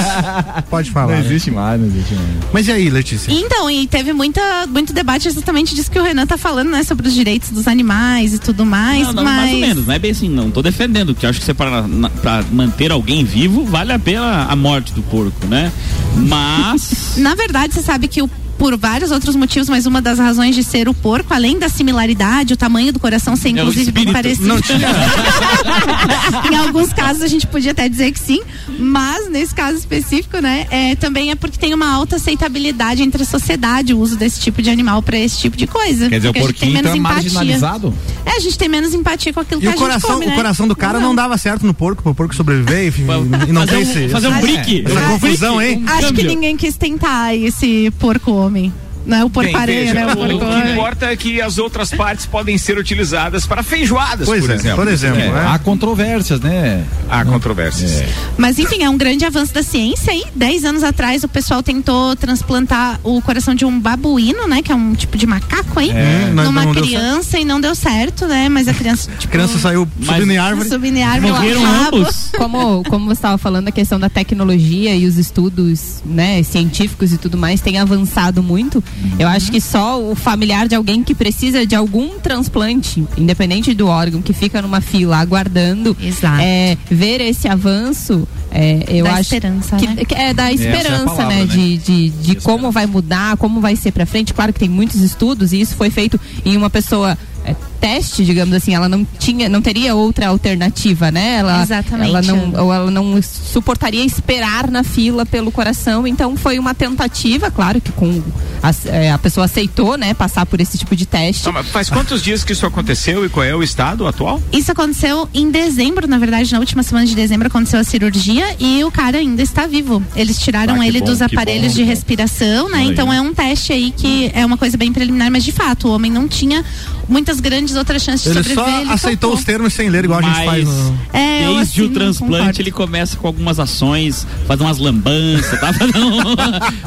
Pode 0.71 0.91
falar. 0.91 1.13
Não 1.13 1.21
né? 1.21 1.27
existe 1.27 1.51
mais, 1.51 1.81
não 1.81 1.87
existe 1.87 2.15
mais. 2.15 2.29
Mas 2.53 2.69
e 2.69 2.73
aí, 2.73 2.91
Letícia? 2.91 3.33
Então, 3.33 3.71
e 3.71 3.87
teve 3.87 4.13
muita, 4.13 4.41
muito 4.67 4.93
debate 4.93 5.29
exatamente 5.29 5.75
disso 5.75 5.91
que 5.91 5.99
o 5.99 6.03
Renan 6.03 6.27
tá 6.27 6.37
falando, 6.37 6.71
né? 6.71 6.83
Sobre 6.85 7.09
os 7.09 7.15
direitos 7.15 7.51
dos 7.51 7.67
animais 7.67 8.35
e 8.35 8.39
tudo 8.39 8.65
mais. 8.65 9.09
Não, 9.09 9.15
não, 9.15 9.25
mas... 9.25 9.37
mais 9.37 9.53
ou 9.55 9.61
menos, 9.61 9.87
não 9.87 9.95
é 9.95 9.99
bem 9.99 10.11
assim, 10.11 10.29
não. 10.29 10.51
Tô 10.51 10.63
defendendo, 10.63 11.15
que 11.15 11.27
eu 11.27 11.31
acho 11.31 11.41
que 11.41 11.45
você 11.45 11.55
para 11.55 11.87
na- 11.87 12.11
pra 12.11 12.45
manter 12.53 12.93
alguém 12.93 13.25
vivo, 13.25 13.65
vale 13.65 13.93
a 13.93 13.99
pena 13.99 14.47
a 14.49 14.57
morte 14.57 14.93
do 14.93 15.03
porco, 15.03 15.47
né? 15.47 15.73
Mas. 16.17 17.15
Na 17.19 17.35
verdade, 17.35 17.75
você 17.75 17.83
sabe 17.83 18.09
que 18.09 18.23
o 18.23 18.29
por 18.63 18.77
vários 18.77 19.11
outros 19.11 19.35
motivos, 19.35 19.69
mas 19.69 19.87
uma 19.87 20.01
das 20.01 20.21
razões 20.21 20.55
de 20.55 20.63
ser 20.63 20.89
o 20.89 20.95
porco, 20.95 21.35
além 21.35 21.59
da 21.59 21.69
similaridade, 21.69 22.55
o 22.55 22.57
tamanho 22.57 22.93
do 22.93 23.01
coração 23.01 23.35
ser 23.35 23.49
É 23.49 23.51
inclusive 23.51 23.91
bem 23.91 24.05
espírito. 24.05 24.13
parecido. 24.13 24.47
Não 24.47 24.61
tinha. 24.61 24.79
em 26.53 26.57
alguns 26.57 26.93
casos 26.93 27.23
a 27.23 27.27
gente 27.27 27.45
podia 27.45 27.73
até 27.73 27.89
dizer 27.89 28.13
que 28.13 28.21
sim, 28.21 28.41
mas 28.79 29.29
nesse 29.29 29.53
caso 29.53 29.77
específico, 29.79 30.39
né, 30.39 30.69
é, 30.71 30.95
também 30.95 31.33
é 31.33 31.35
porque 31.35 31.59
tem 31.59 31.75
uma 31.75 31.89
alta 31.93 32.15
aceitabilidade 32.17 33.03
entre 33.03 33.25
a 33.25 33.27
sociedade 33.27 33.93
o 33.93 33.99
uso 33.99 34.17
desse 34.17 34.39
tipo 34.41 34.63
de 34.63 34.71
animal 34.71 35.03
para 35.03 35.19
esse 35.19 35.39
tipo 35.41 35.57
de 35.57 35.67
coisa. 35.67 36.09
Quer 36.09 36.19
dizer, 36.19 36.29
o 36.29 36.33
gente 36.33 36.35
tem 36.35 36.43
porquinho 36.43 36.79
então 36.79 36.93
é 36.93 36.95
menos 36.95 36.99
empatia. 37.01 37.33
marginalizado? 37.33 37.95
É, 38.25 38.37
a 38.37 38.39
gente 38.39 38.57
tem 38.57 38.69
menos 38.69 38.95
empatia 38.95 39.33
com 39.33 39.41
aquilo 39.41 39.61
E 39.61 39.63
que 39.63 39.67
o 39.67 39.71
a 39.71 39.73
gente 39.73 39.81
coração, 39.83 40.11
come, 40.15 40.27
né? 40.27 40.33
o 40.33 40.37
coração 40.37 40.69
do 40.69 40.77
cara 40.77 41.01
não, 41.01 41.13
dava 41.17 41.37
certo 41.37 41.67
no 41.67 41.75
porco, 41.75 42.01
pro 42.01 42.15
porco 42.15 42.33
sobreviver 42.33 42.93
e, 42.97 43.01
e 43.49 43.53
não 43.53 43.63
fazer 43.63 43.73
tem 43.73 43.79
um- 43.79 43.83
esse, 43.83 44.09
fazer 44.09 44.29
um 44.29 44.41
brick. 44.41 44.85
essa 44.87 45.01
Um 45.01 45.09
confusão, 45.19 45.61
hein? 45.61 45.83
um 45.85 45.91
Acho 45.93 46.13
que 46.15 46.23
ninguém 46.23 46.57
quis 46.57 46.77
tentar 46.77 47.35
esse 47.35 47.91
porco 47.99 48.52
homem. 48.53 48.82
Não 49.05 49.17
é 49.19 49.25
o 49.25 49.31
porco 49.31 49.51
Bem, 49.53 49.61
areia, 49.61 49.93
veja, 49.93 50.07
né? 50.07 50.15
O 50.15 50.19
o, 50.19 50.37
o 50.37 50.63
que 50.63 50.71
importa 50.73 51.07
é 51.07 51.17
que 51.17 51.41
as 51.41 51.59
outras 51.59 51.91
partes 51.91 52.25
podem 52.27 52.57
ser 52.57 52.79
utilizadas 52.79 53.47
para 53.47 53.63
feijoadas, 53.63 54.27
Pois 54.27 54.43
por 54.43 54.51
é, 54.51 54.55
exemplo. 54.55 54.77
por 54.77 54.89
exemplo, 54.93 55.21
É, 55.21 55.31
né? 55.31 55.45
Há 55.49 55.59
controvérsias, 55.59 56.41
né? 56.41 56.85
Há 57.11 57.25
controvérsias. 57.25 58.05
Mas 58.39 58.59
enfim, 58.59 58.83
é 58.83 58.89
um 58.89 58.97
grande 58.97 59.25
avanço 59.25 59.53
da 59.53 59.63
ciência 59.63 60.13
e 60.15 60.25
dez 60.35 60.65
anos 60.65 60.83
atrás 60.85 61.25
o 61.25 61.29
pessoal 61.29 61.63
tentou 61.63 62.15
transplantar 62.17 63.01
o 63.03 63.21
coração 63.23 63.55
de 63.55 63.65
um 63.65 63.79
babuíno, 63.81 64.47
né? 64.47 64.63
Que 64.63 64.71
é 64.73 64.75
um 64.75 64.95
tipo 64.95 65.17
de 65.19 65.27
macaco 65.27 65.79
aí, 65.81 65.91
É, 65.91 66.31
não- 66.33 66.45
numa 66.45 66.65
não 66.65 66.73
criança 66.75 67.39
e 67.39 67.45
não 67.45 67.61
deu 67.61 67.75
certo, 67.75 68.27
né? 68.27 68.49
Mas 68.49 68.69
a 68.69 68.75
criança, 68.75 69.11
tipo, 69.19 69.27
A 69.27 69.31
criança 69.31 69.59
saiu 69.59 69.89
subindo 70.01 70.31
em 70.33 70.39
árvore. 70.39 70.69
subindo 70.69 70.97
em 70.97 71.03
árvore, 71.05 71.33
Morreram 71.33 71.65
ambos. 71.67 72.31
Como, 72.37 72.83
como 72.85 73.07
você 73.07 73.13
estava 73.15 73.39
falando, 73.39 73.69
a 73.69 73.73
questão 73.73 73.99
da 73.99 74.09
tecnologia 74.09 74.95
e 74.95 75.07
os 75.07 75.17
estudos 75.19 76.03
né, 76.05 76.43
científicos 76.43 77.13
e 77.13 77.19
tudo 77.19 77.37
mais 77.37 77.61
tem 77.61 77.79
avançado 77.79 78.43
muito. 78.43 78.83
Eu 79.19 79.29
acho 79.29 79.51
que 79.51 79.61
só 79.61 80.01
o 80.01 80.15
familiar 80.15 80.69
de 80.69 80.75
alguém 80.75 81.03
que 81.03 81.15
precisa 81.15 81.67
de 81.67 81.75
algum 81.75 82.19
transplante, 82.19 83.05
independente 83.17 83.75
do 83.75 83.87
órgão, 83.87 84.23
que 84.23 84.33
fica 84.33 84.63
numa 84.63 84.81
fila 84.81 85.19
aguardando, 85.19 85.97
Exato. 86.01 86.41
é, 86.43 86.77
ver 86.91 87.21
esse 87.21 87.49
avanço, 87.49 88.27
é, 88.51 88.85
eu 88.89 89.05
Dá 89.05 89.13
acho 89.13 89.23
esperança, 89.23 89.77
que, 89.77 89.87
né? 89.87 90.05
que 90.05 90.15
é 90.15 90.35
da 90.35 90.51
é 90.51 90.55
esperança, 90.55 91.05
palavra, 91.05 91.27
né? 91.27 91.41
né? 91.41 91.47
De, 91.47 91.79
de, 91.79 92.11
de 92.11 92.35
como 92.37 92.71
vai 92.71 92.87
mudar, 92.87 93.37
como 93.37 93.61
vai 93.61 93.77
ser 93.77 93.93
pra 93.93 94.05
frente. 94.05 94.35
Claro 94.35 94.53
que 94.53 94.61
tem 94.61 94.69
muitos 94.69 95.01
estudos 95.01 95.53
e 95.53 95.61
isso 95.61 95.75
foi 95.75 95.91
feito 95.91 96.21
em 96.45 96.57
uma 96.57 96.69
pessoa 96.69 97.17
é, 97.45 97.55
teste, 97.83 98.25
digamos 98.25 98.55
assim, 98.55 98.77
ela 98.77 98.89
não 98.89 99.05
tinha, 99.19 99.49
não 99.49 99.61
teria 99.61 99.93
outra 99.97 100.29
alternativa, 100.29 101.11
né? 101.11 101.39
Ela, 101.39 101.63
Exatamente. 101.63 102.11
Ela 102.11 102.23
não, 102.23 102.65
ou 102.65 102.73
ela 102.73 102.91
não 102.93 103.21
suportaria 103.21 104.05
esperar 104.05 104.71
na 104.71 104.85
fila 104.85 105.27
pelo 105.27 105.51
coração, 105.51 106.07
então 106.07 106.37
foi 106.37 106.61
uma 106.61 106.75
tentativa, 106.75 107.51
claro 107.51 107.81
que 107.81 107.91
com 107.91 108.23
a, 108.63 108.73
é, 108.89 109.11
a 109.11 109.19
pessoa 109.19 109.47
aceitou, 109.47 109.99
né? 109.99 110.15
Passar 110.15 110.47
por 110.47 110.61
esse 110.61 110.79
tipo 110.79 110.95
de 110.95 111.07
teste. 111.07 111.45
Não, 111.45 111.53
mas 111.53 111.67
faz 111.71 111.91
quantos 111.91 112.23
dias 112.23 112.45
que 112.45 112.53
isso 112.53 112.65
aconteceu 112.65 113.27
e 113.27 113.29
qual 113.29 113.45
é 113.45 113.53
o 113.53 113.65
estado 113.65 114.07
atual? 114.07 114.41
Isso 114.53 114.71
aconteceu 114.71 115.29
em 115.35 115.51
dezembro, 115.51 116.07
na 116.07 116.19
verdade, 116.19 116.53
na 116.53 116.61
última 116.61 116.85
semana 116.85 117.05
de 117.05 117.17
dezembro 117.17 117.49
aconteceu 117.49 117.81
a 117.81 117.85
cirurgia 117.85 118.45
e 118.61 118.85
o 118.85 118.93
cara 118.93 119.19
ainda 119.19 119.43
está 119.43 119.67
vivo. 119.67 120.01
Eles 120.15 120.39
tiraram 120.39 120.81
Ah, 120.81 120.87
ele 120.87 121.01
bom, 121.01 121.07
dos 121.07 121.21
aparelhos 121.21 121.73
bom, 121.73 121.79
de 121.79 121.83
bom. 121.83 121.89
respiração, 121.89 122.69
né? 122.69 122.85
Então 122.85 123.13
é 123.13 123.21
um 123.21 123.35
teste 123.35 123.73
aí 123.73 123.91
que 123.91 124.31
é 124.33 124.47
uma 124.47 124.57
coisa 124.57 124.77
bem 124.77 124.93
preliminar, 124.93 125.33
mas 125.33 125.43
de 125.43 125.51
fato, 125.51 125.89
o 125.89 125.93
homem 125.93 126.13
não 126.13 126.29
tinha 126.29 126.65
muitas 127.09 127.41
grandes 127.41 127.72
outras 127.77 128.03
chances 128.03 128.23
de 128.25 128.39
Ele 128.39 128.43
sobreviver. 128.49 128.75
só 128.75 128.81
ele 128.83 128.93
aceitou 128.93 129.31
topou. 129.31 129.39
os 129.39 129.45
termos 129.45 129.73
sem 129.73 129.89
ler, 129.89 130.05
igual 130.05 130.21
a 130.21 130.23
gente 130.23 130.37
Mas 130.37 130.45
faz 130.47 130.65
no. 130.65 130.99
É, 131.13 131.43
Desde 131.47 131.61
assim, 131.63 131.83
o 131.83 131.89
transplante 131.91 132.37
concordo. 132.39 132.61
ele 132.61 132.71
começa 132.71 133.17
com 133.17 133.27
algumas 133.27 133.59
ações, 133.61 134.27
faz 134.47 134.61
umas 134.61 134.79
lambanças, 134.79 135.59
tá? 135.61 135.73
Fazendo 135.73 135.99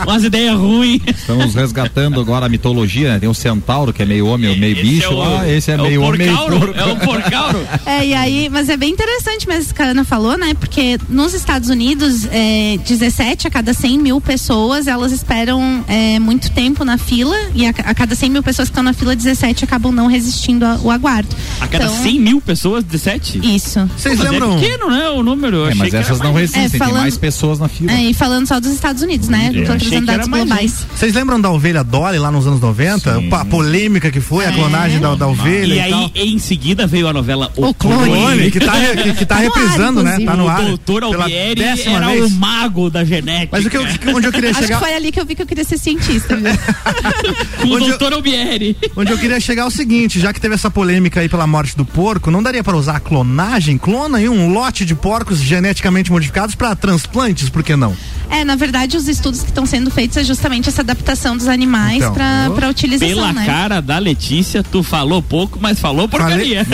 umas 0.05 0.23
ideias 0.23 0.57
ruins. 0.57 1.01
Estamos 1.07 1.53
resgatando 1.55 2.19
agora 2.19 2.45
a 2.45 2.49
mitologia, 2.49 3.13
né? 3.13 3.19
Tem 3.19 3.29
o 3.29 3.33
centauro, 3.33 3.91
que 3.93 4.01
é 4.01 4.05
meio 4.05 4.25
homem, 4.27 4.57
meio 4.57 4.73
Esse 4.77 4.81
bicho 4.83 5.05
é 5.05 5.09
o- 5.09 5.17
lá. 5.17 5.47
Esse 5.49 5.71
é, 5.71 5.73
é 5.75 5.77
meio 5.77 6.01
homem, 6.01 6.17
meio 6.19 6.37
porcauro, 6.37 6.59
porco. 6.73 6.79
é 6.79 6.85
o 6.85 6.95
porcauro. 6.97 7.67
É, 7.85 8.05
e 8.05 8.13
aí, 8.13 8.49
mas 8.51 8.67
é 8.69 8.77
bem 8.77 8.91
interessante 8.91 9.47
mesmo 9.47 9.61
isso 9.63 9.73
que 9.75 9.81
a 9.81 9.85
Ana 9.85 10.03
falou, 10.03 10.37
né? 10.37 10.53
Porque 10.59 10.97
nos 11.09 11.33
Estados 11.33 11.69
Unidos, 11.69 12.25
é, 12.31 12.77
17 12.85 13.47
a 13.47 13.51
cada 13.51 13.73
100 13.73 13.99
mil 13.99 14.19
pessoas, 14.19 14.87
elas 14.87 15.11
esperam 15.11 15.83
é, 15.87 16.17
muito 16.19 16.49
tempo 16.51 16.83
na 16.83 16.97
fila 16.97 17.35
e 17.53 17.65
a, 17.65 17.69
a 17.69 17.93
cada 17.93 18.15
100 18.15 18.29
mil 18.31 18.43
pessoas 18.43 18.67
que 18.69 18.71
estão 18.71 18.83
na 18.83 18.93
fila, 18.93 19.15
17 19.15 19.63
acabam 19.63 19.91
não 19.91 20.07
resistindo 20.07 20.65
ao 20.75 20.91
aguardo. 20.91 21.29
A 21.59 21.67
cada 21.67 21.85
Então, 21.85 22.03
100 22.03 22.19
mil 22.19 22.41
pessoas, 22.41 22.83
17? 22.83 23.39
Isso. 23.55 23.89
Vocês 23.97 24.19
lembram? 24.19 24.57
É 24.57 24.59
pequeno, 24.61 24.89
né? 24.89 25.09
O 25.09 25.23
número. 25.23 25.57
Eu 25.57 25.65
É, 25.65 25.67
achei 25.69 25.79
mas 25.79 25.89
que 25.89 25.95
era 25.95 26.05
essas 26.05 26.19
não 26.19 26.33
mais. 26.33 26.41
resistem, 26.51 26.63
É, 26.65 26.69
tem 26.69 26.79
falando- 26.79 27.01
mais 27.01 27.17
pessoas 27.17 27.59
na 27.59 27.67
fila. 27.67 27.91
É, 27.91 28.01
e 28.03 28.13
falando 28.13 28.47
só 28.47 28.59
dos 28.59 28.71
Estados 28.71 29.01
Unidos, 29.01 29.29
né? 29.29 29.49
Achei 29.49 29.63
trazendo 29.65 29.89
que 29.89 29.95
era 29.95 30.05
dados 30.05 30.27
mais 30.27 30.45
globais. 30.45 30.85
Vocês 30.95 31.13
lembram 31.13 31.39
da 31.39 31.49
ovelha 31.51 31.83
Dolly 31.83 32.17
lá 32.19 32.31
nos 32.31 32.45
anos 32.47 32.59
90? 32.59 33.19
Sim. 33.19 33.29
A 33.31 33.45
polêmica 33.45 34.11
que 34.11 34.19
foi, 34.21 34.45
a 34.45 34.51
clonagem 34.51 34.99
da, 34.99 35.15
da 35.15 35.27
ovelha 35.27 35.73
E 35.73 35.77
e, 35.77 35.79
aí, 35.79 35.91
tal. 35.91 36.11
em 36.15 36.39
seguida, 36.39 36.85
veio 36.87 37.07
a 37.07 37.13
novela 37.13 37.51
O, 37.55 37.67
O 37.67 37.73
Clone. 37.73 38.05
Clone, 38.05 38.51
que 38.51 38.59
tá, 38.59 38.73
que, 39.01 39.13
que 39.13 39.25
tá 39.25 39.35
Tá 39.35 39.41
no 39.41 39.47
ar, 39.53 39.53
reprisando, 39.59 40.03
né? 40.03 40.19
Tá 40.25 40.35
no 40.35 40.45
O 40.45 40.49
ar. 40.49 40.61
doutor 40.63 41.01
pela 41.09 41.23
Albieri 41.23 41.61
era 41.63 42.07
vez. 42.07 42.25
o 42.25 42.29
mago 42.31 42.89
da 42.89 43.03
genética. 43.03 43.49
Mas 43.51 43.65
o 43.65 43.69
que 43.69 43.77
eu, 43.77 43.85
onde 44.15 44.27
eu 44.27 44.31
queria 44.31 44.51
Acho 44.51 44.61
chegar. 44.61 44.79
que 44.79 44.85
foi 44.85 44.93
ali 44.95 45.11
que 45.11 45.19
eu 45.19 45.25
vi 45.25 45.35
que 45.35 45.41
eu 45.41 45.45
queria 45.45 45.63
ser 45.63 45.77
cientista, 45.77 46.35
o 47.63 47.79
doutor 47.79 48.13
Albieri. 48.13 48.77
Onde 48.95 49.11
eu 49.11 49.17
queria 49.17 49.39
chegar 49.39 49.63
é 49.63 49.65
o 49.65 49.71
seguinte, 49.71 50.19
já 50.19 50.31
que 50.33 50.39
teve 50.39 50.55
essa 50.55 50.64
polêmica 50.71 51.19
aí 51.21 51.29
pela 51.29 51.45
morte 51.47 51.75
do 51.77 51.85
porco, 51.85 52.29
não 52.31 52.41
daria 52.43 52.63
para 52.63 52.75
usar 52.77 52.97
a 52.97 52.99
clonagem? 52.99 53.77
Clona 53.77 54.17
aí 54.19 54.27
um 54.29 54.51
lote 54.51 54.85
de 54.85 54.95
porcos 54.95 55.39
geneticamente 55.39 56.11
modificados 56.11 56.55
para 56.55 56.75
transplantes, 56.75 57.49
por 57.49 57.63
que 57.63 57.75
não? 57.75 57.95
É, 58.29 58.43
na 58.43 58.55
verdade, 58.55 58.97
os 58.97 59.07
estudos 59.07 59.41
que 59.41 59.49
estão 59.49 59.65
sendo 59.65 59.91
feitos 59.91 60.17
é 60.17 60.23
justamente 60.23 60.67
essa 60.67 60.81
adaptação 60.81 61.37
dos 61.37 61.47
animais 61.47 61.97
Então, 61.97 62.13
pra, 62.13 62.45
eu- 62.47 62.53
pra 62.53 62.69
utilização, 62.69 63.15
Pela 63.15 63.33
né? 63.33 63.45
cara 63.45 63.81
da 63.81 63.97
Letícia, 63.99 64.63
tu 64.63 64.81
falou 64.81 65.21
pouco, 65.21 65.59
mas 65.61 65.79
falou 65.79 66.07
porcaria. 66.09 66.65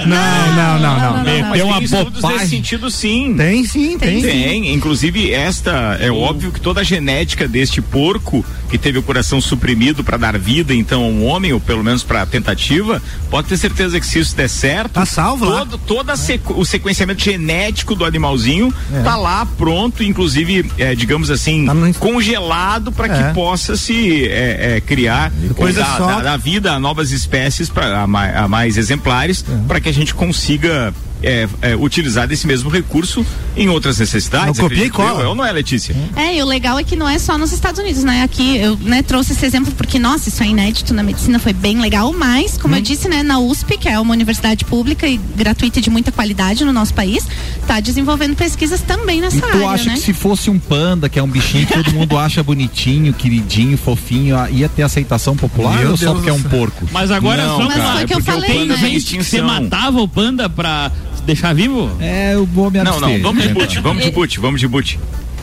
Não, 0.00 0.06
Não, 0.06 0.78
não, 0.78 0.78
não, 0.80 0.98
não. 1.00 1.16
não, 1.18 1.24
tem 1.52 1.62
uma 1.62 1.82
estudos 1.82 2.20
bobagem. 2.22 2.38
nesse 2.38 2.50
sentido 2.50 2.90
sim. 2.90 3.34
Tem 3.36 3.64
sim, 3.64 3.98
tem. 3.98 4.22
Tem, 4.22 4.72
inclusive 4.72 5.30
esta 5.30 5.98
é 6.00 6.10
óbvio 6.10 6.50
que 6.52 6.60
toda 6.60 6.80
a 6.80 6.84
genética 6.84 7.46
deste 7.46 7.82
porco 7.82 8.42
que 8.70 8.78
teve 8.78 8.98
o 8.98 9.02
coração 9.02 9.40
suprimido 9.40 10.04
para 10.04 10.16
dar 10.16 10.38
vida 10.38 10.72
então 10.74 11.02
a 11.02 11.06
um 11.06 11.26
homem 11.26 11.52
ou 11.52 11.60
pelo 11.60 11.82
menos 11.82 12.02
para 12.02 12.24
tentativa, 12.24 13.02
pode 13.30 13.48
ter 13.48 13.56
certeza 13.56 13.98
que 13.98 14.06
se 14.06 14.18
isso 14.20 14.34
der 14.36 14.48
certo, 14.48 14.92
Tá 14.92 15.04
salvo 15.06 15.44
lá. 15.44 15.58
todo, 15.60 15.78
toda 15.78 16.12
a 16.12 16.16
sequ- 16.16 16.56
o 16.56 16.64
sequenciamento 16.64 17.22
genético 17.22 17.94
do 17.94 18.04
animalzinho 18.04 18.72
É. 18.94 19.02
tá 19.02 19.16
lá 19.16 19.44
pronto, 19.58 20.02
inclusive 20.02 20.70
é, 20.78 20.94
digamos 20.94 21.30
assim 21.30 21.66
Tá 21.66 21.74
no- 21.74 21.92
congelado 21.94 22.92
para 22.92 23.06
É. 23.06 23.28
que 23.28 23.34
possa 23.34 23.76
se 23.76 24.26
é, 24.26 24.76
é, 24.76 24.80
criar 24.80 25.30
Depois 25.30 25.76
é 25.76 25.80
dar, 25.80 25.96
só- 25.98 26.06
dar- 26.06 26.22
dar 26.22 26.36
vida 26.36 26.72
a 26.72 26.78
novas 26.78 27.10
espécies 27.10 27.68
para 27.68 28.00
a, 28.04 28.44
a 28.44 28.48
mais 28.48 28.76
exemplares 28.76 29.44
É. 29.48 29.66
para 29.66 29.80
que 29.80 29.88
a 29.88 29.92
gente 29.92 30.14
consiga 30.14 30.94
é, 31.22 31.48
é, 31.62 31.76
utilizar 31.76 32.26
desse 32.26 32.46
mesmo 32.46 32.70
recurso 32.70 33.24
em 33.56 33.68
outras 33.68 33.98
necessidades. 33.98 34.58
Não 34.58 34.64
copia 34.68 34.84
e 34.84 34.88
acredito 34.88 35.20
eu. 35.20 35.34
não 35.34 35.44
é, 35.44 35.52
Letícia? 35.52 35.94
É, 36.16 36.36
e 36.36 36.42
o 36.42 36.46
legal 36.46 36.78
é 36.78 36.84
que 36.84 36.96
não 36.96 37.08
é 37.08 37.18
só 37.18 37.36
nos 37.36 37.52
Estados 37.52 37.80
Unidos, 37.80 38.04
né? 38.04 38.22
Aqui 38.22 38.56
eu 38.58 38.76
né, 38.76 39.02
trouxe 39.02 39.32
esse 39.32 39.44
exemplo 39.44 39.72
porque, 39.76 39.98
nossa, 39.98 40.28
isso 40.28 40.42
é 40.42 40.46
inédito 40.46 40.94
na 40.94 41.02
medicina, 41.02 41.38
foi 41.38 41.52
bem 41.52 41.80
legal, 41.80 42.12
mas, 42.12 42.56
como 42.56 42.74
Hum. 42.74 42.78
eu 42.78 42.82
disse, 42.82 43.08
né, 43.08 43.22
na 43.22 43.38
USP, 43.38 43.76
que 43.76 43.88
é 43.88 43.98
uma 43.98 44.12
universidade 44.12 44.64
pública 44.64 45.06
e 45.06 45.18
gratuita 45.36 45.78
e 45.78 45.82
de 45.82 45.90
muita 45.90 46.12
qualidade 46.12 46.64
no 46.64 46.72
nosso 46.72 46.94
país, 46.94 47.26
tá 47.66 47.80
desenvolvendo 47.80 48.34
pesquisas 48.36 48.80
também 48.80 49.20
nessa 49.20 49.38
E 49.38 49.40
tu 49.40 49.46
área, 49.46 49.68
acha 49.70 49.84
né? 49.86 49.94
que 49.94 50.00
se 50.00 50.12
fosse 50.12 50.50
um 50.50 50.58
panda, 50.58 51.08
que 51.08 51.18
é 51.18 51.22
um 51.22 51.28
bichinho 51.28 51.66
que 51.66 51.72
todo 51.74 51.92
mundo 51.92 52.16
acha 52.16 52.42
bonitinho, 52.42 53.12
queridinho, 53.12 53.76
fofinho, 53.76 54.36
ia 54.50 54.68
ter 54.68 54.82
aceitação 54.82 55.36
popular 55.36 55.76
Meu 55.78 55.90
ou 55.90 55.96
só 55.96 56.06
Deus 56.06 56.16
porque 56.16 56.30
é 56.30 56.32
um 56.32 56.42
porco? 56.42 56.86
Mas 56.92 57.10
agora 57.10 57.46
Não, 57.46 57.58
só 57.58 57.64
Mas 57.64 57.76
cara, 57.76 57.92
foi 57.98 58.06
que 58.06 58.12
é 58.12 58.16
eu 58.16 58.18
porque 58.20 58.30
o 58.30 58.34
falei, 58.34 58.54
panda 58.58 58.76
né? 58.76 58.98
Você 58.98 59.42
matava 59.42 60.00
o 60.00 60.08
panda 60.08 60.48
pra 60.48 60.90
deixar 61.24 61.54
vivo? 61.54 61.90
É, 62.00 62.34
eu 62.34 62.46
vou 62.46 62.70
me 62.70 62.78
Não, 62.82 62.92
abster. 62.92 63.08
não, 63.08 63.22
vamos 63.22 63.42
de 63.42 63.48
boot, 63.54 63.80
vamos 63.80 64.04
de 64.04 64.10
boot, 64.10 64.40
vamos 64.40 64.60
de 64.60 64.68
boot. 64.68 64.98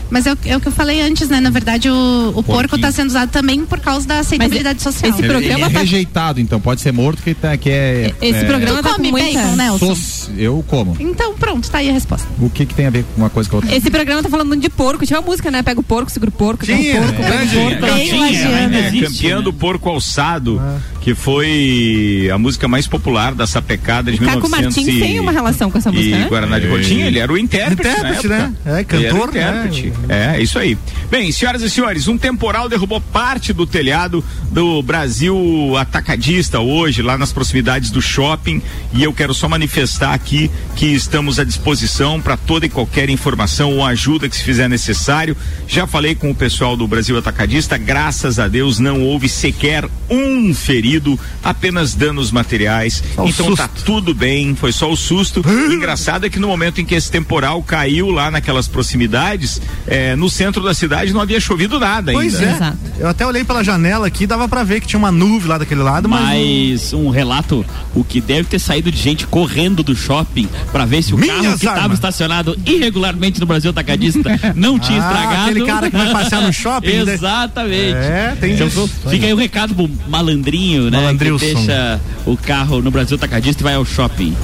Mas 0.10 0.26
é 0.26 0.34
o, 0.34 0.38
é 0.46 0.58
o 0.58 0.60
que 0.62 0.68
eu 0.68 0.72
falei 0.72 1.02
antes, 1.02 1.30
né? 1.30 1.40
Na 1.40 1.50
verdade, 1.50 1.90
o, 1.90 2.30
o 2.36 2.44
porco 2.44 2.70
Porquinho. 2.70 2.82
tá 2.82 2.92
sendo 2.92 3.08
usado 3.10 3.30
também 3.30 3.66
por 3.66 3.80
causa 3.80 4.08
da 4.08 4.20
aceitabilidade 4.20 4.82
social. 4.82 5.12
esse 5.12 5.20
Ele, 5.22 5.28
ele 5.28 5.34
programa 5.42 5.66
é 5.68 5.70
tá- 5.70 5.80
rejeitado, 5.80 6.40
então 6.40 6.60
pode 6.60 6.82
ser 6.82 6.92
morto 6.92 7.22
que, 7.22 7.34
tá, 7.34 7.56
que 7.58 7.70
é. 7.70 8.14
Esse 8.22 8.40
é, 8.40 8.44
programa 8.46 8.78
Tu 8.80 8.84
tá 8.84 8.90
com 8.90 8.96
come 8.96 9.12
muita... 9.12 9.40
bacon, 9.40 9.56
Nelson? 9.56 9.96
sos- 9.96 10.30
eu 10.38 10.64
como. 10.68 10.96
Então, 11.00 11.34
pronto, 11.36 11.70
tá 11.70 11.80
aí 11.80 11.90
a 11.90 11.94
resposta. 11.94 12.28
O 12.40 12.50
que 12.50 12.66
que 12.66 12.74
tem 12.74 12.86
a 12.86 12.90
ver 12.90 13.04
com 13.04 13.22
uma 13.22 13.30
coisa 13.30 13.50
com 13.50 13.58
a 13.58 13.60
outra? 13.60 13.76
Esse 13.76 13.90
programa 13.90 14.24
tá 14.24 14.30
falando 14.30 14.56
de 14.56 14.70
porco. 14.70 15.06
Tinha 15.06 15.20
uma 15.20 15.26
música, 15.26 15.52
né? 15.52 15.62
Pega 15.64 15.80
o 15.80 15.84
porco, 15.84 16.10
segura 16.12 16.30
o 16.30 16.34
porco, 16.34 16.66
pega 16.66 16.78
Tinha, 16.82 17.02
o 17.02 17.04
porco, 17.06 17.22
é. 17.22 17.26
pega 17.26 17.44
o 17.46 17.80
porco. 17.80 17.86
É, 17.98 18.68
né? 18.68 19.42
do 19.42 19.54
porco 19.54 19.90
alçado. 19.90 20.62
que 21.02 21.14
foi 21.16 22.30
a 22.34 22.38
música 22.38 22.68
mais 22.68 22.86
popular 22.88 23.34
da 23.34 23.48
sapecada 23.48 24.12
de 24.12 24.18
O 24.18 24.26
Caco 24.26 24.42
1900 24.50 24.76
Martins 24.76 24.88
e- 24.96 25.00
tem 25.00 25.20
uma 25.20 25.32
relação 25.32 25.72
com 25.72 25.78
essa 25.78 25.90
música, 25.92 26.16
e 26.16 26.20
né? 26.20 26.28
Guaraná 26.28 26.60
de 26.60 26.68
Rotinha, 26.68 27.06
ele 27.06 27.20
era 27.20 27.32
o 27.32 27.38
intérprete, 27.38 27.98
Intérprete, 27.98 28.28
né? 28.28 28.54
É, 28.66 28.84
cantor, 28.84 29.30
Ele 29.30 29.40
era 29.40 29.56
o 29.56 29.64
né? 29.64 29.70
É, 30.10 30.42
isso 30.42 30.58
aí. 30.58 30.78
Bem, 31.10 31.32
senhoras 31.32 31.62
e 31.62 31.70
senhores, 31.70 32.08
um 32.08 32.18
temporal 32.18 32.70
derrubou 32.70 33.02
parte 33.02 33.54
do 33.54 33.66
telhado 33.66 34.24
do 34.52 34.82
Brasil 34.82 35.76
Atacadista 35.78 36.60
hoje, 36.60 37.02
lá 37.02 37.18
nas 37.18 37.32
proximidades 37.32 37.92
do 37.92 38.02
shopping, 38.02 38.62
e 38.94 39.04
eu 39.04 39.14
quero 39.14 39.34
só 39.34 39.48
manifestar 39.50 40.14
aqui 40.14 40.50
que 40.76 40.88
estamos 40.88 41.40
à 41.40 41.44
disposição 41.44 42.22
para 42.22 42.38
toda 42.38 42.66
e 42.66 42.70
qualquer 42.70 43.10
informação 43.10 43.74
ou 43.74 43.86
ajuda 43.86 44.30
que 44.30 44.36
se 44.36 44.44
fizer 44.44 44.68
necessário. 44.68 45.36
Já 45.68 45.88
falei 45.88 46.16
com 46.16 46.32
o 46.32 46.36
pessoal 46.36 46.78
do 46.78 46.88
Brasil 46.88 47.18
Atacadista, 47.18 47.78
graças 47.78 48.40
a 48.40 48.48
Deus 48.48 48.80
não 48.80 49.02
houve 49.02 49.28
sequer 49.28 49.86
um 50.10 50.54
ferido, 50.54 51.20
apenas 51.44 51.94
danos 51.94 52.32
materiais. 52.32 53.04
o 53.18 53.28
então 53.28 53.56
tá 53.56 53.68
tudo 53.68 54.14
bem, 54.14 54.56
foi 54.56 54.72
só 54.72 54.92
o 54.92 54.96
susto. 54.96 55.44
Engraçado 55.72 56.26
é 56.26 56.30
que 56.30 56.40
no 56.40 56.48
momento 56.48 56.82
em 56.82 56.86
que 56.86 56.96
esse 56.96 57.12
temporal 57.12 57.62
caiu 57.64 58.10
lá 58.10 58.32
naquelas 58.32 58.68
proximidades, 58.68 59.62
eh, 59.88 60.16
no 60.16 60.30
centro 60.30 60.62
da 60.64 60.74
cidade 60.74 61.14
não 61.14 61.22
havia 61.22 61.40
chovido 61.40 61.80
nada 61.80 62.12
ainda. 62.12 62.22
Pois 62.22 62.42
é. 62.42 62.74
Eu 63.00 63.08
até 63.08 63.26
olhei 63.26 63.44
pela 63.44 63.64
janela 63.64 64.08
aqui, 64.08 64.28
dava 64.28 64.48
pra 64.48 64.64
ver 64.64 64.82
que 64.82 64.88
tinha 64.88 65.00
uma 65.00 65.12
nuvem 65.12 65.48
lá 65.48 65.58
daquele 65.58 65.82
lado, 65.82 66.08
mas. 66.10 66.28
Mas 66.28 66.94
um 66.94 67.10
relato, 67.10 67.66
o 67.96 68.04
que 68.04 68.20
deve 68.22 68.44
ter 68.50 68.60
saído 68.60 68.92
de 68.92 68.98
gente 68.98 69.26
correndo 69.28 69.82
do 69.84 69.96
shopping 69.96 70.48
pra 70.72 70.86
ver 70.86 71.02
se 71.02 71.14
o 71.14 71.18
Minhas 71.18 71.42
carro 71.42 71.58
que 71.60 71.66
estava 71.66 71.94
estacionado 71.94 72.58
irregularmente 72.66 73.40
no 73.40 73.46
Brasil 73.46 73.72
Atacadista 73.72 74.30
não 74.56 74.78
tinha 74.78 75.02
Ah, 75.02 75.08
estragado. 75.12 75.50
aquele 75.50 75.66
cara 75.66 75.90
que 75.90 75.98
vai 75.98 76.12
passear 76.12 76.42
no 76.42 76.52
shopping, 76.54 77.04
né? 77.04 77.14
Exatamente. 77.14 77.96
É, 77.96 78.38
tem 78.40 78.54
Então, 78.54 78.68
disso. 78.68 78.90
Fica 79.10 79.26
aí 79.26 79.34
o 79.34 79.38
recado 79.38 79.74
pro 79.74 79.90
malandrinho, 80.08 80.90
né? 80.92 81.16
Que 81.18 81.32
deixa 81.38 82.00
o 82.26 82.36
carro 82.36 82.82
no 82.82 82.92
Brasil 82.92 83.16
Atacadista 83.16 83.62
e 83.62 83.64
vai 83.64 83.76
ao 83.76 83.86
shopping. 83.86 84.36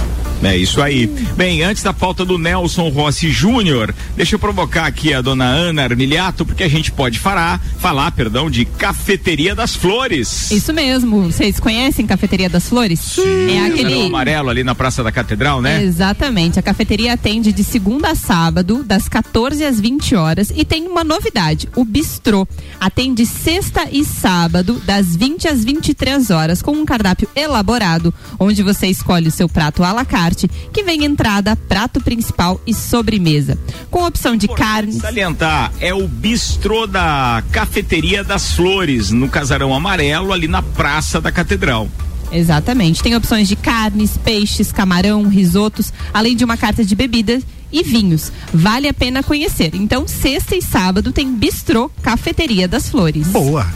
É 0.44 0.58
isso 0.58 0.82
aí. 0.82 1.08
Bem, 1.36 1.62
antes 1.64 1.82
da 1.84 1.94
pauta 1.94 2.26
do 2.26 2.38
Nelson 2.38 2.90
Rossi 2.90 3.32
Júnior, 3.32 3.94
deixa 4.16 4.36
eu 4.36 4.40
provocar 4.40 4.86
aqui 4.86 5.14
a 5.14 5.22
dona 5.22 5.46
Ana 5.46 5.84
Armiliato, 5.84 6.46
porque 6.46 6.64
a 6.64 6.68
gente 6.70 6.92
pode 6.92 7.18
falar, 7.18 7.60
falar, 7.80 8.12
perdão, 8.12 8.50
de 8.50 8.66
Cafeteria 8.66 9.56
das 9.56 9.76
Flores. 9.76 10.52
Isso 10.52 10.74
mesmo. 10.74 11.24
Vocês 11.32 11.60
conhecem 11.60 12.06
Cafeteria 12.06 12.50
das 12.50 12.68
Flores? 12.70 13.18
é 13.18 13.66
Aquele 13.68 13.86
aquele. 13.86 14.06
amarelo 14.08 14.50
ali 14.50 14.64
na 14.64 14.76
Praça 14.76 15.04
da 15.04 15.12
Catedral, 15.12 15.62
né? 15.62 15.84
Exatamente. 15.84 16.60
A 16.60 16.62
cafeteria 16.62 17.14
atende 17.14 17.52
de 17.54 17.64
segunda 17.64 18.10
a 18.12 18.16
sábado, 18.16 18.84
das 18.84 19.08
14 19.08 19.64
às 19.64 19.80
20 19.80 20.16
horas. 20.16 20.52
E 20.56 20.66
tem 20.66 20.88
uma 20.88 21.04
novidade: 21.04 21.70
o 21.76 21.86
bistrô 21.86 22.48
atende 22.80 23.26
sexta 23.26 23.88
e 23.92 24.04
sábado, 24.04 24.82
das 24.86 25.16
20 25.16 25.48
às 25.48 25.64
23 25.64 26.30
horas, 26.32 26.62
com 26.62 26.72
um 26.72 26.86
cardápio 26.86 27.30
elaborado, 27.36 28.14
onde 28.40 28.62
você 28.64 28.88
escolhe 28.88 29.28
o 29.28 29.32
seu 29.32 29.48
prato 29.48 29.84
à 29.84 29.92
la 29.94 30.04
carte, 30.06 30.33
que 30.36 30.84
vem 30.84 31.06
entrada, 31.06 31.56
prato 31.56 32.02
principal 32.02 32.60
e 32.66 32.74
sobremesa. 32.74 33.58
Com 33.90 34.06
opção 34.06 34.36
de 34.36 34.48
carnes. 34.48 34.98
Salientar, 34.98 35.72
é 35.80 35.94
o 35.94 36.08
bistrô 36.08 36.86
da 36.88 37.44
Cafeteria 37.52 38.24
das 38.24 38.54
Flores, 38.54 39.12
no 39.12 39.30
Casarão 39.30 39.74
Amarelo, 39.74 40.34
ali 40.34 40.48
na 40.48 40.62
Praça 40.62 41.20
da 41.22 41.32
Catedral. 41.32 41.90
Exatamente. 42.32 43.04
Tem 43.04 43.16
opções 43.16 43.48
de 43.48 43.56
carnes, 43.56 44.18
peixes, 44.18 44.72
camarão, 44.72 45.28
risotos, 45.28 45.94
além 46.14 46.36
de 46.36 46.44
uma 46.44 46.58
carta 46.58 46.84
de 46.84 46.96
bebidas 46.96 47.44
e 47.72 47.84
vinhos. 47.84 48.32
Vale 48.54 48.88
a 48.88 48.94
pena 48.94 49.22
conhecer. 49.24 49.72
Então, 49.74 50.08
sexta 50.08 50.56
e 50.56 50.62
sábado 50.62 51.12
tem 51.12 51.34
Bistrô 51.34 51.90
Cafeteria 52.02 52.68
das 52.68 52.90
Flores. 52.90 53.28
Boa. 53.28 53.68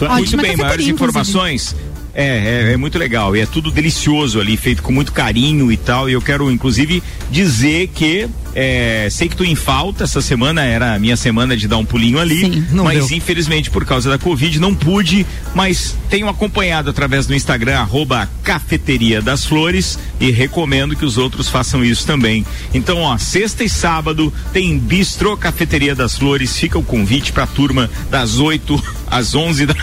É 0.00 0.04
Ótima 0.04 0.16
muito 0.16 0.30
bem, 0.36 0.56
maiores 0.56 0.58
cafeteria, 0.58 0.92
informações. 0.92 1.76
É, 2.18 2.70
é, 2.70 2.72
é 2.72 2.76
muito 2.78 2.98
legal 2.98 3.36
e 3.36 3.40
é 3.40 3.46
tudo 3.46 3.70
delicioso 3.70 4.40
ali, 4.40 4.56
feito 4.56 4.82
com 4.82 4.90
muito 4.90 5.12
carinho 5.12 5.70
e 5.70 5.76
tal. 5.76 6.08
E 6.08 6.14
eu 6.14 6.22
quero, 6.22 6.50
inclusive, 6.50 7.02
dizer 7.30 7.88
que 7.94 8.26
é, 8.54 9.06
sei 9.10 9.28
que 9.28 9.36
tu 9.36 9.44
em 9.44 9.54
falta, 9.54 10.04
essa 10.04 10.22
semana 10.22 10.64
era 10.64 10.94
a 10.94 10.98
minha 10.98 11.14
semana 11.14 11.54
de 11.54 11.68
dar 11.68 11.76
um 11.76 11.84
pulinho 11.84 12.18
ali, 12.18 12.64
Não 12.72 12.84
mas 12.84 13.06
deu. 13.06 13.18
infelizmente 13.18 13.68
por 13.68 13.84
causa 13.84 14.08
da 14.08 14.16
Covid 14.16 14.58
não 14.58 14.74
pude, 14.74 15.26
mas 15.54 15.94
tenho 16.08 16.26
acompanhado 16.26 16.88
através 16.88 17.26
do 17.26 17.34
Instagram, 17.34 17.76
arroba 17.80 18.26
Cafeteria 18.42 19.20
das 19.20 19.44
Flores, 19.44 19.98
e 20.18 20.30
recomendo 20.30 20.96
que 20.96 21.04
os 21.04 21.18
outros 21.18 21.50
façam 21.50 21.84
isso 21.84 22.06
também. 22.06 22.46
Então, 22.72 23.02
ó, 23.02 23.18
sexta 23.18 23.62
e 23.62 23.68
sábado 23.68 24.32
tem 24.54 24.78
Bistrô 24.78 25.36
Cafeteria 25.36 25.94
das 25.94 26.16
Flores, 26.16 26.56
fica 26.58 26.78
o 26.78 26.82
convite 26.82 27.32
pra 27.32 27.46
turma 27.46 27.90
das 28.10 28.38
8 28.38 28.82
às 29.10 29.34
11 29.34 29.66
da. 29.66 29.74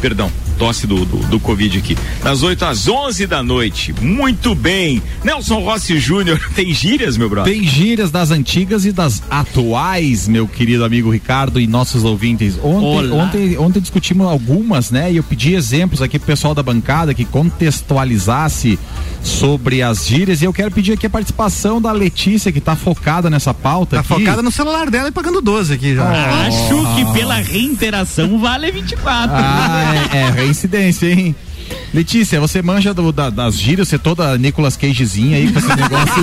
Perdão, 0.00 0.32
tosse 0.62 0.86
do, 0.86 1.04
do, 1.04 1.16
do 1.26 1.40
Covid 1.40 1.76
aqui. 1.76 1.98
Das 2.22 2.44
8 2.44 2.64
às 2.66 2.86
11 2.86 3.26
da 3.26 3.42
noite. 3.42 3.92
Muito 4.00 4.54
bem. 4.54 5.02
Nelson 5.24 5.58
Rossi 5.58 5.98
Júnior, 5.98 6.40
tem 6.54 6.72
gírias, 6.72 7.16
meu 7.16 7.28
brother? 7.28 7.52
Tem 7.52 7.64
gírias 7.64 8.12
das 8.12 8.30
antigas 8.30 8.84
e 8.84 8.92
das 8.92 9.24
atuais, 9.28 10.28
meu 10.28 10.46
querido 10.46 10.84
amigo 10.84 11.10
Ricardo 11.10 11.58
e 11.58 11.66
nossos 11.66 12.04
ouvintes. 12.04 12.56
Ontem, 12.62 13.10
Olá. 13.10 13.24
ontem, 13.24 13.58
ontem 13.58 13.80
discutimos 13.80 14.24
algumas, 14.24 14.92
né? 14.92 15.12
E 15.12 15.16
eu 15.16 15.24
pedi 15.24 15.52
exemplos 15.52 16.00
aqui 16.00 16.16
pro 16.16 16.28
pessoal 16.28 16.54
da 16.54 16.62
bancada 16.62 17.12
que 17.12 17.24
contextualizasse 17.24 18.78
sobre 19.20 19.82
as 19.82 20.06
gírias. 20.06 20.42
E 20.42 20.44
eu 20.44 20.52
quero 20.52 20.70
pedir 20.70 20.92
aqui 20.92 21.06
a 21.06 21.10
participação 21.10 21.82
da 21.82 21.90
Letícia, 21.90 22.52
que 22.52 22.60
tá 22.60 22.76
focada 22.76 23.28
nessa 23.28 23.52
pauta. 23.52 23.96
Tá 23.96 24.00
aqui. 24.00 24.08
focada 24.08 24.42
no 24.42 24.52
celular 24.52 24.88
dela 24.90 25.08
e 25.08 25.12
pagando 25.12 25.40
12 25.40 25.74
aqui 25.74 25.96
já. 25.96 26.04
Acho 26.46 26.94
que 26.94 27.12
pela 27.12 27.34
reinteração 27.34 28.38
vale 28.38 28.70
24. 28.70 29.34
Ah, 29.34 29.92
é, 30.12 30.18
é 30.18 30.30
reincidência, 30.52 31.06
hein? 31.10 31.34
Letícia, 31.94 32.38
você 32.40 32.60
manja 32.60 32.92
do- 32.92 33.12
da- 33.12 33.30
das 33.30 33.58
gírias, 33.58 33.88
você 33.88 33.98
toda 33.98 34.36
Nicolas 34.36 34.76
Cagezinha 34.76 35.36
aí 35.38 35.50
com 35.50 35.58
esse 35.58 35.68
negócio. 35.74 36.22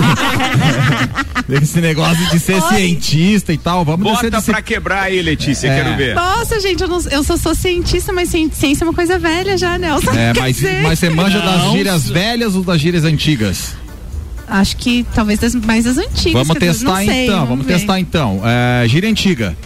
esse 1.62 1.80
negócio 1.80 2.30
de 2.30 2.38
ser 2.38 2.60
cientista 2.62 3.52
e 3.52 3.58
tal. 3.58 3.84
Vamos 3.84 4.08
Bota 4.08 4.30
desse- 4.30 4.50
pra 4.52 4.62
quebrar 4.62 5.02
aí, 5.04 5.20
Letícia, 5.20 5.66
É. 5.68 5.82
quero 5.82 5.96
ver. 5.96 6.14
Nossa, 6.14 6.60
gente, 6.60 6.82
eu, 6.82 6.88
não- 6.88 7.00
eu 7.10 7.24
só 7.24 7.36
sou 7.36 7.54
cientista, 7.54 8.12
mas 8.12 8.28
ci- 8.30 8.50
ciência 8.52 8.84
é 8.84 8.86
uma 8.86 8.94
coisa 8.94 9.18
velha 9.18 9.56
já, 9.58 9.76
Nelson. 9.76 10.12
É, 10.12 10.32
mas, 10.38 10.56
dizer, 10.56 10.82
mas 10.82 10.98
você 10.98 11.10
manja 11.10 11.40
das 11.40 11.58
Não. 11.64 11.72
gírias 11.72 12.08
velhas 12.08 12.54
ou 12.54 12.62
das 12.62 12.80
gírias 12.80 13.04
antigas? 13.04 13.74
Acho 14.46 14.76
que 14.76 15.04
talvez 15.14 15.38
das, 15.38 15.54
mais 15.54 15.84
das 15.84 15.96
antigas. 15.98 16.46
vamos 16.46 16.58
testar 16.58 17.04
sei, 17.04 17.24
então, 17.26 17.46
vamos 17.46 17.66
ver. 17.66 17.74
testar 17.74 17.98
então. 18.00 18.40
É, 18.44 18.86
gíria 18.88 19.08
antiga. 19.08 19.56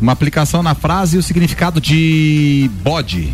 Uma 0.00 0.12
aplicação 0.12 0.62
na 0.62 0.74
frase 0.74 1.16
e 1.16 1.18
o 1.18 1.22
significado 1.22 1.80
de 1.80 2.70
bode. 2.82 3.32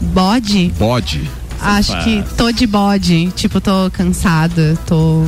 Bode? 0.00 0.72
Bode. 0.78 1.30
Acho 1.60 1.98
que 2.04 2.22
tô 2.36 2.52
de 2.52 2.66
bode. 2.66 3.30
Tipo, 3.34 3.60
tô 3.60 3.90
cansada, 3.92 4.78
tô 4.86 5.24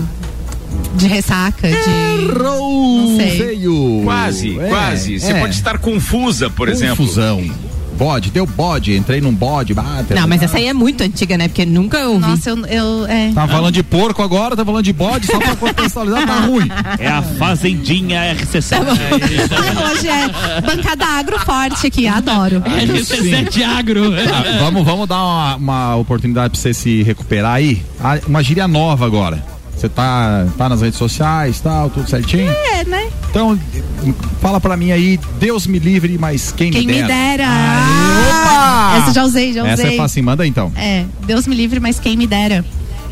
de 0.94 1.06
ressaca, 1.06 1.68
de. 1.68 2.32
Não 2.38 3.16
sei. 3.16 3.30
Feio. 3.38 4.02
Quase, 4.04 4.58
É, 4.58 4.68
quase. 4.68 5.18
Você 5.20 5.32
é. 5.32 5.40
pode 5.40 5.54
estar 5.54 5.78
confusa, 5.78 6.48
por 6.48 6.68
exemplo. 6.68 6.98
Confusão. 6.98 7.44
Bode, 8.00 8.30
deu 8.30 8.46
bode, 8.46 8.96
entrei 8.96 9.20
num 9.20 9.34
bode. 9.34 9.74
Ah, 9.76 10.02
Não, 10.08 10.26
mas 10.26 10.42
essa 10.42 10.56
aí 10.56 10.66
é 10.66 10.72
muito 10.72 11.02
antiga, 11.02 11.36
né? 11.36 11.48
Porque 11.48 11.66
nunca 11.66 11.98
ouvi. 12.08 12.28
Nossa, 12.28 12.48
eu. 12.48 12.64
eu 12.64 13.06
é. 13.06 13.30
Tá 13.34 13.46
falando 13.46 13.74
de 13.74 13.82
porco 13.82 14.22
agora, 14.22 14.56
tá 14.56 14.64
falando 14.64 14.82
de 14.82 14.92
bode, 14.94 15.26
só 15.26 15.38
pra 15.38 15.54
contextualizar, 15.54 16.26
tá 16.26 16.40
ruim. 16.40 16.66
É 16.98 17.06
a 17.06 17.20
Fazendinha 17.20 18.34
RC7. 18.34 18.80
Hoje 19.92 20.08
é 20.08 20.60
bancada 20.62 21.04
agro 21.04 21.38
forte 21.40 21.88
aqui, 21.88 22.08
adoro. 22.08 22.62
RC7 22.62 23.62
Agro. 23.68 24.04
Ah, 24.14 24.58
vamos, 24.60 24.82
vamos 24.82 25.06
dar 25.06 25.22
uma, 25.22 25.56
uma 25.56 25.96
oportunidade 25.96 26.52
pra 26.52 26.58
você 26.58 26.72
se 26.72 27.02
recuperar 27.02 27.56
aí. 27.56 27.82
Ah, 28.02 28.18
Uma 28.26 28.42
gíria 28.42 28.66
nova 28.66 29.04
agora. 29.04 29.44
Você 29.80 29.88
tá, 29.88 30.46
tá 30.58 30.68
nas 30.68 30.82
redes 30.82 30.98
sociais, 30.98 31.58
tal, 31.58 31.88
tudo 31.88 32.06
certinho? 32.06 32.50
É, 32.50 32.84
né? 32.84 33.08
Então, 33.30 33.58
fala 34.38 34.60
pra 34.60 34.76
mim 34.76 34.92
aí, 34.92 35.18
Deus 35.38 35.66
me 35.66 35.78
livre, 35.78 36.18
mas 36.18 36.52
quem, 36.52 36.70
Quem 36.70 36.86
me 36.86 36.92
me 36.92 37.02
dera. 37.02 37.08
dera. 37.08 37.48
opa! 38.28 38.98
Essa 38.98 39.14
já 39.14 39.24
usei, 39.24 39.54
já 39.54 39.62
usei. 39.62 39.72
Essa 39.72 39.86
é 39.86 39.96
fácil, 39.96 40.22
manda 40.22 40.46
então. 40.46 40.70
É, 40.76 41.06
Deus 41.26 41.46
me 41.46 41.56
livre, 41.56 41.80
mas 41.80 41.98
quem 41.98 42.14
me 42.14 42.26
dera. 42.26 42.62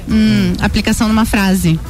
Hum, 0.06 0.52
aplicação 0.60 1.08
numa 1.08 1.24
frase. 1.24 1.80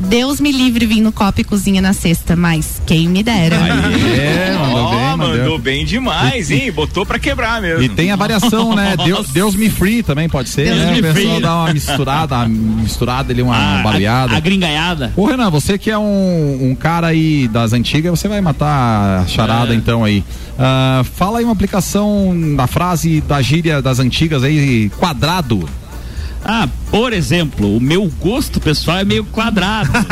Deus 0.00 0.40
me 0.40 0.52
livre 0.52 0.86
vir 0.86 1.00
no 1.00 1.10
copo 1.10 1.40
e 1.40 1.44
cozinha 1.44 1.80
na 1.80 1.92
sexta, 1.92 2.36
mas 2.36 2.80
quem 2.86 3.08
me 3.08 3.22
dera. 3.22 3.56
É, 3.56 4.56
mandou 4.58 4.76
Ó, 4.86 4.90
bem, 4.90 5.16
mandou 5.16 5.38
mandou. 5.38 5.58
bem 5.58 5.84
demais, 5.84 6.50
hein? 6.50 6.70
Botou 6.70 7.04
pra 7.06 7.18
quebrar 7.18 7.60
mesmo. 7.62 7.82
E 7.82 7.88
tem 7.88 8.10
a 8.10 8.16
variação, 8.16 8.74
né? 8.74 8.94
Deus, 9.04 9.28
Deus 9.28 9.54
me 9.54 9.70
free 9.70 10.02
também 10.02 10.28
pode 10.28 10.48
ser, 10.48 10.66
Deus 10.66 10.78
né? 10.78 10.92
me 10.92 11.00
O 11.00 11.02
pessoal 11.14 11.32
free. 11.34 11.42
dá 11.42 11.54
uma 11.56 11.72
misturada, 11.72 12.34
uma 12.36 12.46
misturada 12.48 13.32
ali, 13.32 13.42
uma 13.42 13.56
Ah, 13.56 13.82
baleada. 13.82 14.34
A, 14.34 14.36
a 14.36 14.40
gringaiada. 14.40 15.12
Ô 15.16 15.24
Renan, 15.26 15.50
você 15.50 15.78
que 15.78 15.90
é 15.90 15.98
um, 15.98 16.70
um 16.70 16.74
cara 16.74 17.08
aí 17.08 17.48
das 17.48 17.72
antigas, 17.72 18.18
você 18.18 18.28
vai 18.28 18.40
matar 18.40 19.22
a 19.22 19.26
charada 19.26 19.72
É. 19.72 19.76
então 19.76 20.04
aí. 20.04 20.22
Ah, 20.58 21.02
fala 21.14 21.38
aí 21.38 21.44
uma 21.44 21.52
aplicação 21.52 22.34
da 22.56 22.66
frase 22.66 23.20
da 23.22 23.40
gíria 23.42 23.80
das 23.82 23.98
antigas 23.98 24.42
aí, 24.44 24.90
quadrado. 24.98 25.68
Ah, 26.48 26.68
por 26.92 27.12
exemplo, 27.12 27.76
o 27.76 27.80
meu 27.80 28.10
gosto 28.20 28.60
pessoal 28.60 28.98
é 28.98 29.04
meio 29.04 29.24
quadrado. 29.24 29.90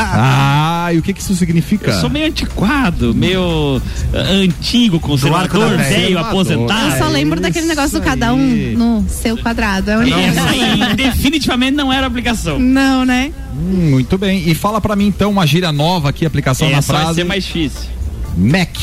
Ah, 0.87 0.93
e 0.93 0.99
o 0.99 1.03
que 1.03 1.15
que 1.15 1.21
isso 1.21 1.35
significa? 1.35 1.91
Eu 1.91 2.01
sou 2.01 2.11
meio 2.11 2.27
antiquado, 2.27 3.15
meio 3.15 3.81
ah, 4.13 4.19
antigo, 4.33 5.01
conservador, 5.01 5.77
velho, 5.79 6.19
aposentado. 6.19 6.91
Eu 6.91 6.99
só 6.99 7.09
lembro 7.09 7.41
daquele 7.41 7.67
negócio 7.67 7.99
do 7.99 8.05
cada 8.05 8.35
um 8.35 8.73
no 8.77 9.05
seu 9.09 9.37
quadrado. 9.39 9.91
É 9.91 9.95
Essa 9.95 10.43
coisa. 10.43 10.51
aí 10.51 10.95
definitivamente 10.95 11.73
não 11.73 11.93
era 11.93 12.07
aplicação. 12.07 12.59
Não, 12.59 13.05
né? 13.05 13.33
Hum, 13.55 13.91
muito 13.91 14.19
bem. 14.19 14.49
E 14.49 14.55
fala 14.55 14.81
pra 14.81 14.95
mim 14.95 15.07
então 15.07 15.31
uma 15.31 15.47
gíria 15.47 15.73
nova 15.73 16.11
aqui, 16.11 16.27
aplicação 16.27 16.69
na 16.69 16.79
Essa 16.79 16.93
vai 16.93 17.03
frase. 17.03 17.17
ser 17.17 17.25
mais 17.25 17.45
difícil. 17.45 17.89
Mac. 18.37 18.77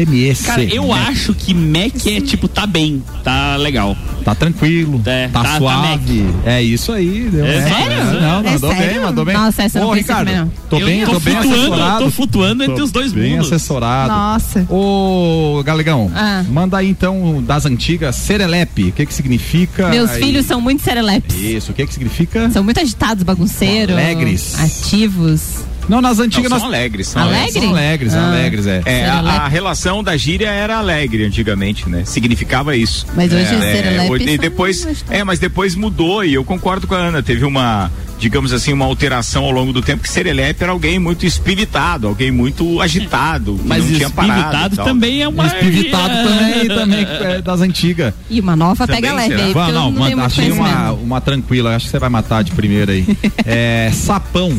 MS. 0.00 0.44
Cara, 0.44 0.62
eu 0.64 0.86
Mac. 0.88 1.08
acho 1.08 1.34
que 1.34 1.52
Mac 1.54 2.06
é 2.06 2.20
tipo, 2.20 2.48
tá 2.48 2.66
bem, 2.66 3.02
tá 3.24 3.56
legal. 3.56 3.96
Tá 4.24 4.34
tranquilo, 4.34 5.00
É, 5.06 5.28
tá, 5.28 5.42
tá- 5.42 5.50
tá 5.52 5.58
suave. 5.58 6.26
é 6.44 6.60
isso 6.62 6.90
aí. 6.92 7.28
Deu 7.30 7.46
É 7.46 7.62
sério? 7.62 8.04
Não, 8.04 8.20
não, 8.20 8.48
É 8.48 8.52
mandou 8.52 8.70
bem, 8.70 8.78
sério? 8.80 9.02
mandou 9.02 9.24
bem. 9.24 9.36
Nossa, 9.36 9.62
essa 9.62 9.78
não 9.80 9.86
Ô, 9.86 9.90
pensei 9.92 10.02
Ricardo, 10.02 10.32
não. 10.36 10.52
tô 10.68 10.78
Eu 10.80 10.86
bem, 10.86 11.04
tô 11.04 11.12
tô 11.12 11.20
bem 11.20 11.34
flutuando, 11.36 11.62
assessorado. 11.72 12.04
tô 12.04 12.10
flutuando 12.10 12.62
entre 12.64 12.76
Tô 12.76 12.82
os 12.84 12.90
dois 12.90 13.12
bem 13.12 13.32
mundos. 13.34 13.46
assessorado. 13.52 14.12
Nossa. 14.12 14.66
Ô, 14.68 15.62
Galegão, 15.64 16.10
Ah. 16.14 16.44
manda 16.48 16.76
aí 16.78 16.88
então 16.88 17.40
das 17.46 17.66
antigas 17.66 18.16
Serelepe. 18.16 18.88
O 18.88 18.92
que 18.92 19.06
que 19.06 19.14
significa? 19.14 19.88
Meus 19.90 20.10
Aí- 20.10 20.22
filhos 20.22 20.44
são 20.46 20.60
muito 20.60 20.82
serelepes. 20.82 21.36
Isso, 21.36 21.70
o 21.70 21.74
que 21.74 21.86
que 21.86 21.92
significa? 21.94 22.50
São 22.50 22.64
muito 22.64 22.80
agitados, 22.80 23.22
bagunceiros. 23.22 23.94
Alegres. 23.94 24.54
Ativos. 24.58 25.40
Não, 25.88 26.00
nas 26.00 26.18
antigas 26.18 26.50
Não, 26.50 26.58
nós... 26.58 26.60
são 26.60 26.68
alegres. 26.68 27.06
São 27.08 27.22
Alegre? 27.22 27.66
alegres. 27.66 28.12
São 28.12 28.24
alegres, 28.24 28.66
Ah. 28.66 28.66
alegres, 28.66 28.66
é. 28.66 28.82
É, 28.86 29.06
a, 29.08 29.18
a 29.18 29.48
relação 29.48 30.02
da 30.02 30.16
gíria 30.16 30.48
era 30.48 30.76
alegre 30.78 31.24
antigamente, 31.24 31.88
né? 31.88 32.02
Significava 32.04 32.76
isso. 32.76 33.06
Mas 33.14 33.32
hoje 33.32 33.42
é, 33.44 33.46
serelepe 33.58 34.10
hoje- 34.10 34.24
e 34.24 34.28
são 34.28 34.36
depois, 34.38 34.86
agitados. 34.86 35.04
é, 35.10 35.24
mas 35.24 35.38
depois 35.38 35.74
mudou 35.74 36.24
e 36.24 36.34
eu 36.34 36.44
concordo 36.44 36.86
com 36.86 36.94
a 36.94 36.98
Ana. 36.98 37.22
Teve 37.22 37.44
uma, 37.44 37.90
digamos 38.18 38.52
assim, 38.52 38.72
uma 38.72 38.84
alteração 38.84 39.44
ao 39.44 39.50
longo 39.50 39.72
do 39.72 39.80
tempo 39.82 40.02
que 40.02 40.08
serelepe 40.08 40.62
era 40.62 40.72
alguém 40.72 40.98
muito 40.98 41.24
espiritado, 41.26 42.08
alguém 42.08 42.30
muito 42.30 42.80
agitado, 42.80 43.54
que 43.56 43.68
Mas 43.68 43.84
não 43.88 43.96
tinha 43.96 44.10
parado. 44.10 44.34
espivitado 44.40 44.74
e 44.74 44.84
também 44.84 45.22
é 45.22 45.28
uma. 45.28 45.46
Espivitado 45.46 46.14
também, 46.28 46.68
também 46.68 47.06
é, 47.08 47.42
das 47.42 47.60
antigas. 47.60 48.12
E 48.28 48.40
uma 48.40 48.56
nova 48.56 48.86
Também 48.86 49.02
pega 49.02 49.14
leve 49.14 49.34
aí, 49.34 49.50
eu 49.52 49.54
não, 49.54 49.72
não, 49.72 49.92
muito 49.92 50.20
achei 50.20 50.50
uma, 50.50 50.92
uma 50.92 51.20
tranquila, 51.20 51.76
acho 51.76 51.86
que 51.86 51.90
você 51.92 51.98
vai 51.98 52.08
matar 52.08 52.42
de 52.42 52.50
primeira 52.52 52.92
aí. 52.92 53.06
é, 53.44 53.90
sapão. 53.92 54.56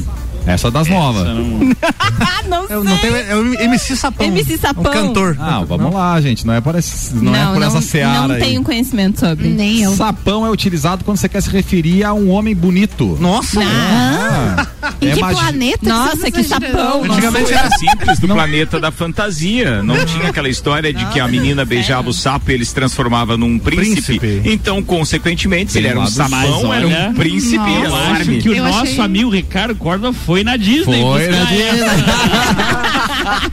Essa 0.48 0.72
das 0.72 0.88
novas. 0.88 1.28
Ah, 1.28 2.44
não 2.48 2.68
sei. 2.68 2.76
Eu 2.78 2.84
não 2.84 2.98
tenho, 2.98 3.16
é 3.16 3.36
o 3.36 3.54
MC 3.62 3.96
Sapão. 3.96 4.26
MC 4.28 4.58
Sapão. 4.58 4.92
Um 4.92 4.94
cantor. 4.96 5.36
Ah, 5.40 5.64
vamos 5.68 5.94
lá, 5.94 6.20
gente. 6.22 6.46
Não 6.48 6.54
é 6.54 6.62
por, 6.62 6.76
esse, 6.76 7.14
não 7.16 7.36
é 7.36 7.54
por 7.54 7.62
essa 7.62 7.82
seara 7.82 8.28
não 8.28 8.36
aí. 8.36 8.42
tenho 8.42 8.64
conhecimento 8.64 9.20
sobre. 9.20 9.48
Nem 9.50 9.82
eu. 9.84 9.92
Sapão 9.96 10.46
é 10.46 10.50
utilizado 10.50 11.04
quando 11.04 11.18
você 11.18 11.28
quer 11.30 11.42
se 11.42 11.50
referir 11.50 12.04
a 12.04 12.14
um 12.14 12.30
homem 12.32 12.56
bonito. 12.56 13.18
Nossa. 13.20 13.60
Ah, 13.62 14.68
Em 15.02 15.10
É 15.10 15.14
que 15.14 15.22
magi- 15.22 15.40
planeta? 15.40 15.90
Nossa, 15.90 16.32
que 16.32 16.44
sapão. 16.44 17.04
Antigamente 17.04 17.54
era 17.54 17.70
simples, 17.78 18.20
do 18.20 18.28
planeta 18.28 18.80
da 18.80 18.92
fantasia. 18.92 19.84
Não 19.84 20.04
tinha 20.06 20.30
aquela 20.30 20.50
história 20.50 20.94
de 20.94 21.06
que 21.08 21.20
a 21.20 21.28
menina 21.28 21.66
beijava 21.66 22.10
o 22.10 22.14
sapo 22.14 22.52
e 22.52 22.54
ele 22.54 22.66
se 22.66 22.74
transformava 22.74 23.36
num 23.38 23.60
príncipe. 23.60 24.20
Príncipe. 24.20 24.42
Então, 24.50 24.82
consequentemente, 24.82 25.72
se 25.72 25.78
ele 25.78 25.88
era 25.88 26.00
um 26.00 26.08
sapão, 26.08 26.74
era 26.74 26.88
um 26.88 27.14
príncipe 27.14 27.58
Nossa. 27.58 27.88
Eu 27.88 27.96
acho 27.96 28.32
que 28.42 28.50
o 28.50 28.56
Eu 28.56 28.64
nosso 28.64 28.80
achei- 28.84 29.00
amigo 29.00 29.30
Ricardo 29.30 29.76
Corda 29.76 30.14
foi 30.14 30.37
na 30.44 30.58
Disney. 30.58 31.02
Foi 31.02 31.28
na 31.28 31.54
essa. 31.54 31.96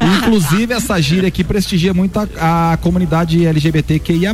Inclusive, 0.18 0.72
essa 0.74 1.00
gíria 1.00 1.28
aqui 1.28 1.42
prestigia 1.44 1.92
muito 1.94 2.18
a, 2.18 2.72
a 2.72 2.76
comunidade 2.78 3.44
LGBTQIA, 3.46 4.32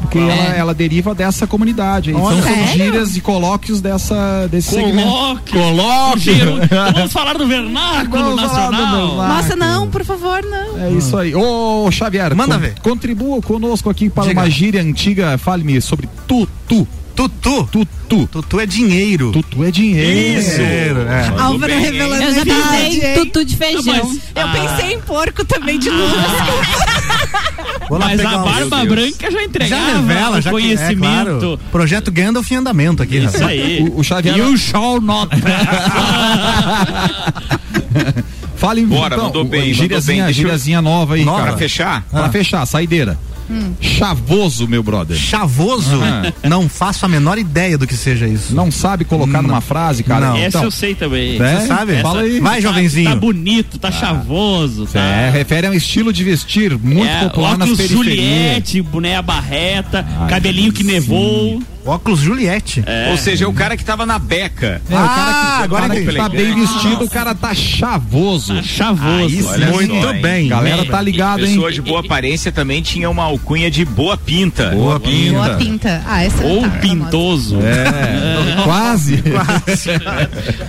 porque 0.00 0.18
ela, 0.18 0.32
ela 0.56 0.74
deriva 0.74 1.14
dessa 1.14 1.46
comunidade. 1.46 2.10
Então, 2.10 2.22
Olha. 2.22 2.42
são 2.42 2.52
Sério? 2.54 2.72
gírias 2.72 3.16
e 3.16 3.20
colóquios 3.20 3.80
dessa, 3.80 4.46
desse 4.48 4.70
segmento. 4.74 5.08
Coloque. 5.08 5.52
Coloque! 5.52 6.18
Giro. 6.20 6.58
Então 6.62 6.92
Vamos 6.92 7.12
falar 7.12 7.36
do 7.38 7.46
vernáculo 7.46 8.24
Vamos 8.36 8.40
falar 8.42 8.66
do 8.66 8.72
nacional. 8.72 9.08
vernáculo. 9.08 9.16
Nossa, 9.28 9.56
não, 9.56 9.88
por 9.88 10.04
favor, 10.04 10.42
não. 10.44 10.78
É 10.84 10.90
isso 10.90 11.16
aí. 11.16 11.34
Ô, 11.34 11.88
Xavier, 11.90 12.34
Manda 12.34 12.58
ver. 12.58 12.74
contribua 12.80 13.40
conosco 13.42 13.88
aqui 13.90 14.08
para 14.10 14.28
Diga. 14.28 14.40
uma 14.40 14.50
gíria 14.50 14.82
antiga. 14.82 15.36
Fale-me 15.38 15.80
sobre 15.80 16.08
tutu. 16.26 16.86
Tutu. 17.18 17.66
Tutu. 17.72 18.28
Tutu 18.30 18.60
é 18.60 18.64
dinheiro. 18.66 19.32
Tutu 19.32 19.64
é 19.64 19.72
dinheiro. 19.72 20.38
Isso. 20.38 20.60
É. 20.60 21.32
Álvaro 21.36 21.72
bem, 21.72 21.80
revelando 21.80 22.22
Eu 22.22 22.32
já 22.34 22.44
verdade, 22.44 22.70
pensei 22.70 23.10
em 23.12 23.14
tutu 23.18 23.44
de 23.44 23.56
feijão. 23.56 23.82
Mas- 24.04 24.20
Eu 24.36 24.46
Ah. 24.46 24.52
pensei 24.52 24.92
em 24.94 25.00
porco 25.00 25.44
também 25.44 25.80
de 25.80 25.90
luz. 25.90 26.12
Vou 27.88 27.98
lá 27.98 28.06
Mas 28.06 28.16
pegar 28.18 28.34
a 28.34 28.38
barba 28.38 28.84
branca 28.84 29.30
já 29.32 29.42
entregava 29.42 29.82
Já 29.84 29.96
revela, 29.96 30.40
já 30.40 30.50
que- 30.50 30.56
conhecimento. 30.56 31.00
É, 31.00 31.24
claro. 31.38 31.60
Projeto 31.72 32.12
Gandalf 32.12 32.48
em 32.52 32.54
andamento 32.56 33.02
aqui. 33.02 33.16
Isso 33.18 33.36
rapaz. 33.36 33.50
aí. 33.60 33.80
O- 33.82 33.98
o 33.98 34.04
Xavier- 34.04 34.36
You 34.36 34.56
shall 34.56 35.00
not 35.00 35.34
Fale 38.56 38.84
Bora, 38.86 39.14
então, 39.14 39.26
mandou 39.26 39.44
bem, 39.44 39.60
mandou 39.60 39.74
Gíriazinha, 39.74 40.16
bem. 40.16 40.24
Deixa 40.26 40.40
eu- 40.40 40.44
gíriazinha 40.44 40.82
nova 40.82 41.14
aí, 41.14 41.24
Nova? 41.24 41.38
cara. 41.38 41.50
Pra 41.50 41.58
fechar? 41.58 42.04
Pra 42.10 42.28
fechar, 42.30 42.64
saideira. 42.66 43.18
Chavoso, 43.80 44.66
meu 44.68 44.82
brother. 44.82 45.16
Chavoso? 45.16 46.00
Ah. 46.02 46.32
Não 46.48 46.68
faço 46.68 47.04
a 47.04 47.08
menor 47.08 47.38
ideia 47.38 47.76
do 47.78 47.86
que 47.86 47.94
seja 47.96 48.26
isso. 48.26 48.54
Não 48.54 48.70
sabe 48.70 49.04
colocar 49.04 49.42
Não. 49.42 49.48
numa 49.50 49.60
frase, 49.60 50.02
cara? 50.02 50.28
Não. 50.28 50.36
Essa 50.36 50.48
Então, 50.48 50.64
eu 50.64 50.70
sei 50.70 50.94
também. 50.94 51.40
É? 51.40 51.60
Você 51.60 51.66
sabe? 51.66 51.92
Essa- 51.92 52.02
Fala 52.02 52.20
aí. 52.22 52.40
Vai, 52.40 52.56
tá- 52.62 52.68
jovenzinho. 52.68 53.10
Tá 53.10 53.16
bonito, 53.16 53.78
tá 53.78 53.90
chavoso. 53.90 54.86
Tá... 54.86 55.00
É, 55.00 55.30
refere 55.30 55.66
a 55.66 55.70
um 55.70 55.74
estilo 55.74 56.12
de 56.12 56.24
vestir 56.24 56.76
muito 56.78 57.06
É, 57.06 57.24
popular 57.24 57.56
nas 57.58 57.68
periferias. 57.70 57.90
Juliette, 58.06 58.82
boné 58.82 59.20
barreta, 59.22 60.06
Ai, 60.20 60.28
cabelinho 60.28 60.72
que 60.72 60.82
sim. 60.84 60.90
Óculos 61.88 62.20
Juliette. 62.20 62.84
Ou 63.10 63.16
seja, 63.16 63.44
é 63.44 63.48
o 63.48 63.52
cara 63.52 63.76
que 63.76 63.84
tava 63.84 64.04
na 64.06 64.18
beca. 64.18 64.80
É, 64.90 64.94
o 64.94 64.98
Ah, 64.98 65.08
cara 65.08 65.32
que, 65.58 65.62
agora 65.64 65.84
o 65.84 65.88
cara 65.88 66.00
que 66.00 66.12
tá 66.14 66.28
bem 66.28 66.54
vestido, 66.54 67.04
o 67.04 67.10
cara 67.10 67.34
tá 67.34 67.54
chavoso. 67.54 68.54
Tá 68.54 68.62
chavoso. 68.62 69.04
Aí 69.52 69.70
Muito 69.72 69.94
só, 70.02 70.12
hein? 70.12 70.20
bem. 70.22 70.48
Galera 70.48 70.84
tá 70.84 71.00
ligado, 71.00 71.40
hein? 71.44 71.52
Pessoa 71.54 71.72
de 71.72 71.80
boa 71.82 72.00
aparência 72.00 72.52
também 72.52 72.82
tinha 72.82 73.08
uma 73.08 73.24
alcunha 73.24 73.70
de 73.70 73.84
boa 73.84 74.16
pinta. 74.16 74.70
Boa 74.70 75.00
pinta. 75.00 75.32
Boa 75.32 75.50
pinta. 75.56 76.02
Ah, 76.06 76.22
essa 76.24 76.44
Ou 76.44 76.62
tá 76.62 76.68
pintoso. 76.70 77.58
É, 77.60 78.62
quase. 78.64 79.22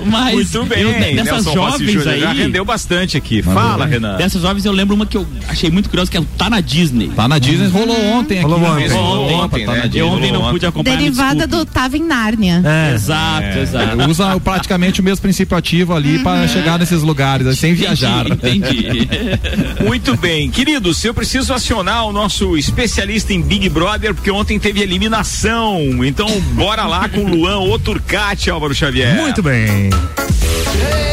Mas 0.06 0.34
Muito 0.54 0.66
bem, 0.66 0.82
eu, 0.82 0.92
dessas 1.24 1.46
Nelson 1.46 1.54
jovens 1.54 1.92
Júnior. 1.92 2.04
Já 2.20 2.30
aí. 2.32 2.38
rendeu 2.38 2.66
bastante 2.66 3.18
aqui. 3.18 3.42
Fala, 3.42 3.86
Renan. 3.86 4.18
Dessas 4.18 4.42
jovens 4.42 4.66
eu 4.66 4.72
lembro 4.72 4.96
uma 4.96 5.06
que 5.06 5.18
eu 5.18 5.26
achei 5.48 5.70
muito 5.70 5.90
curiosa, 5.90 6.10
que 6.10 6.18
é 6.18 6.20
o 6.20 6.26
Tá 6.38 6.50
na 6.50 6.62
Disney. 6.62 7.10
Tá 7.10 7.28
na 7.28 7.38
Disney, 7.40 7.68
rolou 7.68 8.02
ontem 8.14 8.42
Rolou 8.42 8.58
aqui. 8.60 8.70
ontem. 8.72 8.88
né? 8.88 8.96
Rolou 8.96 9.10
Rolou 9.28 9.44
ontem, 9.44 9.66
tá 9.66 9.72
né? 9.74 9.78
na 9.80 9.86
Disney. 9.86 10.02
Eu 10.02 10.08
ontem 10.08 10.32
não 10.32 10.50
pude 10.52 10.66
acompanhar. 10.66 10.98
Derivada 11.10 11.48
desculpe. 11.48 11.66
do 11.66 11.72
Tava 11.72 11.98
em 11.98 12.04
Nárnia. 12.04 12.62
É. 12.64 12.94
Exato, 12.94 13.58
exato. 13.58 14.02
Ele 14.02 14.10
usa 14.10 14.40
praticamente 14.40 15.02
o 15.02 15.04
mesmo 15.04 15.22
princípio 15.22 15.58
ativo 15.58 15.94
ali 15.94 16.20
pra 16.20 16.48
chegar 16.48 16.80
nesses 16.80 17.02
lugares, 17.02 17.48
aí, 17.48 17.56
sem 17.56 17.74
viajar. 17.74 18.28
Entendi. 18.28 19.08
Muito 19.86 20.16
bem. 20.18 20.50
Queridos, 20.50 21.04
eu 21.04 21.14
preciso 21.14 21.54
acionar 21.54 22.06
o 22.06 22.12
nosso 22.12 22.58
especialista 22.58 23.34
em 23.34 23.42
Big 23.42 23.70
Brother, 23.70 24.14
porque 24.14 24.32
ontem 24.32 24.60
teve 24.60 24.82
eliminação. 24.82 26.04
Então, 26.06 26.28
bora 26.54 26.86
lá 26.86 27.08
com 27.10 27.24
o 27.24 27.28
Luan 27.28 27.60
Oturcati, 27.60 28.50
Álvaro 28.50 28.74
Xavier. 28.74 29.16
Muito 29.16 29.42
bem. 29.42 29.90
Galera 29.90 31.09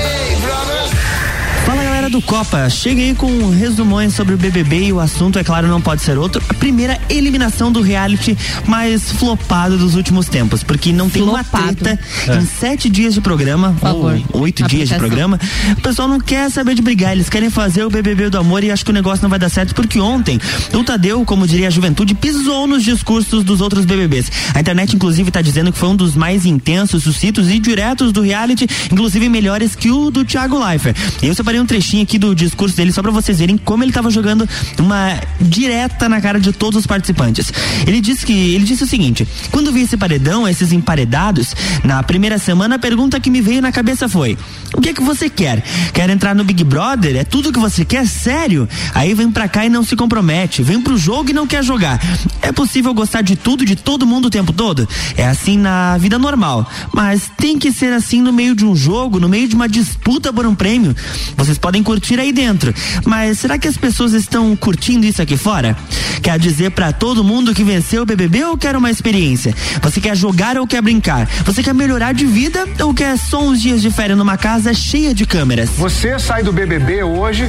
do 2.17 2.23
Copa, 2.23 2.71
cheguei 2.71 3.15
com 3.15 3.51
resumões 3.51 4.15
sobre 4.15 4.33
o 4.33 4.39
BBB 4.39 4.85
e 4.85 4.93
o 4.93 4.99
assunto, 5.01 5.39
é 5.39 5.45
claro, 5.45 5.69
não 5.69 5.83
pode 5.83 6.01
ser 6.01 6.17
outro. 6.17 6.43
A 6.49 6.55
primeira 6.55 6.99
eliminação 7.11 7.71
do 7.71 7.83
reality 7.83 8.35
mais 8.67 9.13
flopado 9.13 9.77
dos 9.77 9.95
últimos 9.95 10.27
tempos, 10.27 10.63
porque 10.63 10.93
não 10.95 11.11
tem 11.11 11.23
uma 11.23 11.45
Flopado. 11.45 11.75
treta 11.77 12.01
em 12.41 12.47
sete 12.47 12.89
dias 12.89 13.13
de 13.13 13.21
programa, 13.21 13.73
Por 13.73 13.81
favor. 13.81 14.21
ou 14.33 14.41
oito 14.41 14.63
dias 14.67 14.89
de 14.89 14.95
Aplicação. 14.95 14.99
programa. 14.99 15.41
O 15.77 15.81
pessoal 15.83 16.09
não 16.09 16.19
quer 16.19 16.51
saber 16.51 16.75
de 16.75 16.81
brigar, 16.81 17.13
eles 17.13 17.29
querem 17.29 17.51
fazer 17.51 17.85
o 17.85 17.91
BBB 17.91 18.31
do 18.31 18.39
amor 18.39 18.65
e 18.65 18.71
acho 18.71 18.83
que 18.83 18.91
o 18.91 18.95
negócio 18.95 19.23
não 19.23 19.29
vai 19.29 19.39
dar 19.39 19.51
certo, 19.51 19.75
porque 19.75 20.01
ontem 20.01 20.41
o 20.73 20.83
Tadeu, 20.83 21.23
como 21.27 21.47
diria 21.47 21.67
a 21.69 21.71
juventude, 21.71 22.15
pisou 22.15 22.67
nos 22.67 22.83
discursos 22.83 23.45
dos 23.45 23.61
outros 23.61 23.85
BBBs. 23.85 24.33
A 24.55 24.61
internet, 24.61 24.97
inclusive, 24.97 25.31
tá 25.31 25.43
dizendo 25.43 25.71
que 25.71 25.79
foi 25.79 25.91
um 25.91 25.97
dos 25.97 26.15
mais 26.17 26.47
intensos, 26.47 27.03
suscitos 27.03 27.51
e 27.51 27.59
diretos 27.59 28.11
do 28.11 28.23
reality, 28.23 28.67
inclusive 28.91 29.29
melhores 29.29 29.75
que 29.77 29.91
o 29.91 30.11
do 30.11 30.25
Thiago 30.25 30.59
Leifert. 30.65 30.97
E 31.23 31.27
eu 31.27 31.35
separei 31.35 31.61
um 31.61 31.67
trechinho 31.67 32.06
aqui 32.07 32.19
do 32.19 32.35
discurso 32.35 32.77
dele 32.77 32.93
só 32.93 33.03
pra 33.03 33.11
vocês 33.11 33.41
verem 33.41 33.59
como 33.59 33.83
ele 33.83 33.91
tava 33.91 34.11
jogando 34.11 34.49
uma 34.79 35.21
direta 35.41 36.09
na 36.09 36.21
cara 36.21 36.39
de 36.39 36.53
todos 36.53 36.79
os 36.81 36.87
participantes. 36.87 37.53
Ele 37.85 38.01
disse 38.01 38.25
que 38.25 38.55
ele 38.55 38.65
disse 38.65 38.85
o 38.85 38.87
seguinte: 38.87 39.27
quando 39.51 39.73
vi 39.73 39.83
esse 39.83 39.97
paredão, 39.97 40.49
esses 40.49 40.73
emparedados, 40.73 41.55
na 41.83 42.03
primeira 42.03 42.39
semana 42.39 42.77
a 42.77 42.79
pergunta 42.79 43.19
que 43.19 43.29
me 43.29 43.41
veio 43.41 43.61
na 43.61 43.73
cabeça 43.73 44.09
foi: 44.09 44.39
o 44.73 44.81
que 44.81 44.91
é 44.91 44.95
que 44.95 45.03
você 45.03 45.29
quer? 45.29 45.65
Quer 45.93 46.09
entrar 46.09 46.35
no 46.35 46.45
Big 46.45 46.63
Brother? 46.63 47.17
É 47.17 47.25
tudo 47.25 47.53
que 47.53 47.59
você 47.59 47.85
quer? 47.85 48.07
Sério? 48.07 48.69
Aí 48.95 49.13
vem 49.15 49.31
pra 49.31 49.49
cá 49.49 49.67
e 49.67 49.69
não 49.69 49.83
se 49.83 49.97
compromete, 49.97 50.63
vem 50.63 50.81
pro 50.81 50.97
jogo 50.97 51.31
e 51.31 51.33
não 51.33 51.47
quer 51.47 51.65
jogar. 51.65 52.01
É 52.41 52.53
possível 52.53 52.95
gostar 52.95 53.23
de 53.23 53.35
tudo, 53.35 53.65
de 53.65 53.75
todo 53.75 54.07
mundo 54.07 54.27
o 54.27 54.31
tempo 54.31 54.53
todo? 54.53 54.89
É 55.17 55.27
assim 55.27 55.59
na 55.59 55.99
vida 55.99 56.19
normal, 56.19 56.71
mas 56.95 57.31
tem 57.37 57.59
que 57.59 57.73
ser 57.73 57.93
assim 57.93 58.23
no 58.23 58.33
meio 58.33 58.55
de 58.55 58.65
um 58.65 58.77
jogo, 58.77 59.19
no 59.19 59.29
meio 59.29 59.49
de 59.49 59.57
uma 59.57 59.69
disputa 59.69 60.33
por 60.33 60.47
um 60.47 60.55
prêmio. 60.55 60.95
Vocês 61.37 61.59
podem 61.59 61.83
curtir 61.83 61.96
aí 62.19 62.33
dentro. 62.33 62.75
Mas 63.05 63.39
será 63.39 63.59
que 63.59 63.69
as 63.69 63.77
pessoas 63.77 64.13
estão 64.13 64.55
curtindo 64.57 65.07
isso 65.07 65.21
aqui 65.21 65.37
fora? 65.37 65.77
Quer 66.23 66.39
dizer 66.39 66.71
pra 66.71 66.93
todo 66.93 67.23
mundo 67.23 67.55
que 67.55 67.63
venceu 67.63 68.03
o 68.03 68.07
BBB 68.07 68.45
ou 68.45 68.59
quer 68.59 68.77
uma 68.77 68.91
experiência? 68.91 69.55
Você 69.83 70.01
quer 70.01 70.17
jogar 70.17 70.57
ou 70.59 70.67
quer 70.67 70.83
brincar? 70.83 71.27
Você 71.45 71.63
quer 71.63 71.75
melhorar 71.75 72.13
de 72.13 72.27
vida 72.27 72.67
ou 72.83 72.93
quer 72.93 73.17
só 73.17 73.43
uns 73.43 73.61
dias 73.61 73.81
de 73.81 73.91
férias 73.91 74.19
numa 74.19 74.37
casa 74.37 74.73
cheia 74.75 75.15
de 75.15 75.27
câmeras? 75.27 75.71
Você 75.71 76.19
sai 76.19 76.43
do 76.43 76.53
BBB 76.53 77.03
hoje 77.03 77.49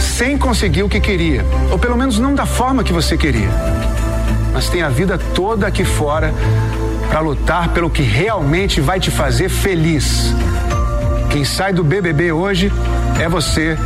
sem 0.00 0.36
conseguir 0.36 0.82
o 0.82 0.88
que 0.88 1.00
queria, 1.00 1.44
ou 1.70 1.78
pelo 1.78 1.96
menos 1.96 2.18
não 2.18 2.34
da 2.34 2.44
forma 2.44 2.82
que 2.82 2.92
você 2.92 3.16
queria. 3.16 3.48
Mas 4.52 4.68
tem 4.68 4.82
a 4.82 4.88
vida 4.88 5.16
toda 5.16 5.66
aqui 5.66 5.84
fora 5.84 6.34
para 7.08 7.20
lutar 7.20 7.68
pelo 7.68 7.90
que 7.90 8.02
realmente 8.02 8.80
vai 8.80 8.98
te 8.98 9.10
fazer 9.10 9.48
feliz. 9.48 10.34
Quem 11.30 11.44
sai 11.44 11.72
do 11.72 11.82
BBB 11.82 12.32
hoje 12.32 12.70
é 13.22 13.28
você, 13.28 13.76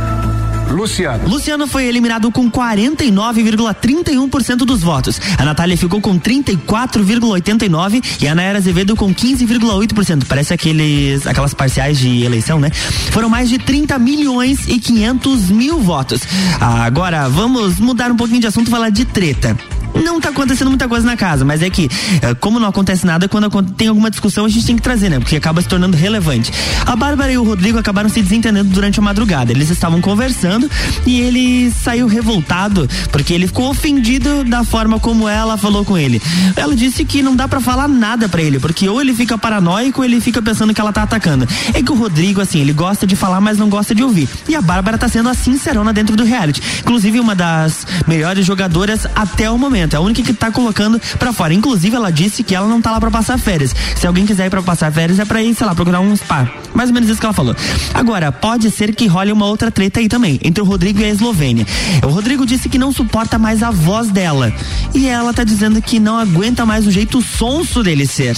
Luciano. 0.71 1.29
Luciano 1.29 1.67
foi 1.67 1.85
eliminado 1.85 2.31
com 2.31 2.49
49,31% 2.49 4.65
dos 4.65 4.81
votos. 4.81 5.21
A 5.37 5.45
Natália 5.45 5.77
ficou 5.77 6.01
com 6.01 6.19
34,89% 6.19 8.23
e 8.23 8.27
a 8.27 8.33
Nayara 8.33 8.57
Azevedo 8.57 8.95
com 8.95 9.13
15,8%. 9.13 10.25
Parece 10.27 10.55
aqueles, 10.55 11.27
aquelas 11.27 11.53
parciais 11.53 11.99
de 11.99 12.23
eleição, 12.23 12.59
né? 12.59 12.71
Foram 13.11 13.29
mais 13.29 13.47
de 13.47 13.59
30 13.59 13.99
milhões 13.99 14.67
e 14.67 14.79
500 14.79 15.51
mil 15.51 15.79
votos. 15.79 16.21
Agora, 16.59 17.29
vamos 17.29 17.79
mudar 17.79 18.11
um 18.11 18.15
pouquinho 18.15 18.41
de 18.41 18.47
assunto 18.47 18.69
e 18.69 18.71
falar 18.71 18.89
de 18.89 19.05
treta 19.05 19.55
não 20.03 20.19
tá 20.19 20.29
acontecendo 20.29 20.69
muita 20.69 20.87
coisa 20.87 21.05
na 21.05 21.15
casa, 21.15 21.43
mas 21.45 21.61
é 21.61 21.69
que, 21.69 21.89
eh, 22.21 22.33
como 22.35 22.59
não 22.59 22.67
acontece 22.67 23.05
nada, 23.05 23.27
quando 23.27 23.49
tem 23.73 23.87
alguma 23.87 24.09
discussão 24.09 24.45
a 24.45 24.49
gente 24.49 24.65
tem 24.65 24.75
que 24.75 24.81
trazer, 24.81 25.09
né? 25.09 25.19
Porque 25.19 25.35
acaba 25.35 25.61
se 25.61 25.67
tornando 25.67 25.95
relevante. 25.97 26.51
A 26.85 26.95
Bárbara 26.95 27.31
e 27.31 27.37
o 27.37 27.43
Rodrigo 27.43 27.77
acabaram 27.77 28.09
se 28.09 28.21
desentendendo 28.21 28.69
durante 28.69 28.99
a 28.99 29.01
madrugada. 29.01 29.51
Eles 29.51 29.69
estavam 29.69 30.01
conversando 30.01 30.69
e 31.05 31.19
ele 31.19 31.71
saiu 31.71 32.07
revoltado 32.07 32.87
porque 33.11 33.33
ele 33.33 33.47
ficou 33.47 33.69
ofendido 33.69 34.43
da 34.43 34.63
forma 34.63 34.99
como 34.99 35.27
ela 35.27 35.57
falou 35.57 35.85
com 35.85 35.97
ele. 35.97 36.21
Ela 36.55 36.75
disse 36.75 37.05
que 37.05 37.21
não 37.21 37.35
dá 37.35 37.47
para 37.47 37.59
falar 37.59 37.87
nada 37.87 38.27
para 38.27 38.41
ele, 38.41 38.59
porque 38.59 38.87
ou 38.89 39.01
ele 39.01 39.13
fica 39.13 39.37
paranoico 39.37 40.01
ou 40.01 40.05
ele 40.05 40.19
fica 40.19 40.41
pensando 40.41 40.73
que 40.73 40.81
ela 40.81 40.91
tá 40.91 41.03
atacando. 41.03 41.47
É 41.73 41.81
que 41.81 41.91
o 41.91 41.95
Rodrigo, 41.95 42.41
assim, 42.41 42.59
ele 42.59 42.73
gosta 42.73 43.07
de 43.07 43.15
falar, 43.15 43.39
mas 43.39 43.57
não 43.57 43.69
gosta 43.69 43.93
de 43.93 44.03
ouvir. 44.03 44.27
E 44.47 44.55
a 44.55 44.61
Bárbara 44.61 44.97
tá 44.97 45.07
sendo 45.07 45.29
a 45.29 45.33
sincerona 45.33 45.93
dentro 45.93 46.15
do 46.15 46.23
reality. 46.23 46.61
Inclusive, 46.79 47.19
uma 47.19 47.35
das 47.35 47.85
melhores 48.07 48.45
jogadoras 48.45 49.07
até 49.15 49.49
o 49.49 49.57
momento. 49.57 49.86
É 49.95 49.97
a 49.97 50.01
única 50.01 50.21
que 50.21 50.33
tá 50.33 50.51
colocando 50.51 50.99
pra 51.17 51.33
fora. 51.33 51.53
Inclusive, 51.53 51.95
ela 51.95 52.11
disse 52.11 52.43
que 52.43 52.55
ela 52.55 52.67
não 52.67 52.81
tá 52.81 52.91
lá 52.91 52.99
pra 52.99 53.11
passar 53.11 53.37
férias. 53.37 53.75
Se 53.95 54.05
alguém 54.07 54.25
quiser 54.25 54.47
ir 54.47 54.49
pra 54.49 54.61
passar 54.61 54.91
férias, 54.91 55.19
é 55.19 55.25
pra 55.25 55.41
ir, 55.41 55.53
sei 55.55 55.65
lá, 55.65 55.73
procurar 55.75 55.99
um 55.99 56.15
spa. 56.15 56.49
Mais 56.73 56.89
ou 56.89 56.93
menos 56.93 57.09
isso 57.09 57.19
que 57.19 57.25
ela 57.25 57.33
falou. 57.33 57.55
Agora, 57.93 58.31
pode 58.31 58.69
ser 58.71 58.93
que 58.93 59.07
role 59.07 59.31
uma 59.31 59.45
outra 59.45 59.71
treta 59.71 59.99
aí 59.99 60.07
também, 60.07 60.39
entre 60.43 60.61
o 60.61 60.65
Rodrigo 60.65 60.99
e 60.99 61.05
a 61.05 61.09
Eslovênia. 61.09 61.65
O 62.03 62.07
Rodrigo 62.07 62.45
disse 62.45 62.69
que 62.69 62.77
não 62.77 62.91
suporta 62.91 63.37
mais 63.37 63.63
a 63.63 63.71
voz 63.71 64.09
dela. 64.09 64.53
E 64.93 65.07
ela 65.07 65.33
tá 65.33 65.43
dizendo 65.43 65.81
que 65.81 65.99
não 65.99 66.17
aguenta 66.17 66.65
mais 66.65 66.85
o 66.85 66.91
jeito 66.91 67.21
sonso 67.21 67.83
dele 67.83 68.05
ser. 68.05 68.37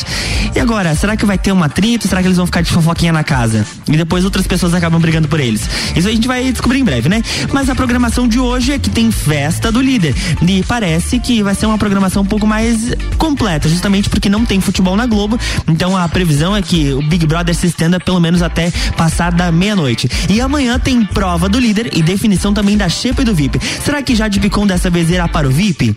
E 0.55 0.59
agora, 0.59 0.95
será 0.95 1.15
que 1.15 1.25
vai 1.25 1.37
ter 1.37 1.51
um 1.51 1.63
atrito? 1.63 2.07
Será 2.07 2.21
que 2.21 2.27
eles 2.27 2.37
vão 2.37 2.45
ficar 2.45 2.61
de 2.61 2.71
fofoquinha 2.71 3.11
na 3.11 3.23
casa? 3.23 3.65
E 3.87 3.97
depois 3.97 4.25
outras 4.25 4.47
pessoas 4.47 4.73
acabam 4.73 4.99
brigando 4.99 5.27
por 5.27 5.39
eles. 5.39 5.69
Isso 5.95 6.07
a 6.07 6.11
gente 6.11 6.27
vai 6.27 6.51
descobrir 6.51 6.79
em 6.79 6.83
breve, 6.83 7.09
né? 7.09 7.21
Mas 7.51 7.69
a 7.69 7.75
programação 7.75 8.27
de 8.27 8.39
hoje 8.39 8.71
é 8.73 8.79
que 8.79 8.89
tem 8.89 9.11
festa 9.11 9.71
do 9.71 9.81
líder. 9.81 10.15
E 10.41 10.63
parece 10.63 11.19
que 11.19 11.38
vai 11.43 11.55
ser 11.55 11.65
uma 11.65 11.77
programação 11.77 12.23
um 12.23 12.25
pouco 12.25 12.45
mais 12.45 12.93
completa, 13.17 13.67
justamente 13.67 14.09
porque 14.09 14.29
não 14.29 14.45
tem 14.45 14.59
futebol 14.61 14.95
na 14.95 15.05
Globo. 15.05 15.39
Então 15.67 15.95
a 15.95 16.07
previsão 16.07 16.55
é 16.55 16.61
que 16.61 16.93
o 16.93 17.01
Big 17.01 17.25
Brother 17.25 17.55
se 17.55 17.67
estenda 17.67 17.99
pelo 17.99 18.19
menos 18.19 18.41
até 18.41 18.71
passar 18.97 19.31
da 19.31 19.51
meia-noite. 19.51 20.09
E 20.29 20.41
amanhã 20.41 20.79
tem 20.79 21.05
prova 21.05 21.49
do 21.49 21.59
líder 21.59 21.91
e 21.95 22.01
definição 22.01 22.53
também 22.53 22.77
da 22.77 22.89
Xepa 22.89 23.21
e 23.21 23.25
do 23.25 23.33
VIP. 23.33 23.59
Será 23.83 24.01
que 24.01 24.15
Jade 24.15 24.39
Picon 24.39 24.65
dessa 24.65 24.89
vez 24.89 25.09
irá 25.09 25.27
para 25.27 25.47
o 25.47 25.51
VIP? 25.51 25.95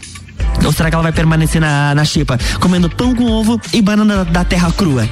Ou 0.64 0.72
será 0.72 0.88
que 0.88 0.94
ela 0.94 1.02
vai 1.02 1.12
permanecer 1.12 1.60
na, 1.60 1.94
na 1.94 2.04
xepa, 2.04 2.38
comendo 2.60 2.90
pão 2.90 3.14
com 3.14 3.24
ovo 3.24 3.60
e 3.72 3.80
banana 3.80 4.24
da 4.24 4.44
terra 4.44 4.70
crua? 4.72 5.08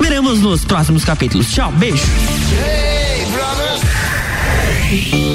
Veremos 0.00 0.40
nos 0.40 0.64
próximos 0.64 1.04
capítulos. 1.04 1.52
Tchau, 1.52 1.70
beijo. 1.72 2.02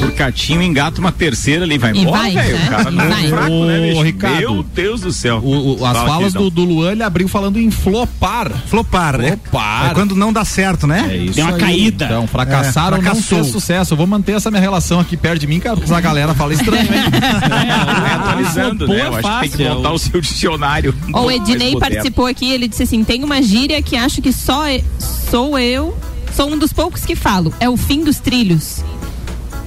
O 0.07 0.11
Catinho 0.15 0.61
engata 0.61 0.99
uma 0.99 1.11
terceira 1.11 1.63
ali, 1.65 1.77
vai 1.77 1.91
embora, 1.91 2.23
velho. 2.29 2.57
né? 2.57 2.65
O 2.65 2.69
cara 2.69 2.83
tá 2.91 2.91
fraco, 3.29 3.65
né, 3.65 3.87
bicho? 3.89 4.01
Ricardo, 4.01 4.37
Meu 4.39 4.63
Deus 4.63 5.01
do 5.01 5.11
céu. 5.11 5.39
O- 5.43 5.71
o- 5.79 5.85
as 5.85 5.93
Fala, 5.93 6.05
falas 6.09 6.33
queridão. 6.33 6.41
do, 6.43 6.49
do 6.49 6.63
Luan, 6.65 6.91
ele 6.91 7.03
abriu 7.03 7.27
falando 7.27 7.59
em 7.59 7.71
flopar. 7.71 8.51
Flopar, 8.67 9.17
né? 9.17 9.37
Flopar. 9.49 9.91
É 9.91 9.93
quando 9.93 10.15
não 10.15 10.31
dá 10.33 10.43
certo, 10.45 10.85
né? 10.87 11.05
É 11.09 11.17
isso 11.17 11.41
aí. 11.41 11.87
Então, 11.87 12.27
fracassaram 12.27 12.97
É, 12.97 13.01
não 13.01 13.03
fracassou. 13.05 13.39
fez 13.39 13.51
sucesso. 13.51 13.93
Eu 13.93 13.97
vou 13.97 14.07
manter 14.07 14.33
essa 14.33 14.49
minha 14.51 14.61
relação 14.61 14.99
aqui 14.99 15.15
perto 15.17 15.39
de 15.41 15.47
mim, 15.47 15.59
cara, 15.59 15.75
porque 15.75 15.91
essa 15.91 16.01
galera 16.01 16.33
fala 16.33 16.53
estranho, 16.53 16.81
hein? 16.83 16.89
É, 18.05 18.11
atualizando, 18.13 18.87
né? 18.87 19.07
Eu 19.07 19.15
acho 19.15 19.29
que 19.41 19.49
tem 19.49 19.49
que 19.49 19.63
montar 19.73 19.91
o 19.91 19.97
seu 19.99 20.21
dicionário. 20.21 20.93
o 21.13 21.31
Ednei 21.31 21.77
participou 21.77 22.25
aqui, 22.25 22.51
ele 22.51 22.67
disse 22.67 22.83
assim: 22.83 23.03
tem 23.03 23.23
uma 23.23 23.41
gíria 23.41 23.81
que 23.81 23.95
acho 23.95 24.21
que 24.21 24.31
só 24.33 24.63
sou 24.99 25.57
eu, 25.57 25.97
sou 26.35 26.49
um 26.51 26.57
dos 26.57 26.71
poucos 26.73 27.05
que 27.05 27.15
falo. 27.15 27.53
É 27.59 27.69
o 27.69 27.77
fim 27.77 28.03
dos 28.03 28.19
trilhos. 28.19 28.83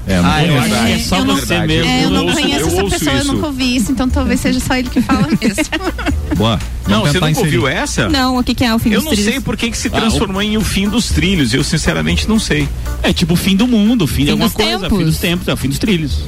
É, 0.08 0.20
Ah, 0.24 0.42
eu 0.44 0.58
acho 0.58 0.68
que 0.70 0.92
é 0.92 0.98
só 1.00 1.18
eu 1.18 1.24
não, 1.26 1.36
você 1.36 1.58
mesmo. 1.66 1.90
É, 1.90 2.04
eu 2.04 2.10
não 2.10 2.32
conheço 2.32 2.60
eu 2.60 2.66
essa 2.66 2.84
pessoa, 2.98 3.12
eu 3.16 3.20
isso. 3.22 3.32
nunca 3.34 3.46
ouvi 3.46 3.76
isso, 3.76 3.92
então 3.92 4.08
talvez 4.08 4.40
seja 4.40 4.58
só 4.58 4.74
ele 4.74 4.88
que 4.88 5.02
fala 5.02 5.28
mesmo. 5.40 6.34
Boa. 6.36 6.58
Não, 6.88 7.00
você 7.02 7.20
nunca 7.20 7.38
ouviu 7.40 7.60
inserir. 7.68 7.76
essa? 7.76 8.08
Não, 8.08 8.38
o 8.38 8.42
que, 8.42 8.54
que 8.54 8.64
é 8.64 8.74
o 8.74 8.78
fim 8.78 8.88
Eu 8.90 8.96
dos 8.96 9.04
não 9.04 9.12
trilhos? 9.12 9.30
sei 9.32 9.40
por 9.40 9.56
que, 9.56 9.70
que 9.70 9.76
se 9.76 9.88
Ah, 9.88 9.96
o- 9.96 10.00
transformou 10.00 10.40
em 10.40 10.56
o 10.56 10.62
fim 10.62 10.88
dos 10.88 11.08
trilhos. 11.08 11.52
Eu 11.52 11.62
sinceramente 11.62 12.26
não 12.28 12.38
sei. 12.38 12.66
É 13.02 13.12
tipo 13.12 13.34
o 13.34 13.36
fim 13.36 13.54
do 13.54 13.66
mundo, 13.68 14.02
o 14.02 14.06
fim, 14.06 14.20
de 14.20 14.24
Fim 14.26 14.30
alguma 14.32 14.48
dos 14.48 14.56
coisa, 14.56 14.78
tempos. 14.80 14.98
fim 14.98 15.04
dos 15.04 15.18
tempos, 15.18 15.48
é 15.48 15.52
o 15.52 15.56
fim 15.56 15.68
dos 15.68 15.78
trilhos. 15.78 16.20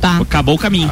Tá. 0.00 0.18
Acabou 0.18 0.56
o 0.56 0.58
caminho. 0.58 0.90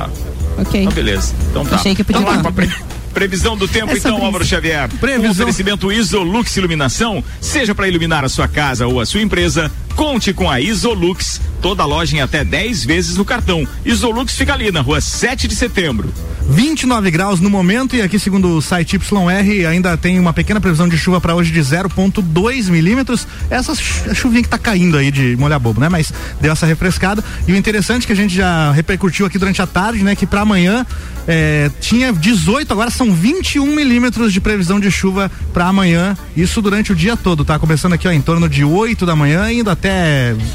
Ok. 0.59 0.81
Então, 0.81 0.93
beleza. 0.93 1.35
Então 1.51 1.65
tá. 1.65 1.75
Achei 1.77 1.95
que 1.95 2.05
podia 2.05 2.21
Vamos 2.23 2.37
lá 2.45 2.53
falar. 2.53 2.85
previsão 3.13 3.57
do 3.57 3.67
tempo, 3.67 3.93
É 3.93 3.97
então, 3.97 4.25
Álvaro. 4.25 4.45
Xavier. 4.45 4.89
Previsão. 5.01 5.29
Um 5.29 5.33
oferecimento 5.33 5.91
Isolux 5.91 6.57
Iluminação, 6.57 7.25
seja 7.41 7.75
para 7.75 7.89
iluminar 7.89 8.25
a 8.25 8.29
sua 8.29 8.47
casa 8.47 8.87
ou 8.87 9.01
a 9.01 9.07
sua 9.07 9.21
empresa, 9.23 9.73
conte 9.99 10.33
com 10.33 10.49
a 10.49 10.61
Isolux. 10.61 11.41
Toda 11.61 11.85
loja 11.85 12.15
em 12.17 12.21
até 12.21 12.45
10 12.45 12.85
vezes 12.85 13.17
no 13.17 13.25
cartão. 13.25 13.67
Isolux 13.85 14.33
fica 14.33 14.55
ali 14.55 14.71
na 14.71 14.81
rua 14.81 15.01
7 15.01 15.49
de 15.49 15.57
setembro. 15.57 16.15
29 16.51 17.11
graus 17.11 17.41
no 17.41 17.51
momento 17.51 17.97
e 17.97 18.01
aqui 18.01 18.17
segundo 18.19 18.57
o 18.57 18.63
site 18.63 18.95
YR 18.97 19.67
ainda 19.69 19.97
tem 19.99 20.19
uma 20.21 20.33
pequena 20.33 20.61
previsão 20.61 20.89
de 20.89 20.97
chuva 20.97 21.21
para 21.21 21.35
hoje 21.35 21.51
de 21.51 21.61
0.2 21.61 22.71
milímetros. 22.71 23.27
Essa 23.51 23.75
chu- 23.75 24.15
chuvinha 24.15 24.43
que 24.45 24.49
tá 24.49 24.57
caindo 24.57 24.97
aí 24.97 25.11
de 25.11 25.37
molhar 25.37 25.59
bobo, 25.59 25.81
né? 25.81 25.89
Mas 25.89 26.13
deu 26.41 26.53
essa 26.53 26.65
refrescada. 26.65 27.23
E 27.49 27.53
o 27.53 27.57
interessante 27.57 28.07
que 28.07 28.13
a 28.13 28.17
gente 28.17 28.33
já 28.35 28.71
repercutiu 28.71 29.27
aqui 29.27 29.37
durante 29.37 29.61
a 29.61 29.67
tarde, 29.67 30.05
né? 30.05 30.15
Que 30.15 30.27
para 30.27 30.43
amanhã 30.43 30.87
é, 31.27 31.71
tinha 31.81 32.13
18, 32.13 32.73
agora 32.73 32.91
são 32.91 33.13
21 33.13 33.67
milímetros 33.75 34.33
de 34.33 34.41
previsão 34.41 34.79
de 34.79 34.91
chuva 34.93 35.31
para 35.53 35.67
amanhã. 35.67 36.17
Isso 36.37 36.63
durante 36.63 36.93
o 36.93 36.95
dia 36.95 37.17
todo, 37.17 37.45
tá? 37.45 37.59
Começando 37.59 37.93
aqui 37.95 38.07
ó, 38.07 38.13
em 38.13 38.23
torno 38.23 38.49
de 38.49 38.65
8 38.65 39.05
da 39.05 39.17
manhã 39.17 39.51
indo 39.53 39.69
até 39.69 39.88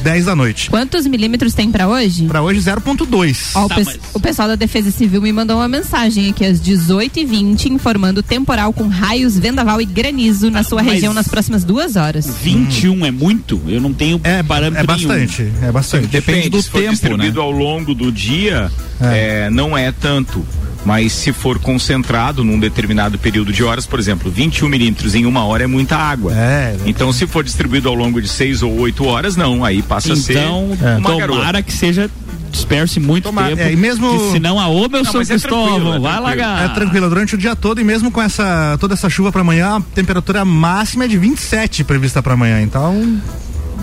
10 0.03 0.25
da 0.25 0.35
noite. 0.35 0.69
Quantos 0.69 1.05
milímetros 1.07 1.53
tem 1.53 1.71
pra 1.71 1.87
hoje? 1.87 2.25
Para 2.25 2.41
hoje 2.41 2.59
0.2. 2.61 3.51
Ó, 3.55 3.65
o, 3.65 3.69
Tá, 3.69 3.75
pes- 3.75 3.85
mas- 3.87 3.99
o 4.13 4.19
pessoal 4.19 4.47
da 4.47 4.55
Defesa 4.55 4.91
Civil 4.91 5.21
me 5.21 5.31
mandou 5.31 5.57
uma 5.57 5.67
mensagem 5.67 6.29
aqui 6.29 6.45
às 6.45 6.59
18h20, 6.61 7.65
informando 7.69 8.21
temporal 8.23 8.71
com 8.73 8.87
raios, 8.87 9.37
vendaval 9.37 9.81
e 9.81 9.85
granizo 9.85 10.49
na 10.49 10.63
sua 10.63 10.81
Ah, 10.81 10.83
mas- 10.83 10.93
região 10.95 11.13
nas 11.13 11.27
próximas 11.27 11.63
duas 11.63 11.95
horas. 11.95 12.27
21 12.41 13.05
é 13.05 13.11
muito? 13.11 13.61
Eu 13.67 13.81
não 13.81 13.93
tenho 13.93 14.19
parâmetro 14.47 14.83
É 14.83 14.87
bastante, 14.87 15.51
é 15.61 15.71
bastante. 15.71 16.07
Depende 16.07 16.49
do 16.49 16.61
se 16.61 16.69
for 16.69 16.79
tempo, 16.79 16.91
distribuído 16.91 17.41
ao 17.41 17.51
longo 17.51 17.93
do 17.93 18.11
dia, 18.11 18.71
é, 19.01 19.49
não 19.49 19.77
é 19.77 19.91
tanto. 19.91 20.45
Mas 20.85 21.13
se 21.13 21.31
for 21.31 21.59
concentrado 21.59 22.43
num 22.43 22.59
determinado 22.59 23.17
período 23.17 23.53
de 23.53 23.63
horas, 23.63 23.85
por 23.85 23.99
exemplo, 23.99 24.29
21 24.29 24.67
milímetros 24.67 25.15
em 25.15 25.25
uma 25.25 25.45
hora 25.45 25.63
é 25.63 25.67
muita 25.67 25.95
água. 25.95 26.33
É, 26.35 26.75
Então, 26.85 27.13
se 27.13 27.25
for 27.25 27.43
distribuído 27.43 27.87
ao 27.87 27.95
longo 27.95 28.21
de 28.21 28.27
seis 28.27 28.61
ou 28.61 28.77
oito 28.79 29.05
horas, 29.05 29.35
não. 29.37 29.63
Aí 29.63 29.81
passa 29.81 30.11
a 30.13 30.15
ser 30.15 30.33
Então, 30.37 30.71
tomara 31.01 31.61
que 31.61 31.71
seja 31.71 32.09
disperse 32.51 32.99
muito 32.99 33.31
tempo. 33.31 33.61
é, 33.61 33.71
e 33.71 33.75
mesmo- 33.75 34.09
que 34.27 34.31
senão 34.33 34.59
a 34.59 34.67
ô, 34.67 34.87
meu 34.89 35.03
Não, 35.03 35.11
São 35.11 35.21
mas 35.21 35.29
é 35.31 35.33
Cristóvão, 35.33 35.95
é 35.95 35.99
vai 35.99 36.19
largar. 36.19 36.65
É 36.65 36.67
tranquilo, 36.73 37.07
durante 37.09 37.33
o 37.33 37.37
dia 37.37 37.55
todo 37.55 37.79
e 37.81 37.83
mesmo 37.83 38.11
com 38.11 38.21
essa 38.21 38.77
toda 38.79 38.93
essa 38.93 39.09
chuva 39.09 39.31
para 39.31 39.41
amanhã, 39.41 39.77
a 39.77 39.81
temperatura 39.95 40.43
máxima 40.45 41.05
é 41.05 41.07
de 41.07 41.17
27 41.17 41.83
prevista 41.83 42.21
para 42.21 42.33
amanhã. 42.33 42.61
Então, 42.61 43.19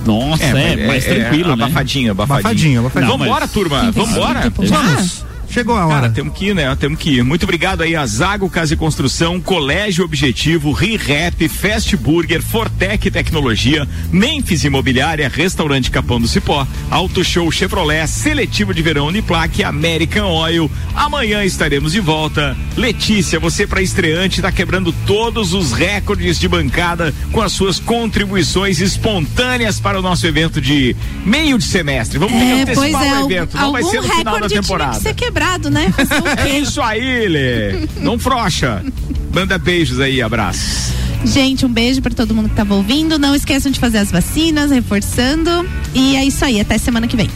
Nossa, 0.07 0.45
é, 0.45 0.77
mas 0.77 0.87
mais 0.87 1.05
tranquilo, 1.05 1.57
né? 1.57 1.65
Abafadinho, 1.65 2.11
abafadinho. 2.13 2.41
Abafadinho, 2.41 2.81
abafadinho. 2.81 3.19
Vambora, 3.19 3.49
turma, 3.49 3.91
vambora. 3.91 4.53
vamos. 4.57 5.25
Chegou 5.51 5.77
a 5.77 5.85
hora. 5.87 5.95
Cara, 6.03 6.11
temos 6.11 6.33
que 6.37 6.47
ir, 6.47 6.55
né? 6.55 6.75
Temos 6.79 6.99
que 6.99 7.11
ir. 7.17 7.25
Muito 7.25 7.43
obrigado 7.43 7.83
aí 7.83 7.97
a 7.97 8.07
Zago 8.07 8.49
Casa 8.49 8.75
e 8.75 8.77
Construção, 8.77 9.41
Colégio 9.41 10.05
Objetivo, 10.05 10.71
ReRap, 10.73 11.49
Fast 11.49 11.97
Burger, 11.97 12.41
Fortec 12.41 13.11
Tecnologia, 13.11 13.87
Memphis 14.13 14.63
Imobiliária, 14.65 15.29
Restaurante 15.29 15.91
Capão 15.91 16.21
do 16.21 16.29
Cipó, 16.29 16.67
Auto 16.89 17.25
Show 17.25 17.51
Chevrolet, 17.51 18.07
Seletivo 18.07 18.73
de 18.73 18.81
Verão 18.83 19.07
Uniplaque, 19.07 19.65
American 19.65 20.31
Oil. 20.31 20.71
Amanhã 20.95 21.45
estaremos 21.45 21.93
de 21.93 22.01
volta. 22.01 22.57
Letícia, 22.77 23.41
você 23.41 23.67
para 23.67 23.83
estreante 23.83 24.39
está 24.41 24.53
quebrando 24.53 24.93
todos 25.05 25.53
os 25.53 25.73
recordes 25.73 26.39
de 26.39 26.47
bancada 26.47 27.13
com 27.33 27.41
as 27.43 27.51
suas 27.53 27.81
contribuições 27.81 28.81
espontâneas 28.81 29.81
para 29.81 29.99
o 29.99 30.03
nosso 30.03 30.27
evento 30.27 30.61
de 30.61 30.95
meio 31.25 31.59
de 31.59 31.65
semestre. 31.65 32.19
Vamos 32.19 32.35
ter 32.39 32.45
que 32.45 32.51
É, 32.53 32.63
antecipar 32.63 33.05
é, 33.05 33.19
o 33.23 33.25
evento, 33.27 33.57
não 33.57 33.73
vai 33.73 33.83
algum 33.83 33.91
ser 33.91 33.97
no 34.01 34.03
final 34.05 34.25
da 34.25 34.31
recorde 34.31 34.49
tinha 34.49 34.63
temporada. 34.63 34.97
que 34.97 35.03
ser 35.03 35.15
quebrado, 35.15 35.40
né? 35.71 35.93
Fazer 35.97 36.19
o 36.19 36.23
quê? 36.23 36.49
É 36.49 36.59
isso 36.59 36.83
aí, 36.83 37.29
Lê. 37.29 37.89
Não 38.01 38.19
frocha. 38.19 38.85
Manda 39.33 39.59
beijos 39.59 40.01
aí, 40.01 40.21
abraços. 40.21 40.93
Gente, 41.25 41.67
um 41.67 41.69
beijo 41.69 42.01
pra 42.01 42.13
todo 42.13 42.35
mundo 42.35 42.49
que 42.49 42.55
tava 42.55 42.75
ouvindo. 42.75 43.19
Não 43.19 43.35
esqueçam 43.35 43.71
de 43.71 43.79
fazer 43.79 43.99
as 43.99 44.11
vacinas, 44.11 44.71
reforçando. 44.71 45.51
E 45.95 46.17
é 46.17 46.25
isso 46.25 46.45
aí, 46.45 46.61
até 46.61 46.79
semana 46.79 47.07
que 47.07 47.17
vem. 47.17 47.29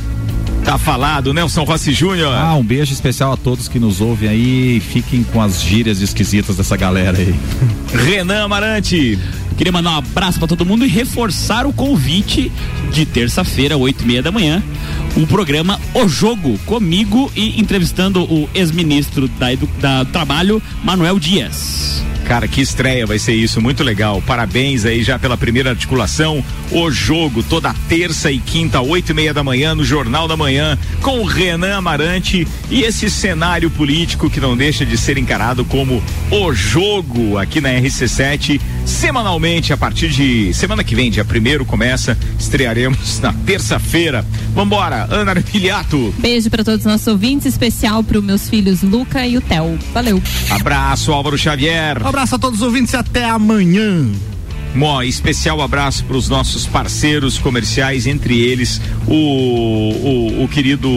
Tá 0.64 0.78
falado, 0.78 1.34
Nelson 1.34 1.62
Rossi 1.62 1.92
Júnior. 1.92 2.32
Ah, 2.34 2.54
um 2.54 2.64
beijo 2.64 2.92
especial 2.92 3.32
a 3.32 3.36
todos 3.36 3.68
que 3.68 3.78
nos 3.78 4.00
ouvem 4.00 4.30
aí 4.30 4.76
e 4.78 4.80
fiquem 4.80 5.22
com 5.22 5.40
as 5.42 5.60
gírias 5.60 6.00
esquisitas 6.00 6.56
dessa 6.56 6.74
galera 6.74 7.18
aí. 7.18 7.34
Renan 8.06 8.44
Amarante. 8.44 9.18
Queria 9.58 9.72
mandar 9.72 9.90
um 9.90 9.98
abraço 9.98 10.38
pra 10.38 10.48
todo 10.48 10.64
mundo 10.64 10.84
e 10.84 10.88
reforçar 10.88 11.66
o 11.66 11.72
convite 11.72 12.50
de 12.90 13.04
terça-feira, 13.04 13.76
oito 13.76 14.02
e 14.02 14.06
meia 14.06 14.22
da 14.22 14.32
manhã, 14.32 14.62
o 15.16 15.26
programa 15.26 15.80
O 15.94 16.08
Jogo, 16.08 16.58
comigo 16.66 17.30
e 17.36 17.60
entrevistando 17.60 18.22
o 18.24 18.48
ex-ministro 18.52 19.28
da, 19.28 19.54
da 19.80 20.04
Trabalho, 20.04 20.60
Manuel 20.82 21.18
Dias. 21.18 22.02
Cara, 22.24 22.48
que 22.48 22.62
estreia 22.62 23.06
vai 23.06 23.18
ser 23.18 23.34
isso, 23.34 23.60
muito 23.60 23.84
legal. 23.84 24.22
Parabéns 24.22 24.86
aí 24.86 25.02
já 25.02 25.18
pela 25.18 25.36
primeira 25.36 25.70
articulação. 25.70 26.42
O 26.70 26.90
jogo, 26.90 27.42
toda 27.42 27.74
terça 27.86 28.30
e 28.30 28.38
quinta, 28.38 28.80
oito 28.80 29.10
e 29.10 29.14
meia 29.14 29.34
da 29.34 29.44
manhã, 29.44 29.74
no 29.74 29.84
Jornal 29.84 30.26
da 30.26 30.36
Manhã, 30.36 30.78
com 31.02 31.20
o 31.20 31.24
Renan 31.24 31.76
Amarante 31.76 32.48
e 32.70 32.82
esse 32.82 33.10
cenário 33.10 33.70
político 33.70 34.30
que 34.30 34.40
não 34.40 34.56
deixa 34.56 34.86
de 34.86 34.96
ser 34.96 35.18
encarado 35.18 35.66
como 35.66 36.02
o 36.30 36.52
jogo 36.54 37.36
aqui 37.36 37.60
na 37.60 37.68
RC7. 37.68 38.58
Semanalmente, 38.86 39.72
a 39.72 39.76
partir 39.76 40.08
de 40.08 40.52
semana 40.54 40.82
que 40.82 40.94
vem, 40.94 41.10
dia 41.10 41.24
primeiro, 41.24 41.64
começa, 41.64 42.16
estrearemos 42.38 43.20
na 43.20 43.32
terça-feira. 43.32 44.24
Vambora, 44.54 45.03
Ana 45.10 45.32
Arpiliato. 45.32 46.14
Beijo 46.18 46.50
pra 46.50 46.64
todos 46.64 46.80
os 46.80 46.86
nossos 46.86 47.06
ouvintes, 47.06 47.46
especial 47.46 48.02
para 48.02 48.18
os 48.18 48.24
meus 48.24 48.48
filhos 48.48 48.82
Luca 48.82 49.26
e 49.26 49.36
o 49.36 49.40
Theo. 49.40 49.78
Valeu. 49.92 50.22
Abraço, 50.50 51.12
Álvaro 51.12 51.38
Xavier. 51.38 52.02
Um 52.02 52.08
abraço 52.08 52.34
a 52.36 52.38
todos 52.38 52.60
os 52.60 52.66
ouvintes 52.66 52.92
e 52.92 52.96
até 52.96 53.24
amanhã. 53.24 54.10
Bom, 54.74 55.00
especial 55.02 55.62
abraço 55.62 56.04
para 56.04 56.16
os 56.16 56.28
nossos 56.28 56.66
parceiros 56.66 57.38
comerciais, 57.38 58.08
entre 58.08 58.40
eles 58.40 58.80
o, 59.06 59.14
o, 59.14 60.44
o 60.44 60.48
querido 60.48 60.90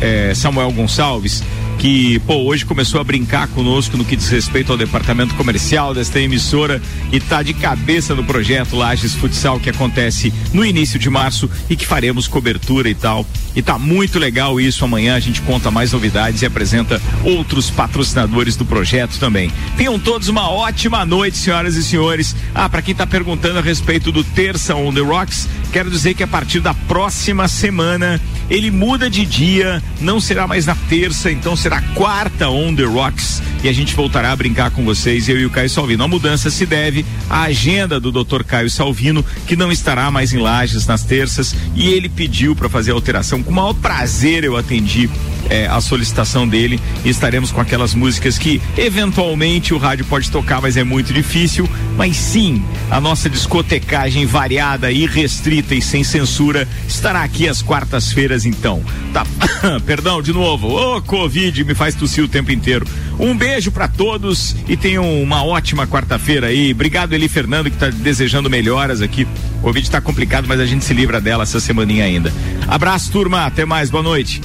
eh, 0.00 0.32
Samuel 0.34 0.72
Gonçalves, 0.72 1.44
que 1.78 2.18
pô, 2.20 2.34
hoje 2.42 2.66
começou 2.66 3.00
a 3.00 3.04
brincar 3.04 3.46
conosco 3.48 3.96
no 3.96 4.04
que 4.04 4.16
diz 4.16 4.28
respeito 4.28 4.72
ao 4.72 4.78
departamento 4.78 5.34
comercial 5.36 5.94
desta 5.94 6.18
emissora 6.18 6.82
e 7.12 7.20
tá 7.20 7.42
de 7.42 7.54
cabeça 7.54 8.14
no 8.14 8.24
projeto 8.24 8.76
Lages 8.76 9.14
Futsal 9.14 9.60
que 9.60 9.70
acontece 9.70 10.32
no 10.52 10.64
início 10.64 10.98
de 10.98 11.08
março 11.08 11.48
e 11.70 11.76
que 11.76 11.86
faremos 11.86 12.26
cobertura 12.26 12.90
e 12.90 12.94
tal. 12.94 13.24
E 13.54 13.62
tá 13.62 13.78
muito 13.78 14.18
legal 14.18 14.60
isso. 14.60 14.84
Amanhã 14.84 15.14
a 15.14 15.20
gente 15.20 15.40
conta 15.42 15.70
mais 15.70 15.92
novidades 15.92 16.42
e 16.42 16.46
apresenta 16.46 17.00
outros 17.24 17.70
patrocinadores 17.70 18.56
do 18.56 18.64
projeto 18.64 19.18
também. 19.18 19.50
Tenham 19.76 19.98
todos 19.98 20.28
uma 20.28 20.50
ótima 20.50 21.04
noite, 21.04 21.38
senhoras 21.38 21.76
e 21.76 21.84
senhores. 21.84 22.34
Ah, 22.54 22.68
para 22.68 22.82
quem 22.82 22.94
tá 22.94 23.06
perguntando 23.06 23.58
a 23.58 23.62
respeito 23.62 24.10
do 24.10 24.24
Terça 24.24 24.74
on 24.74 24.92
the 24.92 25.00
Rocks, 25.00 25.48
quero 25.68 25.90
dizer 25.90 26.14
que 26.14 26.22
a 26.22 26.26
partir 26.26 26.60
da 26.60 26.74
próxima 26.74 27.46
semana 27.48 28.20
ele 28.50 28.70
muda 28.70 29.10
de 29.10 29.26
dia, 29.26 29.82
não 30.00 30.20
será 30.20 30.46
mais 30.46 30.64
na 30.64 30.74
terça, 30.74 31.30
então 31.30 31.54
será 31.54 31.82
quarta 31.94 32.48
on 32.48 32.74
the 32.74 32.84
Rocks 32.84 33.42
e 33.62 33.68
a 33.68 33.72
gente 33.72 33.94
voltará 33.94 34.32
a 34.32 34.36
brincar 34.36 34.70
com 34.70 34.84
vocês, 34.84 35.28
eu 35.28 35.38
e 35.38 35.44
o 35.44 35.50
Caio 35.50 35.68
Salvino. 35.68 36.04
A 36.04 36.08
mudança 36.08 36.48
se 36.48 36.64
deve 36.64 37.04
à 37.28 37.42
agenda 37.42 37.98
do 37.98 38.12
Dr. 38.12 38.44
Caio 38.44 38.70
Salvino, 38.70 39.24
que 39.46 39.56
não 39.56 39.70
estará 39.72 40.10
mais 40.10 40.32
em 40.32 40.38
Lages 40.38 40.86
nas 40.86 41.02
terças 41.02 41.54
e 41.74 41.88
ele 41.88 42.08
pediu 42.08 42.54
para 42.54 42.68
fazer 42.68 42.92
a 42.92 42.94
alteração. 42.94 43.42
Com 43.42 43.50
o 43.50 43.54
maior 43.54 43.74
prazer 43.74 44.44
eu 44.44 44.56
atendi 44.56 45.10
eh, 45.50 45.66
a 45.66 45.80
solicitação 45.80 46.46
dele 46.46 46.80
e 47.04 47.08
estaremos 47.08 47.50
com 47.50 47.60
aquelas 47.60 47.94
músicas 47.94 48.38
que 48.38 48.60
eventualmente 48.76 49.74
o 49.74 49.78
rádio 49.78 50.04
pode 50.04 50.30
tocar, 50.30 50.62
mas 50.62 50.76
é 50.76 50.84
muito 50.84 51.12
difícil. 51.12 51.68
Mas 51.96 52.16
sim, 52.16 52.62
a 52.90 53.00
nossa 53.00 53.28
discotecagem 53.28 54.24
variada, 54.24 54.92
e 55.74 55.82
sem 55.82 56.04
censura 56.04 56.66
estará 56.86 57.22
aqui 57.22 57.48
às 57.48 57.62
quartas-feiras 57.62 58.44
então. 58.44 58.82
Tá, 59.12 59.26
perdão, 59.84 60.22
de 60.22 60.32
novo. 60.32 60.68
Ô, 60.68 61.02
Covid 61.02 61.64
me 61.64 61.74
faz 61.74 61.94
tossir 61.94 62.24
o 62.24 62.28
tempo 62.28 62.52
inteiro. 62.52 62.86
Um 63.18 63.36
beijo 63.36 63.70
para 63.70 63.88
todos 63.88 64.54
e 64.68 64.76
tenham 64.76 65.22
uma 65.22 65.44
ótima 65.44 65.86
quarta-feira 65.86 66.48
aí. 66.48 66.72
Obrigado, 66.72 67.12
Eli 67.12 67.28
Fernando, 67.28 67.70
que 67.70 67.76
tá 67.76 67.90
desejando 67.90 68.48
melhoras 68.48 69.02
aqui. 69.02 69.26
O 69.58 69.62
Covid 69.62 69.90
tá 69.90 70.00
complicado, 70.00 70.46
mas 70.46 70.60
a 70.60 70.66
gente 70.66 70.84
se 70.84 70.94
livra 70.94 71.20
dela 71.20 71.42
essa 71.42 71.58
semaninha 71.58 72.04
ainda. 72.04 72.32
Abraço, 72.66 73.10
turma. 73.10 73.44
Até 73.44 73.64
mais. 73.64 73.90
Boa 73.90 74.02
noite. 74.02 74.40